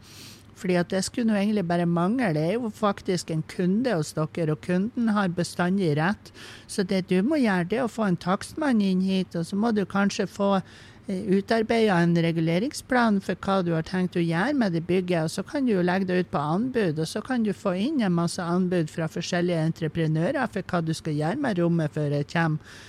Fordi 0.58 0.78
at 0.80 0.90
det 0.90 1.04
skulle 1.06 1.30
nå 1.30 1.38
egentlig 1.38 1.66
bare 1.70 1.86
mangle. 1.86 2.34
Det 2.34 2.44
er 2.44 2.54
jo 2.58 2.72
faktisk 2.74 3.32
en 3.32 3.44
kunde 3.50 3.94
hos 3.94 4.14
dere, 4.18 4.52
og 4.56 4.62
kunden 4.66 5.14
har 5.14 5.30
bestandig 5.30 5.94
rett. 6.00 6.34
Så 6.68 6.84
det 6.84 7.06
du 7.12 7.22
må 7.22 7.40
gjøre, 7.42 7.70
det 7.70 7.80
er 7.80 7.86
å 7.86 7.92
få 7.92 8.10
en 8.10 8.20
takstmann 8.20 8.82
inn 8.82 9.06
hit, 9.06 9.38
og 9.38 9.46
så 9.46 9.60
må 9.60 9.72
du 9.76 9.84
kanskje 9.86 10.26
få 10.32 10.56
eh, 10.58 11.22
utarbeida 11.38 12.00
en 12.02 12.18
reguleringsplan 12.26 13.22
for 13.22 13.38
hva 13.46 13.62
du 13.62 13.74
har 13.78 13.86
tenkt 13.86 14.18
å 14.18 14.26
gjøre 14.26 14.58
med 14.58 14.74
det 14.74 14.84
bygget, 14.90 15.30
og 15.30 15.34
så 15.36 15.46
kan 15.46 15.70
du 15.70 15.76
jo 15.76 15.86
legge 15.86 16.10
det 16.10 16.20
ut 16.26 16.34
på 16.34 16.44
anbud, 16.58 17.00
og 17.00 17.08
så 17.08 17.22
kan 17.22 17.46
du 17.46 17.54
få 17.54 17.78
inn 17.78 18.02
en 18.02 18.18
masse 18.18 18.42
anbud 18.42 18.90
fra 18.90 19.10
forskjellige 19.12 19.70
entreprenører 19.72 20.50
for 20.54 20.66
hva 20.66 20.82
du 20.82 20.94
skal 20.98 21.18
gjøre 21.22 21.44
med 21.46 21.62
rommet 21.62 21.94
før 21.94 22.14
det 22.18 22.28
kommer 22.34 22.86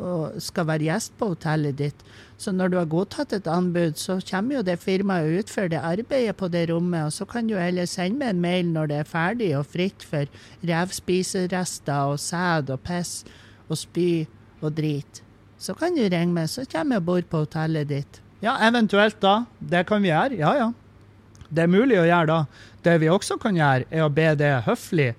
og 0.00 0.40
skal 0.42 0.66
være 0.68 0.86
gjest 0.88 1.14
på 1.20 1.30
hotellet 1.34 1.78
ditt. 1.78 2.04
Så 2.40 2.54
når 2.56 2.72
du 2.72 2.76
har 2.78 2.88
godtatt 2.88 3.34
et 3.36 3.48
anbud, 3.50 3.98
så 4.00 4.16
kommer 4.24 4.58
jo 4.58 4.64
det 4.64 4.78
firmaet 4.80 5.28
og 5.28 5.42
utfører 5.42 5.72
det 5.74 5.82
arbeidet 5.84 6.36
på 6.40 6.48
det 6.48 6.66
rommet, 6.72 7.04
og 7.04 7.12
så 7.12 7.26
kan 7.28 7.48
du 7.48 7.56
heller 7.60 7.88
sende 7.90 8.22
meg 8.22 8.34
en 8.34 8.44
mail 8.44 8.70
når 8.72 8.90
det 8.90 9.00
er 9.00 9.10
ferdig 9.10 9.50
og 9.58 9.66
fritt 9.68 10.06
for 10.06 10.30
revspiserester 10.66 12.14
og 12.14 12.20
sæd 12.22 12.72
og 12.72 12.80
piss 12.86 13.24
og 13.68 13.76
spy 13.78 14.10
og 14.60 14.72
drit. 14.76 15.22
Så 15.60 15.76
kan 15.76 15.96
du 15.96 16.02
ringe 16.02 16.32
meg, 16.32 16.48
så 16.48 16.64
kommer 16.64 16.96
jeg 16.96 17.04
og 17.04 17.08
bor 17.10 17.26
på 17.28 17.44
hotellet 17.44 17.90
ditt. 17.90 18.20
Ja, 18.40 18.56
eventuelt 18.64 19.20
da. 19.20 19.42
Det 19.60 19.84
kan 19.88 20.00
vi 20.00 20.08
gjøre. 20.08 20.38
Ja, 20.40 20.54
ja. 20.56 20.70
Det 21.50 21.66
er 21.66 21.72
mulig 21.72 21.98
å 22.00 22.06
gjøre 22.08 22.28
da. 22.30 22.38
Det 22.80 22.94
vi 23.02 23.10
også 23.12 23.36
kan 23.42 23.58
gjøre, 23.58 23.84
er 23.90 24.06
å 24.06 24.12
be 24.14 24.30
det 24.38 24.54
høflig 24.64 25.12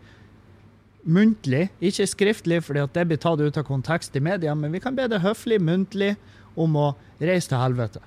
muntlig, 1.03 1.69
ikke 1.81 2.07
skriftlig, 2.09 2.61
at 2.81 2.93
det 2.93 3.07
blir 3.09 3.19
tatt 3.21 3.41
ut 3.41 3.57
av 3.57 3.65
kontekst 3.67 4.15
i 4.15 4.23
media, 4.23 4.53
men 4.55 4.71
vi 4.73 4.81
kan 4.83 4.95
be 4.97 5.07
det 5.09 5.21
høflig 5.23 5.59
muntlig 5.61 6.15
om 6.59 6.75
å 6.77 6.91
reise 7.19 7.51
til 7.51 7.61
helvete. 7.61 8.01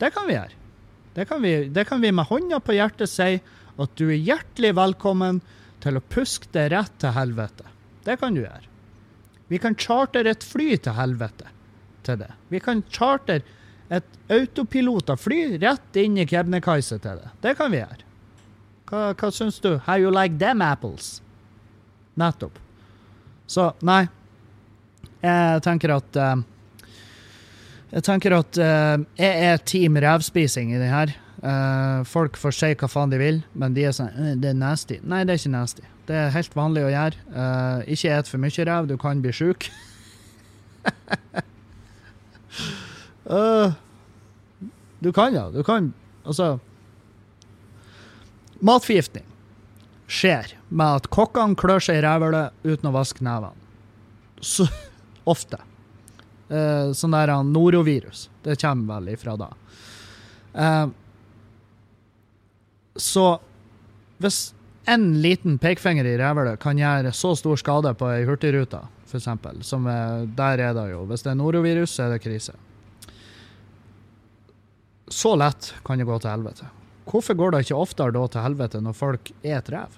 Det 0.00 0.10
kan 0.14 0.28
vi 0.28 0.36
gjøre. 0.36 0.60
Det 1.14 1.28
kan 1.30 1.42
vi, 1.42 1.52
det 1.70 1.84
kan 1.86 2.02
vi 2.02 2.10
med 2.12 2.26
hånda 2.26 2.58
på 2.60 2.74
hjertet 2.74 3.10
si 3.10 3.38
at 3.74 3.98
du 3.98 4.08
er 4.08 4.18
hjertelig 4.18 4.74
velkommen 4.76 5.40
til 5.84 5.98
å 5.98 6.06
puske 6.10 6.50
deg 6.54 6.72
rett 6.74 6.94
til 7.02 7.14
helvete. 7.14 7.66
Det 8.04 8.18
kan 8.20 8.34
du 8.34 8.42
gjøre. 8.42 8.70
Vi 9.52 9.60
kan 9.62 9.76
chartere 9.78 10.34
et 10.34 10.46
fly 10.46 10.74
til 10.82 10.96
helvete 10.96 11.50
til 12.04 12.18
det. 12.20 12.30
Vi 12.50 12.60
kan 12.64 12.82
chartere 12.90 13.44
et 13.92 14.32
autopilota 14.32 15.16
fly 15.20 15.58
rett 15.62 16.00
inn 16.00 16.16
i 16.18 16.26
Kebnekaise 16.26 16.98
til 16.98 17.20
det. 17.20 17.30
Det 17.44 17.54
kan 17.58 17.70
vi 17.72 17.82
gjøre. 17.82 18.08
Hva, 18.88 19.02
hva 19.16 19.30
syns 19.32 19.60
du? 19.64 19.76
How 19.86 20.00
you 20.00 20.10
like 20.12 20.38
them 20.40 20.62
apples? 20.64 21.20
Nettopp. 22.20 22.58
Så 23.46 23.72
nei. 23.84 24.06
Jeg 25.24 25.62
tenker 25.64 25.94
at 25.94 26.16
uh, 26.20 26.36
Jeg 27.94 28.02
tenker 28.04 28.34
at 28.36 28.58
uh, 28.60 28.96
jeg 29.18 29.34
er 29.48 29.56
team 29.64 29.96
revspising 30.02 30.74
i 30.74 30.80
det 30.80 30.90
her. 30.92 31.08
Uh, 31.44 32.04
folk 32.08 32.36
får 32.40 32.52
si 32.56 32.70
hva 32.80 32.88
faen 32.88 33.12
de 33.12 33.18
vil, 33.20 33.42
men 33.52 33.74
de 33.76 33.82
er 33.88 33.92
sånn 33.96 34.40
Det 34.40 34.48
er 34.52 34.58
nasty. 34.58 34.96
Nei, 35.02 35.24
det 35.24 35.32
er 35.34 35.38
ikke 35.42 35.56
nasty. 35.56 35.84
Det 36.08 36.16
er 36.20 36.34
helt 36.34 36.56
vanlig 36.56 36.82
å 36.84 36.92
gjøre. 36.92 37.16
ikke 37.88 38.10
et 38.12 38.28
for 38.28 38.38
mye 38.42 38.64
rev, 38.68 38.84
du 38.90 38.96
kan 39.00 39.22
bli 39.24 39.32
sjuk. 39.32 39.60
du 45.00 45.12
kan, 45.16 45.32
ja. 45.32 45.48
Du 45.48 45.62
kan 45.64 45.94
Altså 46.24 46.58
Matforgiftning 48.60 49.24
skjer 50.10 50.54
med 50.68 51.00
at 51.00 51.10
kokkene 51.12 51.56
klør 51.58 51.82
seg 51.82 52.00
i 52.00 52.04
rævhølet 52.04 52.66
uten 52.66 52.90
å 52.90 52.94
vaske 52.94 53.24
nevene. 53.24 53.54
Så 54.44 54.66
ofte. 55.34 55.60
Eh, 56.48 56.92
sånn 56.96 57.16
der 57.16 57.32
norovirus. 57.46 58.28
Det 58.44 58.58
kommer 58.60 58.98
vel 58.98 59.14
ifra 59.14 59.36
da. 59.40 59.48
Eh, 60.54 60.86
så 63.00 63.26
hvis 64.22 64.52
en 64.84 65.06
liten 65.24 65.56
pekefinger 65.58 66.06
i 66.06 66.18
rævhølet 66.20 66.60
kan 66.62 66.78
gjøre 66.78 67.14
så 67.16 67.32
stor 67.38 67.58
skade 67.58 67.94
på 67.98 68.10
ei 68.12 68.26
hurtigrute, 68.28 68.82
f.eks., 69.08 69.28
som 69.66 69.88
er, 69.88 70.28
der 70.36 70.60
er 70.60 70.76
det 70.76 70.86
jo 70.92 71.04
Hvis 71.08 71.24
det 71.24 71.32
er 71.32 71.40
norovirus, 71.40 71.96
så 71.96 72.06
er 72.06 72.14
det 72.14 72.22
krise. 72.24 72.54
Så 75.08 75.34
lett 75.36 75.74
kan 75.84 75.98
det 76.00 76.06
gå 76.08 76.18
til 76.18 76.30
helvete. 76.30 76.68
Hvorfor 77.04 77.36
går 77.36 77.52
det 77.52 77.64
ikke 77.64 77.78
oftere 77.78 78.14
da 78.14 78.24
til 78.28 78.44
helvete 78.44 78.80
når 78.80 78.96
folk 78.96 79.32
er 79.42 79.58
et 79.58 79.70
rev? 79.72 79.96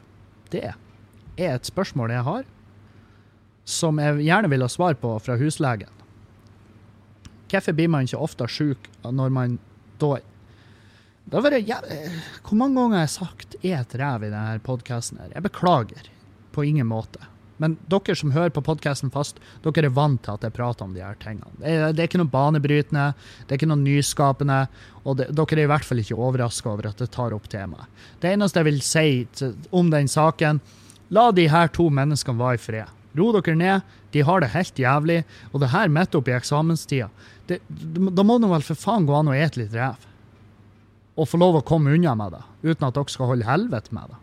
Det 0.50 0.62
er 0.70 0.76
et 1.54 1.68
spørsmål 1.68 2.14
jeg 2.14 2.26
har, 2.26 2.46
som 3.66 3.98
jeg 4.02 4.24
gjerne 4.26 4.50
vil 4.50 4.64
ha 4.64 4.70
svar 4.70 4.96
på 4.98 5.12
fra 5.22 5.36
huslegen. 5.38 5.90
Hvorfor 7.50 7.76
blir 7.78 7.90
man 7.92 8.06
ikke 8.06 8.22
ofte 8.22 8.48
syk 8.50 8.90
når 9.04 9.30
man 9.34 9.60
da 10.00 10.16
da 11.26 11.40
var 11.42 11.50
det, 11.50 11.66
Hvor 12.46 12.54
mange 12.54 12.78
ganger 12.78 12.96
har 12.96 13.02
jeg 13.02 13.10
sagt 13.10 13.56
'er 13.62 13.80
et 13.80 13.94
rev' 13.98 14.26
i 14.26 14.30
denne 14.30 14.60
podkasten? 14.60 15.18
Jeg 15.34 15.42
beklager 15.42 16.06
på 16.52 16.62
ingen 16.62 16.86
måte. 16.86 17.18
Men 17.62 17.76
dere 17.88 18.16
som 18.18 18.34
hører 18.34 18.52
på 18.52 18.64
podkasten 18.64 19.12
fast, 19.12 19.38
dere 19.64 19.88
er 19.88 19.94
vant 19.96 20.20
til 20.24 20.36
at 20.36 20.44
jeg 20.44 20.54
prater 20.56 20.84
om 20.84 20.96
de 20.96 21.04
her 21.04 21.16
tingene. 21.22 21.52
Det 21.60 21.72
er, 21.72 21.94
det 21.96 22.02
er 22.04 22.10
ikke 22.10 22.20
noe 22.20 22.32
banebrytende, 22.32 23.06
det 23.44 23.54
er 23.54 23.60
ikke 23.60 23.70
noe 23.70 23.82
nyskapende, 23.82 24.58
og 25.04 25.20
det, 25.20 25.30
dere 25.36 25.60
er 25.60 25.64
i 25.64 25.70
hvert 25.72 25.86
fall 25.88 26.02
ikke 26.02 26.18
overraska 26.18 26.72
over 26.72 26.90
at 26.90 27.00
det 27.00 27.08
tar 27.14 27.36
opp 27.36 27.48
temaet. 27.52 27.88
Det 28.20 28.34
eneste 28.34 28.60
jeg 28.60 28.68
vil 28.68 28.82
si 28.84 29.06
om 29.70 29.88
den 29.92 30.10
saken, 30.10 30.60
la 31.14 31.30
de 31.32 31.46
her 31.52 31.72
to 31.72 31.88
menneskene 31.92 32.42
være 32.42 32.60
i 32.60 32.62
fred. 32.66 32.92
Ro 33.16 33.30
dere 33.32 33.56
ned, 33.56 33.94
de 34.12 34.24
har 34.28 34.42
det 34.42 34.52
helt 34.52 34.78
jævlig, 34.80 35.22
og 35.52 35.62
det 35.62 35.72
her 35.72 35.88
midt 35.92 36.14
oppi 36.18 36.34
eksamenstida. 36.36 37.08
Det, 37.48 37.62
da 37.68 38.24
må 38.26 38.36
det 38.42 38.50
vel 38.50 38.66
for 38.66 38.78
faen 38.78 39.08
gå 39.08 39.16
an 39.16 39.32
å 39.32 39.36
ete 39.36 39.62
litt 39.62 39.74
rev. 39.76 40.04
Og 41.16 41.28
få 41.30 41.40
lov 41.40 41.56
å 41.56 41.64
komme 41.64 41.94
unna 41.96 42.12
med 42.18 42.36
det, 42.36 42.42
uten 42.66 42.88
at 42.90 42.96
dere 42.98 43.12
skal 43.12 43.32
holde 43.32 43.48
helvete 43.48 43.96
med 43.96 44.12
det. 44.12 44.20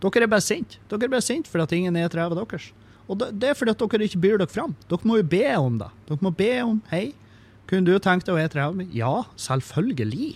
Dere 0.00 0.24
er 0.24 0.32
bare 0.32 0.44
sinte. 0.44 0.80
Dere 0.88 1.06
er 1.06 1.12
bare 1.12 1.24
sinte 1.24 1.50
fordi 1.52 1.66
at 1.66 1.74
ingen 1.76 1.96
er 1.96 2.08
et 2.08 2.16
revet 2.16 2.38
deres. 2.40 2.70
Og 3.10 3.18
det 3.20 3.50
er 3.50 3.58
fordi 3.58 3.74
at 3.74 3.82
dere 3.82 4.06
ikke 4.06 4.22
byr 4.22 4.38
dere 4.40 4.50
fram. 4.50 4.76
Dere 4.88 5.08
må 5.08 5.18
jo 5.20 5.26
be 5.26 5.44
om 5.58 5.80
det. 5.80 5.90
Dere 6.08 6.24
må 6.24 6.32
be 6.36 6.52
om 6.62 6.78
Hei, 6.92 7.10
kunne 7.70 7.86
du 7.86 7.98
tenkt 8.02 8.28
deg 8.28 8.36
å 8.36 8.40
ete 8.40 8.58
ræva 8.58 8.76
mi? 8.76 8.88
Ja, 8.94 9.24
selvfølgelig. 9.38 10.32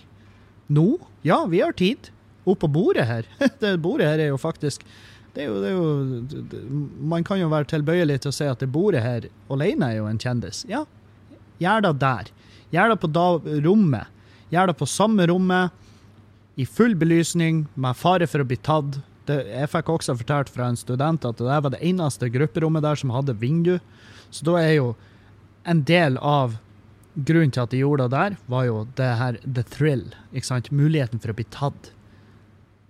Nå? 0.74 0.88
Ja, 1.26 1.44
vi 1.50 1.62
har 1.64 1.74
tid. 1.76 2.10
Opp 2.44 2.60
på 2.64 2.70
bordet 2.70 3.06
her. 3.08 3.28
det 3.62 3.76
bordet 3.82 4.10
her 4.10 4.22
er 4.26 4.32
jo 4.32 4.40
faktisk 4.40 4.84
det 5.34 5.42
er 5.42 5.48
jo, 5.50 5.54
det 5.58 5.70
er 5.70 6.60
jo, 6.62 6.82
Man 7.10 7.24
kan 7.26 7.40
jo 7.40 7.48
være 7.50 7.66
tilbøyelig 7.72 8.20
til 8.22 8.30
å 8.30 8.34
si 8.36 8.46
at 8.46 8.60
det 8.62 8.68
bordet 8.70 9.02
her 9.02 9.24
alene 9.50 9.88
er 9.90 9.96
jo 9.98 10.06
en 10.06 10.20
kjendis. 10.20 10.62
Ja, 10.70 10.84
gjør 11.58 11.88
det 11.88 11.94
der. 12.04 12.30
Gjør 12.74 12.92
det 12.92 12.98
på 13.02 13.10
da, 13.10 13.24
rommet. 13.64 14.12
Gjør 14.54 14.70
det 14.70 14.76
på 14.78 14.86
samme 14.86 15.26
rommet, 15.26 15.74
i 16.54 16.62
full 16.70 16.94
belysning, 16.94 17.64
med 17.74 17.98
fare 17.98 18.28
for 18.30 18.44
å 18.44 18.46
bli 18.46 18.60
tatt 18.62 19.00
det, 19.28 19.38
jeg 19.48 19.70
fikk 19.72 19.90
også 19.94 20.16
fortalt 20.20 20.50
fra 20.52 20.68
en 20.68 20.78
student 20.78 21.24
at 21.24 21.40
det 21.40 21.48
var 21.64 21.72
det 21.72 21.82
eneste 21.84 22.28
grupperommet 22.32 22.84
der 22.84 22.98
som 23.00 23.12
hadde 23.14 23.36
vindu. 23.40 23.78
Så 24.34 24.46
da 24.46 24.58
er 24.60 24.74
jo 24.76 24.92
en 25.64 25.82
del 25.88 26.18
av 26.20 26.58
grunnen 27.14 27.52
til 27.54 27.62
at 27.62 27.72
de 27.72 27.80
gjorde 27.80 28.08
det 28.08 28.16
der, 28.16 28.38
var 28.50 28.64
jo 28.68 28.80
det 28.98 29.10
her 29.20 29.38
the 29.44 29.62
thrill. 29.62 30.08
ikke 30.32 30.50
sant? 30.50 30.72
Muligheten 30.74 31.22
for 31.22 31.32
å 31.32 31.38
bli 31.38 31.46
tatt. 31.54 31.92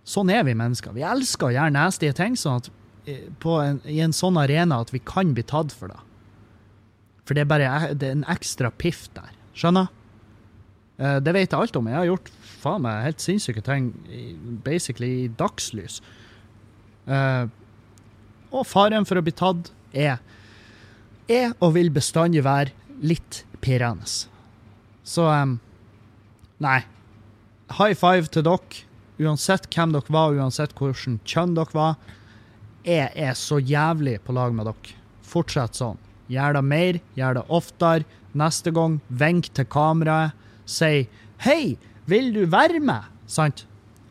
Sånn 0.08 0.32
er 0.32 0.44
vi 0.44 0.56
mennesker. 0.56 0.96
Vi 0.96 1.04
elsker 1.06 1.50
å 1.50 1.54
gjøre 1.54 1.74
nasty 1.76 2.10
ting 2.16 2.36
sånn 2.36 2.62
at, 2.62 2.70
eh, 3.06 3.28
en, 3.44 3.80
i 3.84 4.00
en 4.04 4.16
sånn 4.16 4.40
arena 4.40 4.80
at 4.80 4.92
vi 4.92 5.00
kan 5.00 5.34
bli 5.36 5.44
tatt 5.44 5.72
for 5.72 5.92
det. 5.92 6.00
For 7.24 7.36
det 7.36 7.44
er 7.44 7.52
bare 7.52 7.94
det 7.94 8.08
er 8.08 8.18
en 8.18 8.26
ekstra 8.28 8.70
piff 8.70 9.06
der. 9.16 9.30
Skjønner? 9.56 9.88
Eh, 10.98 11.20
det 11.20 11.32
vet 11.36 11.50
jeg 11.50 11.60
alt 11.60 11.76
om. 11.76 11.88
Jeg 11.88 12.00
har 12.00 12.10
gjort 12.10 12.32
faen 12.64 12.84
meg 12.84 13.04
helt 13.08 13.22
sinnssyke 13.22 13.64
ting 13.64 13.92
basically 14.64 15.24
i 15.24 15.32
dagslys. 15.40 16.00
Uh, 17.08 17.50
og 18.54 18.66
faren 18.68 19.06
for 19.08 19.18
å 19.18 19.24
bli 19.24 19.34
tatt 19.34 19.70
er, 19.92 20.20
er 21.28 21.52
og 21.58 21.74
vil 21.76 21.90
bestandig 21.94 22.44
være 22.46 22.72
litt 23.04 23.42
pirrende. 23.64 24.06
Så 25.04 25.26
um, 25.28 25.58
nei. 26.64 26.80
High 27.74 27.96
five 27.96 28.28
til 28.32 28.44
dere, 28.46 28.84
uansett 29.18 29.66
hvem 29.72 29.94
dere 29.94 30.12
var, 30.12 30.36
uansett 30.36 30.74
hvilken 30.78 31.18
kjønn 31.26 31.56
dere 31.56 31.76
var. 31.76 31.96
Jeg 32.84 33.10
er 33.16 33.36
så 33.38 33.58
jævlig 33.58 34.18
på 34.24 34.34
lag 34.36 34.54
med 34.56 34.68
dere. 34.68 34.96
Fortsett 35.24 35.80
sånn. 35.80 36.00
Gjør 36.30 36.58
det 36.58 36.64
mer, 36.68 37.00
gjør 37.18 37.40
det 37.40 37.44
oftere. 37.52 38.08
Neste 38.34 38.72
gang, 38.74 38.98
vink 39.08 39.52
til 39.54 39.68
kameraet. 39.70 40.34
Si 40.66 41.08
'hei, 41.44 41.76
vil 42.06 42.32
du 42.32 42.46
være 42.46 42.80
med?' 42.80 43.10
Sant? 43.26 43.66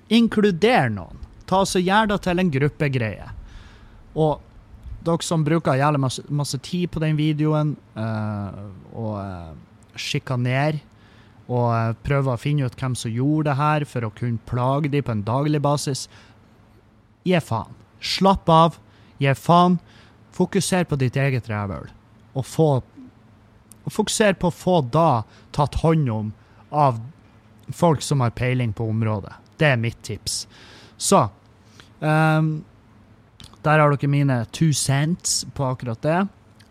Inkluder 0.10 0.89
noen. 0.89 1.23
Ta 1.50 1.64
så 1.68 1.82
Gjør 1.84 2.14
det 2.14 2.20
til 2.26 2.41
en 2.41 2.52
gruppegreie. 2.54 3.30
Og 4.14 4.41
dere 5.04 5.26
som 5.26 5.44
bruker 5.44 5.80
jævlig 5.80 6.00
masse, 6.00 6.24
masse 6.32 6.58
tid 6.64 6.88
på 6.94 7.02
den 7.04 7.18
videoen, 7.20 7.76
uh, 7.98 8.64
og 8.96 9.16
uh, 9.20 9.54
sjikanerer 10.00 10.80
og 11.50 11.66
uh, 11.74 11.96
prøver 12.06 12.34
å 12.34 12.39
finne 12.39 12.68
ut 12.68 12.78
hvem 12.80 12.96
som 12.96 13.12
gjorde 13.12 13.50
det 13.50 13.58
her, 13.60 13.88
for 13.89 14.08
å 14.08 14.14
kunne 14.16 14.39
plage 14.48 14.91
dem 14.94 15.04
på 15.04 15.12
en 15.12 15.26
daglig 15.28 15.60
basis, 15.64 16.08
gi 17.28 17.36
faen. 17.44 17.76
Slapp 18.04 18.50
av. 18.52 18.80
Gi 19.20 19.34
faen. 19.36 19.78
Fokuser 20.34 20.88
på 20.89 20.98
ditt 20.98 21.20
eget 21.20 21.46
rævhøl, 21.52 21.91
og 22.34 22.48
få 22.48 22.72
og 23.84 23.91
fokuser 23.91 24.38
på 24.39 24.48
å 24.48 24.56
få 24.56 24.78
da 24.94 25.24
tatt 25.56 25.82
hånd 25.82 26.10
om 26.12 26.30
av 26.72 27.02
folk 27.76 28.02
som 28.02 28.24
har 28.24 28.32
peiling 28.36 28.74
på 28.74 28.88
området. 28.89 29.34
Det 29.60 29.74
er 29.74 29.82
mitt 29.82 30.00
tips. 30.08 30.46
Så 30.98 31.30
um, 32.00 32.64
Der 33.64 33.80
har 33.80 33.89
dere 33.94 34.10
mine 34.12 34.46
two 34.52 34.74
cents 34.74 35.46
på 35.56 35.66
akkurat 35.72 36.02
det. 36.02 36.28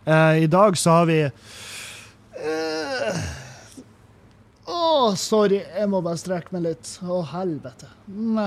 Uh, 0.07 0.43
I 0.43 0.47
dag 0.51 0.79
så 0.79 0.91
har 1.01 1.07
vi 1.11 1.19
uh, 1.25 1.33
Å, 4.67 5.15
sorry. 5.19 5.63
Jeg 5.63 5.89
må 5.91 6.03
bare 6.05 6.21
strekke 6.21 6.55
meg 6.55 6.63
litt. 6.69 6.99
Å, 7.03 7.23
helvete. 7.33 7.89
Mm. 8.09 8.39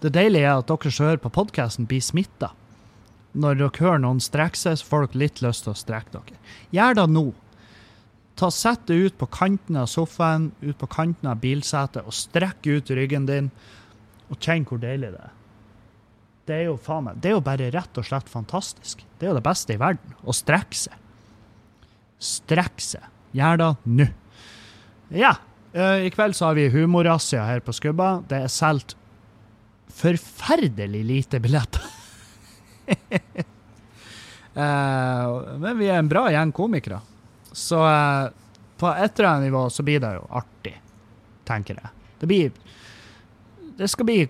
Det 0.00 0.12
deilige 0.12 0.48
er 0.48 0.60
at 0.60 0.68
dere 0.68 0.92
som 0.92 1.06
hører 1.08 1.22
på 1.22 1.32
podkasten, 1.32 1.88
blir 1.88 2.02
smitta. 2.04 2.50
Når 3.34 3.58
dere 3.58 3.80
hører 3.80 4.02
noen 4.04 4.20
strekke 4.22 4.58
seg, 4.58 4.76
så 4.78 4.86
får 4.90 5.06
dere 5.06 5.22
litt 5.24 5.40
lyst 5.42 5.64
til 5.66 5.72
å 5.72 5.78
strekke 5.78 6.12
dere. 6.14 6.36
Gjør 6.76 7.00
det 7.00 7.06
nå. 7.14 7.24
Ta 8.38 8.50
Sett 8.50 8.86
deg 8.90 9.08
ut 9.08 9.16
på 9.18 9.26
kanten 9.30 9.78
av 9.78 9.86
sofaen, 9.90 10.50
ut 10.60 10.78
på 10.78 10.88
kanten 10.90 11.30
av 11.30 11.40
bilsetet, 11.42 12.02
og 12.02 12.14
strekk 12.14 12.66
ut 12.66 12.90
ryggen 12.94 13.28
din, 13.30 13.50
og 14.30 14.38
kjenne 14.40 14.68
hvor 14.68 14.80
deilig 14.82 15.12
det 15.14 15.22
er. 15.22 15.32
Det 16.44 16.56
er 16.58 16.66
jo 16.68 16.76
faen 16.80 17.06
meg, 17.06 17.20
det 17.24 17.30
er 17.30 17.38
jo 17.38 17.44
bare 17.44 17.70
rett 17.72 18.00
og 18.00 18.04
slett 18.04 18.28
fantastisk. 18.28 19.00
Det 19.18 19.26
er 19.26 19.32
jo 19.32 19.38
det 19.38 19.46
beste 19.46 19.76
i 19.76 19.80
verden. 19.80 20.16
Å 20.20 20.34
strekke 20.36 20.76
seg. 20.76 20.98
Strekke 22.20 22.84
seg. 22.84 23.06
Gjør 23.34 23.60
det 23.60 23.70
nå. 24.00 24.08
Ja. 25.14 25.32
eh, 25.72 26.04
I 26.06 26.12
kveld 26.12 26.36
så 26.36 26.50
har 26.50 26.58
vi 26.58 26.68
humorrazzia 26.72 27.46
her 27.48 27.64
på 27.64 27.72
Skubba. 27.76 28.18
Det 28.28 28.44
er 28.44 28.52
solgt 28.52 28.96
forferdelig 29.94 31.02
lite 31.06 31.40
billetter. 31.40 31.84
Uh, 34.54 35.56
men 35.62 35.78
vi 35.78 35.88
er 35.88 36.00
en 36.02 36.10
bra 36.10 36.26
gjeng 36.34 36.52
komikere. 36.54 37.00
Så 37.54 37.80
uh, 37.80 38.28
på 38.80 38.90
et 38.90 39.18
eller 39.18 39.30
annet 39.30 39.48
nivå 39.48 39.64
så 39.70 39.84
blir 39.86 40.02
det 40.02 40.12
jo 40.18 40.26
artig, 40.34 40.74
tenker 41.48 41.78
jeg. 41.80 41.92
Det 42.20 42.28
blir 42.30 42.52
Det 43.76 43.88
skal 43.90 44.06
bli 44.06 44.20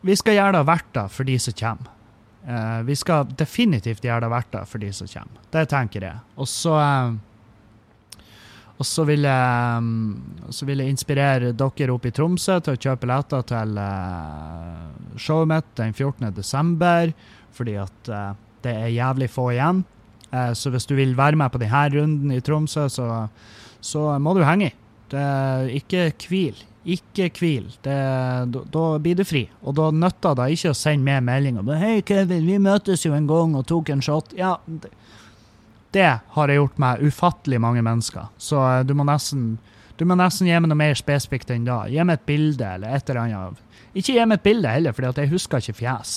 Vi 0.00 0.16
skal 0.16 0.36
gjøre 0.36 0.58
det 0.58 0.68
verdt 0.68 0.92
det 0.96 1.08
for 1.12 1.28
de 1.28 1.38
som 1.40 1.56
kommer. 1.56 1.96
Uh, 2.40 2.80
vi 2.88 2.94
skal 2.96 3.28
definitivt 3.36 4.04
gjøre 4.04 4.24
det 4.24 4.30
verdt 4.32 4.54
det 4.54 4.62
for 4.68 4.80
de 4.80 4.88
som 4.96 5.08
kommer. 5.10 5.42
Det 5.52 5.66
tenker 5.68 6.06
jeg. 6.06 6.22
Og 6.40 6.48
så 6.48 6.72
uh, 6.80 7.18
og 8.80 8.86
så 8.88 9.04
vil, 9.04 9.26
jeg, 9.28 9.80
mm, 9.84 10.46
så 10.56 10.64
vil 10.64 10.80
jeg 10.80 10.88
inspirere 10.94 11.50
dere 11.52 11.92
oppe 11.92 12.08
i 12.08 12.14
Tromsø 12.16 12.54
til 12.64 12.78
å 12.78 12.80
kjøpe 12.80 13.02
billetter 13.02 13.42
til 13.44 13.76
eh, 13.76 15.18
showet 15.20 15.50
mitt 15.50 15.68
den 15.76 15.92
14. 15.92 16.30
desember, 16.32 17.12
fordi 17.52 17.74
at 17.76 18.10
det 18.64 18.72
er 18.72 18.94
jævlig 18.94 19.28
få 19.28 19.50
igjen. 19.52 19.82
Så 20.56 20.72
hvis 20.72 20.88
du 20.88 20.94
vil 20.96 21.12
være 21.18 21.36
med 21.36 21.52
på 21.52 21.60
denne 21.60 21.82
runden 21.92 22.32
i 22.32 22.40
Tromsø, 22.40 22.86
så, 22.88 23.10
så 23.84 24.06
må 24.16 24.32
du 24.32 24.40
henge 24.48 24.70
i. 24.70 24.74
Ikke 25.76 26.08
hvil. 26.32 26.64
Ikke 26.88 27.28
hvil. 27.36 27.66
Det, 27.84 27.96
da, 28.54 28.62
da 28.72 28.84
blir 29.02 29.18
du 29.18 29.24
fri. 29.28 29.44
Og 29.60 29.76
da 29.76 29.90
nytter 29.92 30.36
det 30.38 30.48
ikke 30.54 30.72
å 30.72 30.78
sende 30.78 31.04
med 31.04 31.26
melding 31.26 31.58
om 31.60 31.68
Hei, 31.76 32.00
Kevin, 32.06 32.46
vi 32.48 32.56
møtes 32.62 33.04
jo 33.04 33.12
en 33.16 33.28
gang 33.28 33.56
og 33.58 33.66
tok 33.68 33.92
en 33.92 34.04
shot. 34.04 34.32
Ja, 34.38 34.56
det, 34.64 34.92
det 35.92 36.08
har 36.36 36.48
jeg 36.48 36.60
gjort 36.60 36.78
med 36.80 37.02
ufattelig 37.04 37.60
mange 37.60 37.82
mennesker. 37.84 38.30
Så 38.40 38.62
eh, 38.62 38.84
du 38.86 38.94
må 38.96 39.04
nesten 39.08 39.58
du 40.00 40.06
må 40.08 40.16
nesten 40.16 40.48
gi 40.48 40.56
meg 40.56 40.70
noe 40.70 40.80
mer 40.80 40.96
spesifikt 40.96 41.50
enn 41.52 41.66
da. 41.66 41.82
Gi 41.92 42.00
meg 42.08 42.22
et 42.22 42.28
bilde 42.30 42.64
eller 42.64 42.94
et 42.96 43.10
eller 43.12 43.20
annet. 43.26 43.58
Ikke 43.92 44.14
gi 44.14 44.24
meg 44.24 44.38
et 44.38 44.46
bilde 44.46 44.70
heller, 44.72 44.94
for 44.96 45.04
jeg 45.10 45.28
husker 45.28 45.60
ikke 45.60 45.76
fjes. 45.82 46.14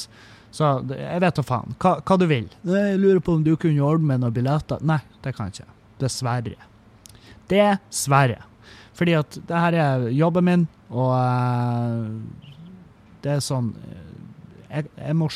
Så 0.55 0.70
jeg 0.93 1.20
vet 1.20 1.36
da 1.36 1.43
faen. 1.43 1.76
Hva, 1.82 1.97
hva 1.99 2.18
du 2.22 2.24
vil. 2.30 2.47
Jeg 2.64 3.01
lurer 3.01 3.20
på 3.26 3.36
om 3.36 3.43
du 3.43 3.57
kunne 3.59 3.84
ordne 3.84 4.14
med 4.14 4.24
noen 4.24 4.36
billetter. 4.38 4.80
Nei, 4.88 5.01
det 5.26 5.36
kan 5.36 5.49
jeg 5.49 5.66
ikke. 5.66 5.76
Dessverre. 5.99 6.55
Dessverre. 7.51 8.39
Fordi 9.04 9.18
at 9.20 9.36
det 9.36 9.60
her 9.60 9.76
er 9.76 10.04
jobben 10.16 10.45
min, 10.47 10.62
og 10.88 11.10
uh, 11.12 12.06
det 13.20 13.34
er 13.34 13.41
sånn 13.43 13.74
eh, 13.76 14.14
jeg, 14.70 14.88
jeg, 14.95 15.16
må, 15.20 15.28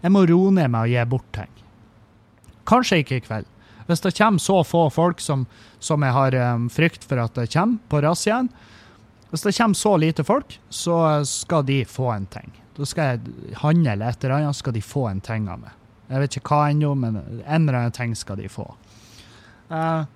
jeg 0.00 0.12
må 0.14 0.22
roe 0.30 0.54
ned 0.56 0.72
med 0.72 0.86
å 0.86 0.88
gi 0.88 1.02
bort 1.10 1.28
ting. 1.36 1.50
Kanskje 2.64 3.02
ikke 3.02 3.18
i 3.18 3.24
kveld. 3.26 3.50
Hvis 3.90 4.00
det 4.00 4.14
kommer 4.16 4.40
så 4.40 4.56
få 4.64 4.86
folk 4.88 5.20
som, 5.20 5.44
som 5.84 6.00
jeg 6.00 6.16
har 6.16 6.38
um, 6.54 6.64
frykt 6.72 7.04
for 7.04 7.20
at 7.20 7.36
det 7.36 7.50
kommer 7.52 7.84
på 7.92 8.00
razziaen, 8.06 8.48
hvis 9.28 9.44
det 9.44 9.52
kommer 9.58 9.82
så 9.82 9.94
lite 10.00 10.24
folk, 10.24 10.56
så 10.72 10.98
skal 11.28 11.68
de 11.68 11.82
få 11.84 12.08
en 12.14 12.24
ting. 12.32 12.56
Da 12.78 12.88
skal 12.88 13.12
jeg 13.18 13.56
handle 13.60 14.08
etter 14.08 14.32
annet, 14.32 14.56
skal 14.56 14.72
de 14.72 14.80
få 14.80 15.10
en 15.12 15.20
ting 15.20 15.52
av 15.52 15.60
meg. 15.60 15.76
Jeg 16.08 16.24
vet 16.24 16.40
ikke 16.40 16.56
hva 16.56 16.72
ennå, 16.72 16.96
men 17.04 17.20
en 17.20 17.68
eller 17.68 17.82
annen 17.82 18.00
ting 18.00 18.16
skal 18.16 18.40
de 18.40 18.48
få. 18.48 18.70
Eh, 19.68 20.08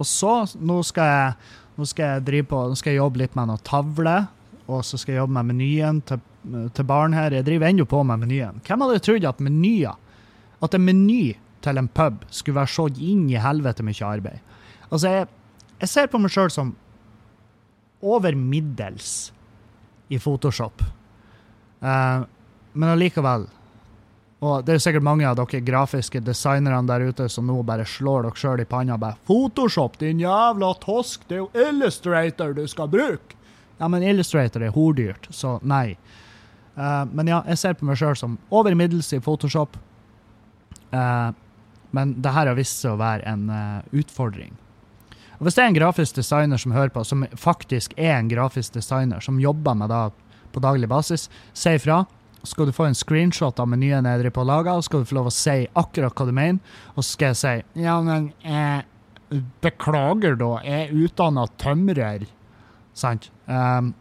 og 0.00 0.08
så, 0.08 0.34
nå 0.56 0.80
skal 0.86 1.10
jeg, 1.10 1.32
nå 1.76 1.86
skal 1.88 2.14
jeg 2.14 2.26
drive 2.28 2.48
på, 2.50 2.60
nå 2.70 2.78
skal 2.78 2.94
jeg 2.94 3.02
jobbe 3.02 3.20
litt 3.20 3.36
med 3.36 3.50
noen 3.50 3.64
tavler, 3.66 4.30
og 4.70 4.84
så 4.86 5.00
skal 5.00 5.14
jeg 5.14 5.20
jobbe 5.20 5.36
med 5.36 5.50
menyen 5.50 6.00
til, 6.08 6.22
til 6.76 6.86
barn 6.88 7.14
her. 7.16 7.34
Jeg 7.34 7.46
driver 7.48 7.68
ennå 7.68 7.84
på 7.90 8.00
med 8.06 8.22
menyen. 8.22 8.62
Hvem 8.64 8.84
hadde 8.86 9.02
trodd 9.04 9.26
at 9.28 9.42
menyer, 9.44 9.98
at 10.60 10.76
en 10.76 10.86
meny 10.86 11.34
til 11.64 11.80
en 11.80 11.90
pub 11.92 12.22
skulle 12.32 12.60
være 12.62 12.72
så 12.72 12.86
inn 12.96 13.26
i 13.28 13.40
helvete 13.40 13.84
mye 13.84 14.06
arbeid? 14.06 14.56
Altså, 14.88 15.12
jeg, 15.12 15.28
jeg 15.82 15.92
ser 15.92 16.10
på 16.12 16.20
meg 16.22 16.32
sjøl 16.32 16.52
som 16.54 16.72
over 18.00 18.36
middels 18.38 19.30
i 20.08 20.18
Photoshop. 20.18 20.80
Uh, 21.84 22.24
men 22.72 22.92
allikevel 22.94 23.46
Og 24.40 24.64
det 24.64 24.74
er 24.74 24.80
sikkert 24.80 25.04
mange 25.04 25.26
av 25.28 25.36
dere 25.36 25.60
grafiske 25.60 26.22
designerne 26.24 26.88
der 26.88 27.10
ute 27.10 27.26
som 27.28 27.48
nå 27.48 27.58
bare 27.66 27.84
slår 27.84 28.24
dere 28.24 28.40
sjøl 28.40 28.62
i 28.62 28.68
panna 28.68 28.96
og 28.96 29.02
bare 29.02 29.18
'Photoshop, 29.26 29.98
din 30.00 30.20
jævla 30.20 30.72
tosk! 30.80 31.28
Det 31.28 31.36
er 31.36 31.42
jo 31.44 31.50
Illustrator 31.68 32.54
du 32.56 32.66
skal 32.66 32.88
bruke!' 32.88 33.36
Ja, 33.78 33.88
men 33.88 34.02
Illustrator 34.02 34.62
er 34.62 34.72
hordyrt, 34.72 35.28
så 35.30 35.58
nei. 35.62 35.96
Uh, 36.76 37.04
men 37.12 37.28
ja, 37.28 37.42
jeg 37.48 37.58
ser 37.58 37.76
på 37.76 37.84
meg 37.84 37.96
sjøl 38.00 38.16
som 38.16 38.38
over 38.50 38.74
middels 38.74 39.12
i 39.12 39.20
Photoshop. 39.20 39.76
Uh, 40.92 41.32
men 41.90 42.14
det 42.22 42.32
her 42.32 42.46
har 42.46 42.56
vist 42.56 42.80
seg 42.80 42.94
å 42.94 43.00
være 43.00 43.24
en 43.28 43.48
uh, 43.50 43.80
utfordring. 43.92 44.52
Og 45.40 45.46
Hvis 45.46 45.56
det 45.56 45.64
er 45.64 45.70
en 45.72 45.78
grafisk 45.78 46.16
designer 46.16 46.60
som 46.60 46.72
hører 46.72 46.92
på, 46.92 47.04
som 47.04 47.24
faktisk 47.36 47.92
er 47.96 48.18
en 48.18 48.28
grafisk 48.28 48.76
designer, 48.76 49.20
som 49.20 49.40
jobber 49.40 49.74
med 49.74 49.88
det 49.88 50.02
på 50.52 50.60
daglig 50.60 50.88
basis, 50.88 51.28
si 51.56 51.72
ifra. 51.76 52.04
Skal 52.48 52.70
du 52.70 52.72
få 52.72 52.86
en 52.88 52.96
screenshot 52.96 53.58
av 53.60 53.68
menyen 53.68 54.06
jeg 54.08 54.22
driver 54.22 54.36
på 54.38 54.44
å 54.44 54.48
lage, 54.48 54.72
og 54.72 54.86
skal 54.86 55.02
du 55.02 55.10
få 55.10 55.18
lov 55.18 55.28
å 55.28 55.34
si 55.34 55.58
akkurat 55.76 56.16
hva 56.16 56.28
du 56.28 56.32
mener. 56.36 56.78
Og 56.94 57.02
så 57.02 57.08
skal 57.12 57.34
jeg 57.34 57.40
si 57.40 57.84
ja, 57.84 57.98
men 58.04 58.30
eh, 58.40 58.80
beklager, 59.62 60.38
da. 60.40 60.54
Jeg 60.64 60.86
er 60.86 61.02
utdanna 61.04 61.44
tømrer. 61.60 62.24
Sant? 62.96 63.28
Um, 63.46 63.92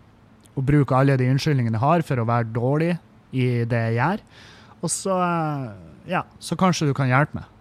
og 0.58 0.66
bruker 0.68 0.98
alle 0.98 1.18
de 1.20 1.30
unnskyldningene 1.32 1.78
jeg 1.78 1.84
har 1.84 2.04
for 2.08 2.22
å 2.22 2.28
være 2.28 2.52
dårlig 2.56 2.94
i 3.36 3.66
det 3.70 3.84
jeg 3.90 4.00
gjør. 4.00 4.26
Og 4.80 4.94
så 4.94 5.22
eh, 5.24 5.70
Ja, 6.10 6.24
så 6.42 6.58
kanskje 6.58 6.90
du 6.90 6.96
kan 6.98 7.12
hjelpe 7.12 7.42
meg. 7.42 7.52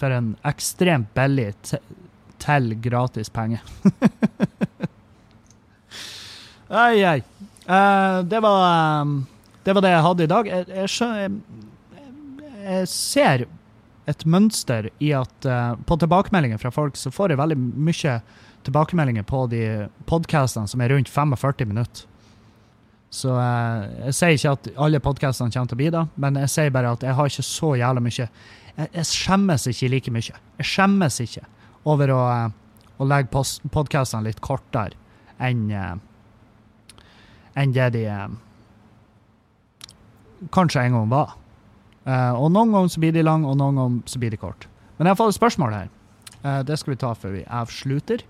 For 0.00 0.14
en 0.14 0.32
ekstremt 0.46 1.10
billig 1.14 1.52
til 2.42 2.74
gratis 2.82 3.30
penge. 3.32 3.60
ai, 6.84 7.04
ai. 7.04 7.20
Uh, 7.64 8.20
det, 8.28 8.40
var, 8.44 9.02
um, 9.02 9.14
det 9.64 9.74
var 9.74 9.84
det 9.84 9.92
jeg 9.94 10.06
hadde 10.06 10.24
i 10.24 10.30
dag. 10.30 10.48
Jeg, 10.48 10.66
jeg, 10.68 10.88
jeg, 11.00 12.08
jeg 12.64 12.88
ser 12.92 13.46
et 14.10 14.24
mønster 14.28 14.90
i 15.00 15.12
at 15.16 15.46
uh, 15.48 15.76
på 15.88 15.96
tilbakemeldinger 16.00 16.60
fra 16.60 16.72
folk 16.74 16.98
så 17.00 17.12
får 17.14 17.32
jeg 17.32 17.40
veldig 17.40 17.56
mye 17.58 18.18
tilbakemeldinger 18.64 19.24
på 19.28 19.44
de 19.52 19.62
podkastene 20.08 20.68
som 20.68 20.82
er 20.84 20.92
rundt 20.92 21.12
45 21.12 21.70
minutter. 21.70 22.04
Så 23.14 23.32
uh, 23.32 23.86
jeg 24.08 24.18
sier 24.18 24.36
ikke 24.36 24.54
at 24.58 24.68
alle 24.86 25.00
podkastene 25.00 25.54
kommer 25.54 25.72
til 25.72 25.78
å 25.78 25.82
bli 25.82 25.92
det, 25.94 26.04
men 26.20 26.40
jeg 26.44 26.52
sier 26.52 26.74
bare 26.74 26.92
at 26.96 27.06
jeg 27.06 27.16
har 27.16 27.32
ikke 27.32 27.46
så 27.48 27.74
jævla 27.80 28.04
mye 28.04 28.28
Jeg, 28.74 28.88
jeg 28.90 29.06
skjemmes 29.06 29.68
ikke 29.70 29.88
like 29.92 30.12
mye. 30.12 30.38
Jeg 30.58 30.66
skjemmes 30.66 31.20
ikke 31.22 31.44
over 31.88 32.10
å, 32.10 32.22
uh, 32.26 32.48
å 32.98 33.08
legge 33.08 33.44
podkastene 33.72 34.28
litt 34.28 34.42
kortere 34.44 34.98
enn 35.38 35.70
enn 37.54 37.72
det 37.74 37.86
de 37.94 38.04
kanskje 40.54 40.84
en 40.84 40.98
gang 40.98 41.08
var. 41.12 41.36
Uh, 42.04 42.36
og 42.36 42.50
noen 42.52 42.74
ganger 42.74 42.92
så 42.92 43.00
blir 43.00 43.14
de 43.16 43.24
lang, 43.24 43.46
og 43.48 43.56
noen 43.60 43.80
ganger 43.80 44.12
så 44.12 44.20
blir 44.20 44.34
de 44.34 44.40
kort. 44.40 44.68
Men 44.98 45.08
jeg 45.08 45.14
har 45.14 45.20
fått 45.22 45.34
et 45.34 45.40
spørsmål 45.40 45.78
her. 45.78 45.88
Uh, 46.44 46.60
det 46.66 46.76
skal 46.80 46.94
vi 46.94 47.00
ta 47.00 47.14
før 47.16 47.38
vi 47.38 47.46
avslutter. 47.48 48.26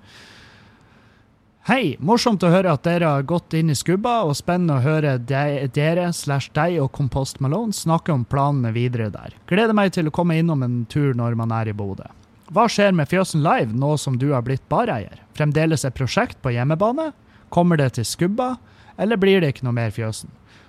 Hei, 1.64 1.94
morsomt 1.96 2.44
å 2.44 2.50
høre 2.52 2.74
at 2.76 2.84
dere 2.84 3.08
har 3.08 3.22
gått 3.24 3.54
inn 3.56 3.72
i 3.72 3.76
skubba, 3.78 4.18
og 4.28 4.36
spennende 4.36 4.76
å 4.76 4.84
høre 4.84 5.14
de, 5.16 5.64
dere 5.72 6.10
slash 6.12 6.50
deg 6.52 6.76
og 6.82 6.90
Kompost 6.92 7.40
Malone 7.40 7.72
snakke 7.72 8.12
om 8.12 8.26
planene 8.28 8.74
videre 8.74 9.06
der. 9.08 9.32
Gleder 9.48 9.72
meg 9.72 9.94
til 9.96 10.10
å 10.10 10.12
komme 10.12 10.36
innom 10.36 10.60
en 10.66 10.82
tur 10.92 11.16
når 11.16 11.38
man 11.40 11.54
er 11.56 11.72
i 11.72 11.74
Bodø. 11.76 12.04
Hva 12.52 12.66
skjer 12.68 12.92
med 12.92 13.08
Fjøsen 13.08 13.40
Live 13.40 13.72
nå 13.72 13.94
som 13.96 14.18
du 14.20 14.28
har 14.34 14.44
blitt 14.44 14.66
bareier? 14.68 15.22
Fremdeles 15.32 15.86
et 15.88 15.96
prosjekt 15.96 16.36
på 16.44 16.52
hjemmebane? 16.52 17.14
Kommer 17.48 17.80
det 17.80 17.94
til 17.96 18.04
skubba, 18.04 18.58
eller 19.00 19.16
blir 19.16 19.40
det 19.40 19.54
ikke 19.54 19.64
noe 19.64 19.78
mer 19.80 19.94
Fjøsen? 19.96 20.28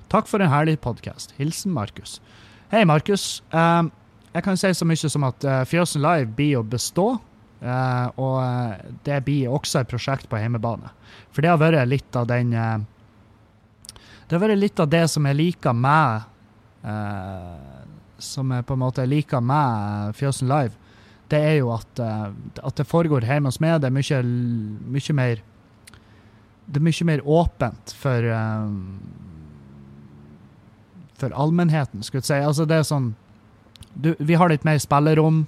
Takk 0.10 0.28
for 0.30 0.42
en 0.42 0.52
herlig 0.52 0.78
podkast. 0.82 1.34
Hilsen 1.40 1.74
Markus. 1.74 2.20
Hei, 2.70 2.84
Markus. 2.86 3.42
Um, 3.50 3.90
jeg 4.36 4.44
kan 4.46 4.58
si 4.60 4.70
så 4.78 4.86
mye 4.86 5.10
som 5.10 5.24
at 5.26 5.46
uh, 5.48 5.64
Fjøsen 5.66 6.04
Live 6.04 6.30
blir 6.38 6.60
å 6.60 6.66
bestå. 6.66 7.16
Uh, 7.66 8.08
og 8.22 8.36
eh, 8.44 8.90
det 9.08 9.16
blir 9.26 9.50
også 9.50 9.80
et 9.80 9.90
prosjekt 9.90 10.28
på 10.30 10.38
hjemmebane. 10.38 10.92
For 11.34 11.42
det 11.42 11.50
har 11.50 11.58
vært 11.58 11.88
litt 11.90 12.18
av 12.20 12.28
den 12.30 12.52
uh, 12.54 12.84
Det 14.28 14.36
har 14.36 14.44
vært 14.44 14.60
litt 14.60 14.82
av 14.84 14.92
det 14.92 15.06
som 15.10 15.26
jeg 15.26 15.38
liker 15.40 15.74
med 15.74 16.28
Som 18.22 18.52
jeg 18.52 18.66
på 18.68 18.76
en 18.76 18.84
måte 18.84 19.06
liker 19.08 19.42
med 19.42 20.14
Fjøsen 20.20 20.52
Live. 20.52 20.76
Det 21.32 21.40
er 21.40 21.56
jo 21.64 21.72
at, 21.74 22.00
at 22.00 22.76
det 22.78 22.86
foregår 22.86 23.26
hjemme 23.26 23.50
hos 23.50 23.62
meg. 23.64 23.80
Det 23.82 23.90
er 23.90 23.96
mye, 23.96 24.22
mye 24.94 25.16
mer 25.18 25.42
Det 26.68 26.82
er 26.82 26.86
mye 26.86 27.08
mer 27.10 27.26
åpent 27.26 27.96
for 27.98 28.30
eh, 28.30 28.70
For 31.26 31.34
allmennheten, 31.34 32.04
skulle 32.06 32.22
jeg 32.22 32.30
si. 32.30 32.40
Altså, 32.46 32.68
det 32.70 32.78
er 32.78 32.86
sånn 32.86 33.14
du, 33.98 34.12
Vi 34.20 34.38
har 34.38 34.52
litt 34.52 34.66
mer 34.68 34.78
spillerom. 34.82 35.46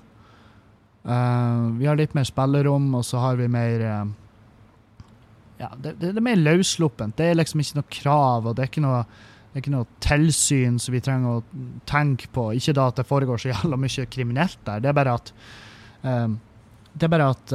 Uh, 1.05 1.78
vi 1.78 1.86
har 1.88 1.99
litt 1.99 2.15
mer 2.17 2.25
spillerom, 2.28 2.89
og 2.97 3.05
så 3.05 3.21
har 3.21 3.38
vi 3.39 3.47
mer 3.51 3.84
uh, 3.86 4.07
Ja, 5.61 5.69
det, 5.78 5.99
det, 6.01 6.15
er 6.15 6.25
mer 6.25 6.39
løssluppent. 6.39 7.17
Det 7.19 7.30
er 7.30 7.38
liksom 7.38 7.61
ikke 7.61 7.78
noe 7.78 7.91
krav, 7.93 8.49
og 8.49 8.57
det 8.57 8.65
er 8.65 8.71
ikke 8.71 8.84
noe, 8.88 9.03
er 9.53 9.61
ikke 9.61 9.75
noe 9.75 9.88
tilsyn 10.03 10.82
som 10.82 10.97
vi 10.97 11.03
trenger 11.05 11.38
å 11.38 11.69
tenke 11.89 12.32
på. 12.34 12.49
Ikke 12.57 12.75
da 12.78 12.89
at 12.89 12.99
det 12.99 13.07
foregår 13.09 13.41
så 13.41 13.53
jævla 13.53 13.80
mye 13.80 14.09
kriminelt 14.09 14.59
der, 14.65 14.82
det 14.82 14.91
er 14.91 14.97
bare 14.97 15.15
at 15.21 15.32
uh, 16.03 16.28
Det 16.97 17.05
er 17.05 17.13
bare 17.13 17.30
at 17.36 17.53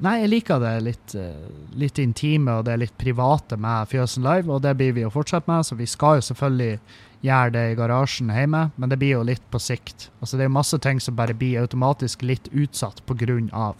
Nei, 0.00 0.22
jeg 0.22 0.30
liker 0.32 0.60
det 0.62 0.72
litt, 0.86 1.14
eh, 1.14 1.48
litt 1.76 1.98
intime 2.00 2.56
og 2.58 2.64
det 2.64 2.78
litt 2.80 2.94
private 2.98 3.58
med 3.60 3.90
Fjøsen 3.90 4.24
Live, 4.24 4.48
og 4.48 4.62
det 4.64 4.74
blir 4.78 4.94
vi 4.96 5.04
å 5.04 5.12
fortsette 5.12 5.50
med, 5.50 5.66
så 5.66 5.76
vi 5.76 5.86
skal 5.86 6.16
jo 6.18 6.26
selvfølgelig 6.32 6.78
gjøre 7.22 7.52
det 7.52 7.64
i 7.70 7.76
garasjen 7.78 8.32
hjemme, 8.32 8.70
men 8.76 8.88
det 8.88 8.98
blir 8.98 9.18
jo 9.18 9.26
litt 9.26 9.44
på 9.52 9.60
sikt. 9.62 10.08
Altså 10.20 10.38
Det 10.38 10.44
er 10.44 10.56
masse 10.56 10.78
ting 10.78 10.98
som 10.98 11.14
bare 11.14 11.34
blir 11.34 11.60
automatisk 11.60 12.22
litt 12.22 12.48
utsatt 12.50 13.04
på 13.06 13.14
grunn 13.14 13.50
av. 13.52 13.76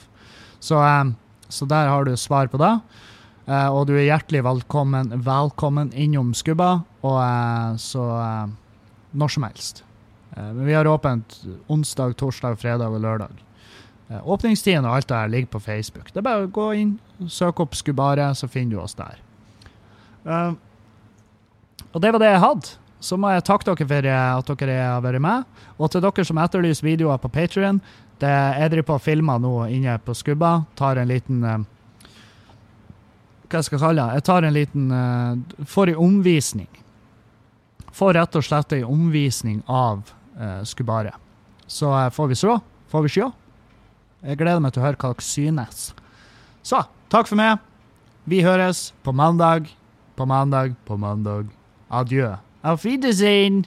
Så, 0.61 0.79
eh, 0.79 1.15
så 1.49 1.67
der 1.67 1.89
har 1.89 2.05
du 2.05 2.15
svar 2.17 2.47
på 2.49 2.59
det. 2.59 2.81
Eh, 3.49 3.69
og 3.69 3.89
du 3.89 3.95
er 3.97 4.07
hjertelig 4.07 4.45
velkommen, 4.45 5.25
velkommen 5.25 5.93
innom 5.93 6.35
Skubba, 6.35 6.85
og 7.03 7.79
så 7.81 8.47
når 9.13 9.29
som 9.29 9.43
helst. 9.43 9.83
Men 10.37 10.65
vi 10.65 10.73
har 10.73 10.85
åpent 10.87 11.45
onsdag, 11.69 12.15
torsdag, 12.17 12.57
fredag 12.59 12.89
og 12.89 13.03
lørdag. 13.03 13.43
Eh, 14.11 14.21
Åpningstiden 14.29 14.87
og 14.87 14.97
alt 14.97 15.09
det 15.09 15.17
her 15.17 15.33
ligger 15.33 15.53
på 15.55 15.61
Facebook. 15.61 16.13
Det 16.13 16.21
er 16.21 16.27
bare 16.27 16.47
å 16.47 16.53
gå 16.53 16.69
inn, 16.81 16.93
søke 17.29 17.65
opp 17.65 17.77
Skubare, 17.79 18.33
så 18.35 18.49
finner 18.51 18.77
du 18.77 18.83
oss 18.83 18.97
der. 18.99 19.21
Uh, 20.23 20.55
og 21.93 22.01
det 22.03 22.13
var 22.15 22.23
det 22.23 22.31
jeg 22.31 22.45
hadde. 22.45 22.77
Så 23.03 23.19
må 23.19 23.33
jeg 23.33 23.43
takke 23.43 23.67
dere 23.67 23.89
for 23.91 24.07
eh, 24.07 24.37
at 24.39 24.51
dere 24.63 24.77
har 24.79 25.03
vært 25.03 25.23
med. 25.23 25.47
Og 25.79 25.91
til 25.91 26.05
dere 26.05 26.25
som 26.27 26.39
etterlyser 26.39 26.87
videoer 26.87 27.19
på 27.19 27.31
Patrion, 27.33 27.81
jeg 28.23 28.71
driver 28.71 28.87
på 28.87 28.95
og 29.01 29.03
filmer 29.03 29.41
nå 29.43 29.57
inne 29.75 29.97
på 29.99 30.15
Skubba. 30.15 30.61
Tar 30.79 31.01
en 31.03 31.09
liten 31.11 31.41
uh, 31.43 31.57
Hva 33.51 33.59
jeg 33.59 33.67
skal 33.67 33.83
kalle 33.83 33.99
det? 33.99 34.21
Jeg 34.21 34.25
tar 34.29 34.47
en 34.47 34.55
liten 34.55 34.85
uh, 34.95 35.65
Får 35.67 35.91
en 35.91 35.99
omvisning. 36.05 36.71
Får 37.91 38.15
rett 38.15 38.39
og 38.39 38.47
slett 38.47 38.77
en 38.79 38.87
omvisning 38.95 39.59
av 39.67 40.07
Skubare. 40.65 41.13
Så 41.73 42.05
eh, 42.05 42.11
får 42.11 42.27
vi 42.27 42.35
se. 42.35 42.59
Får 42.89 43.03
vi 43.03 43.09
se. 43.09 43.31
Jeg 44.23 44.39
gleder 44.39 44.61
meg 44.63 44.71
til 44.75 44.83
å 44.83 44.87
høre 44.87 44.99
hva 45.03 45.09
dere 45.11 45.27
synes. 45.27 45.79
Så, 46.63 46.85
takk 47.11 47.27
for 47.27 47.39
meg. 47.41 47.59
Vi 48.31 48.39
høres 48.47 48.93
på 49.03 49.11
mandag, 49.11 49.67
på 50.15 50.27
mandag, 50.31 50.77
på 50.87 50.95
mandag. 51.01 51.49
Adjø. 51.91 52.37
Auf 52.63 52.85
Wiedersehen. 52.87 53.65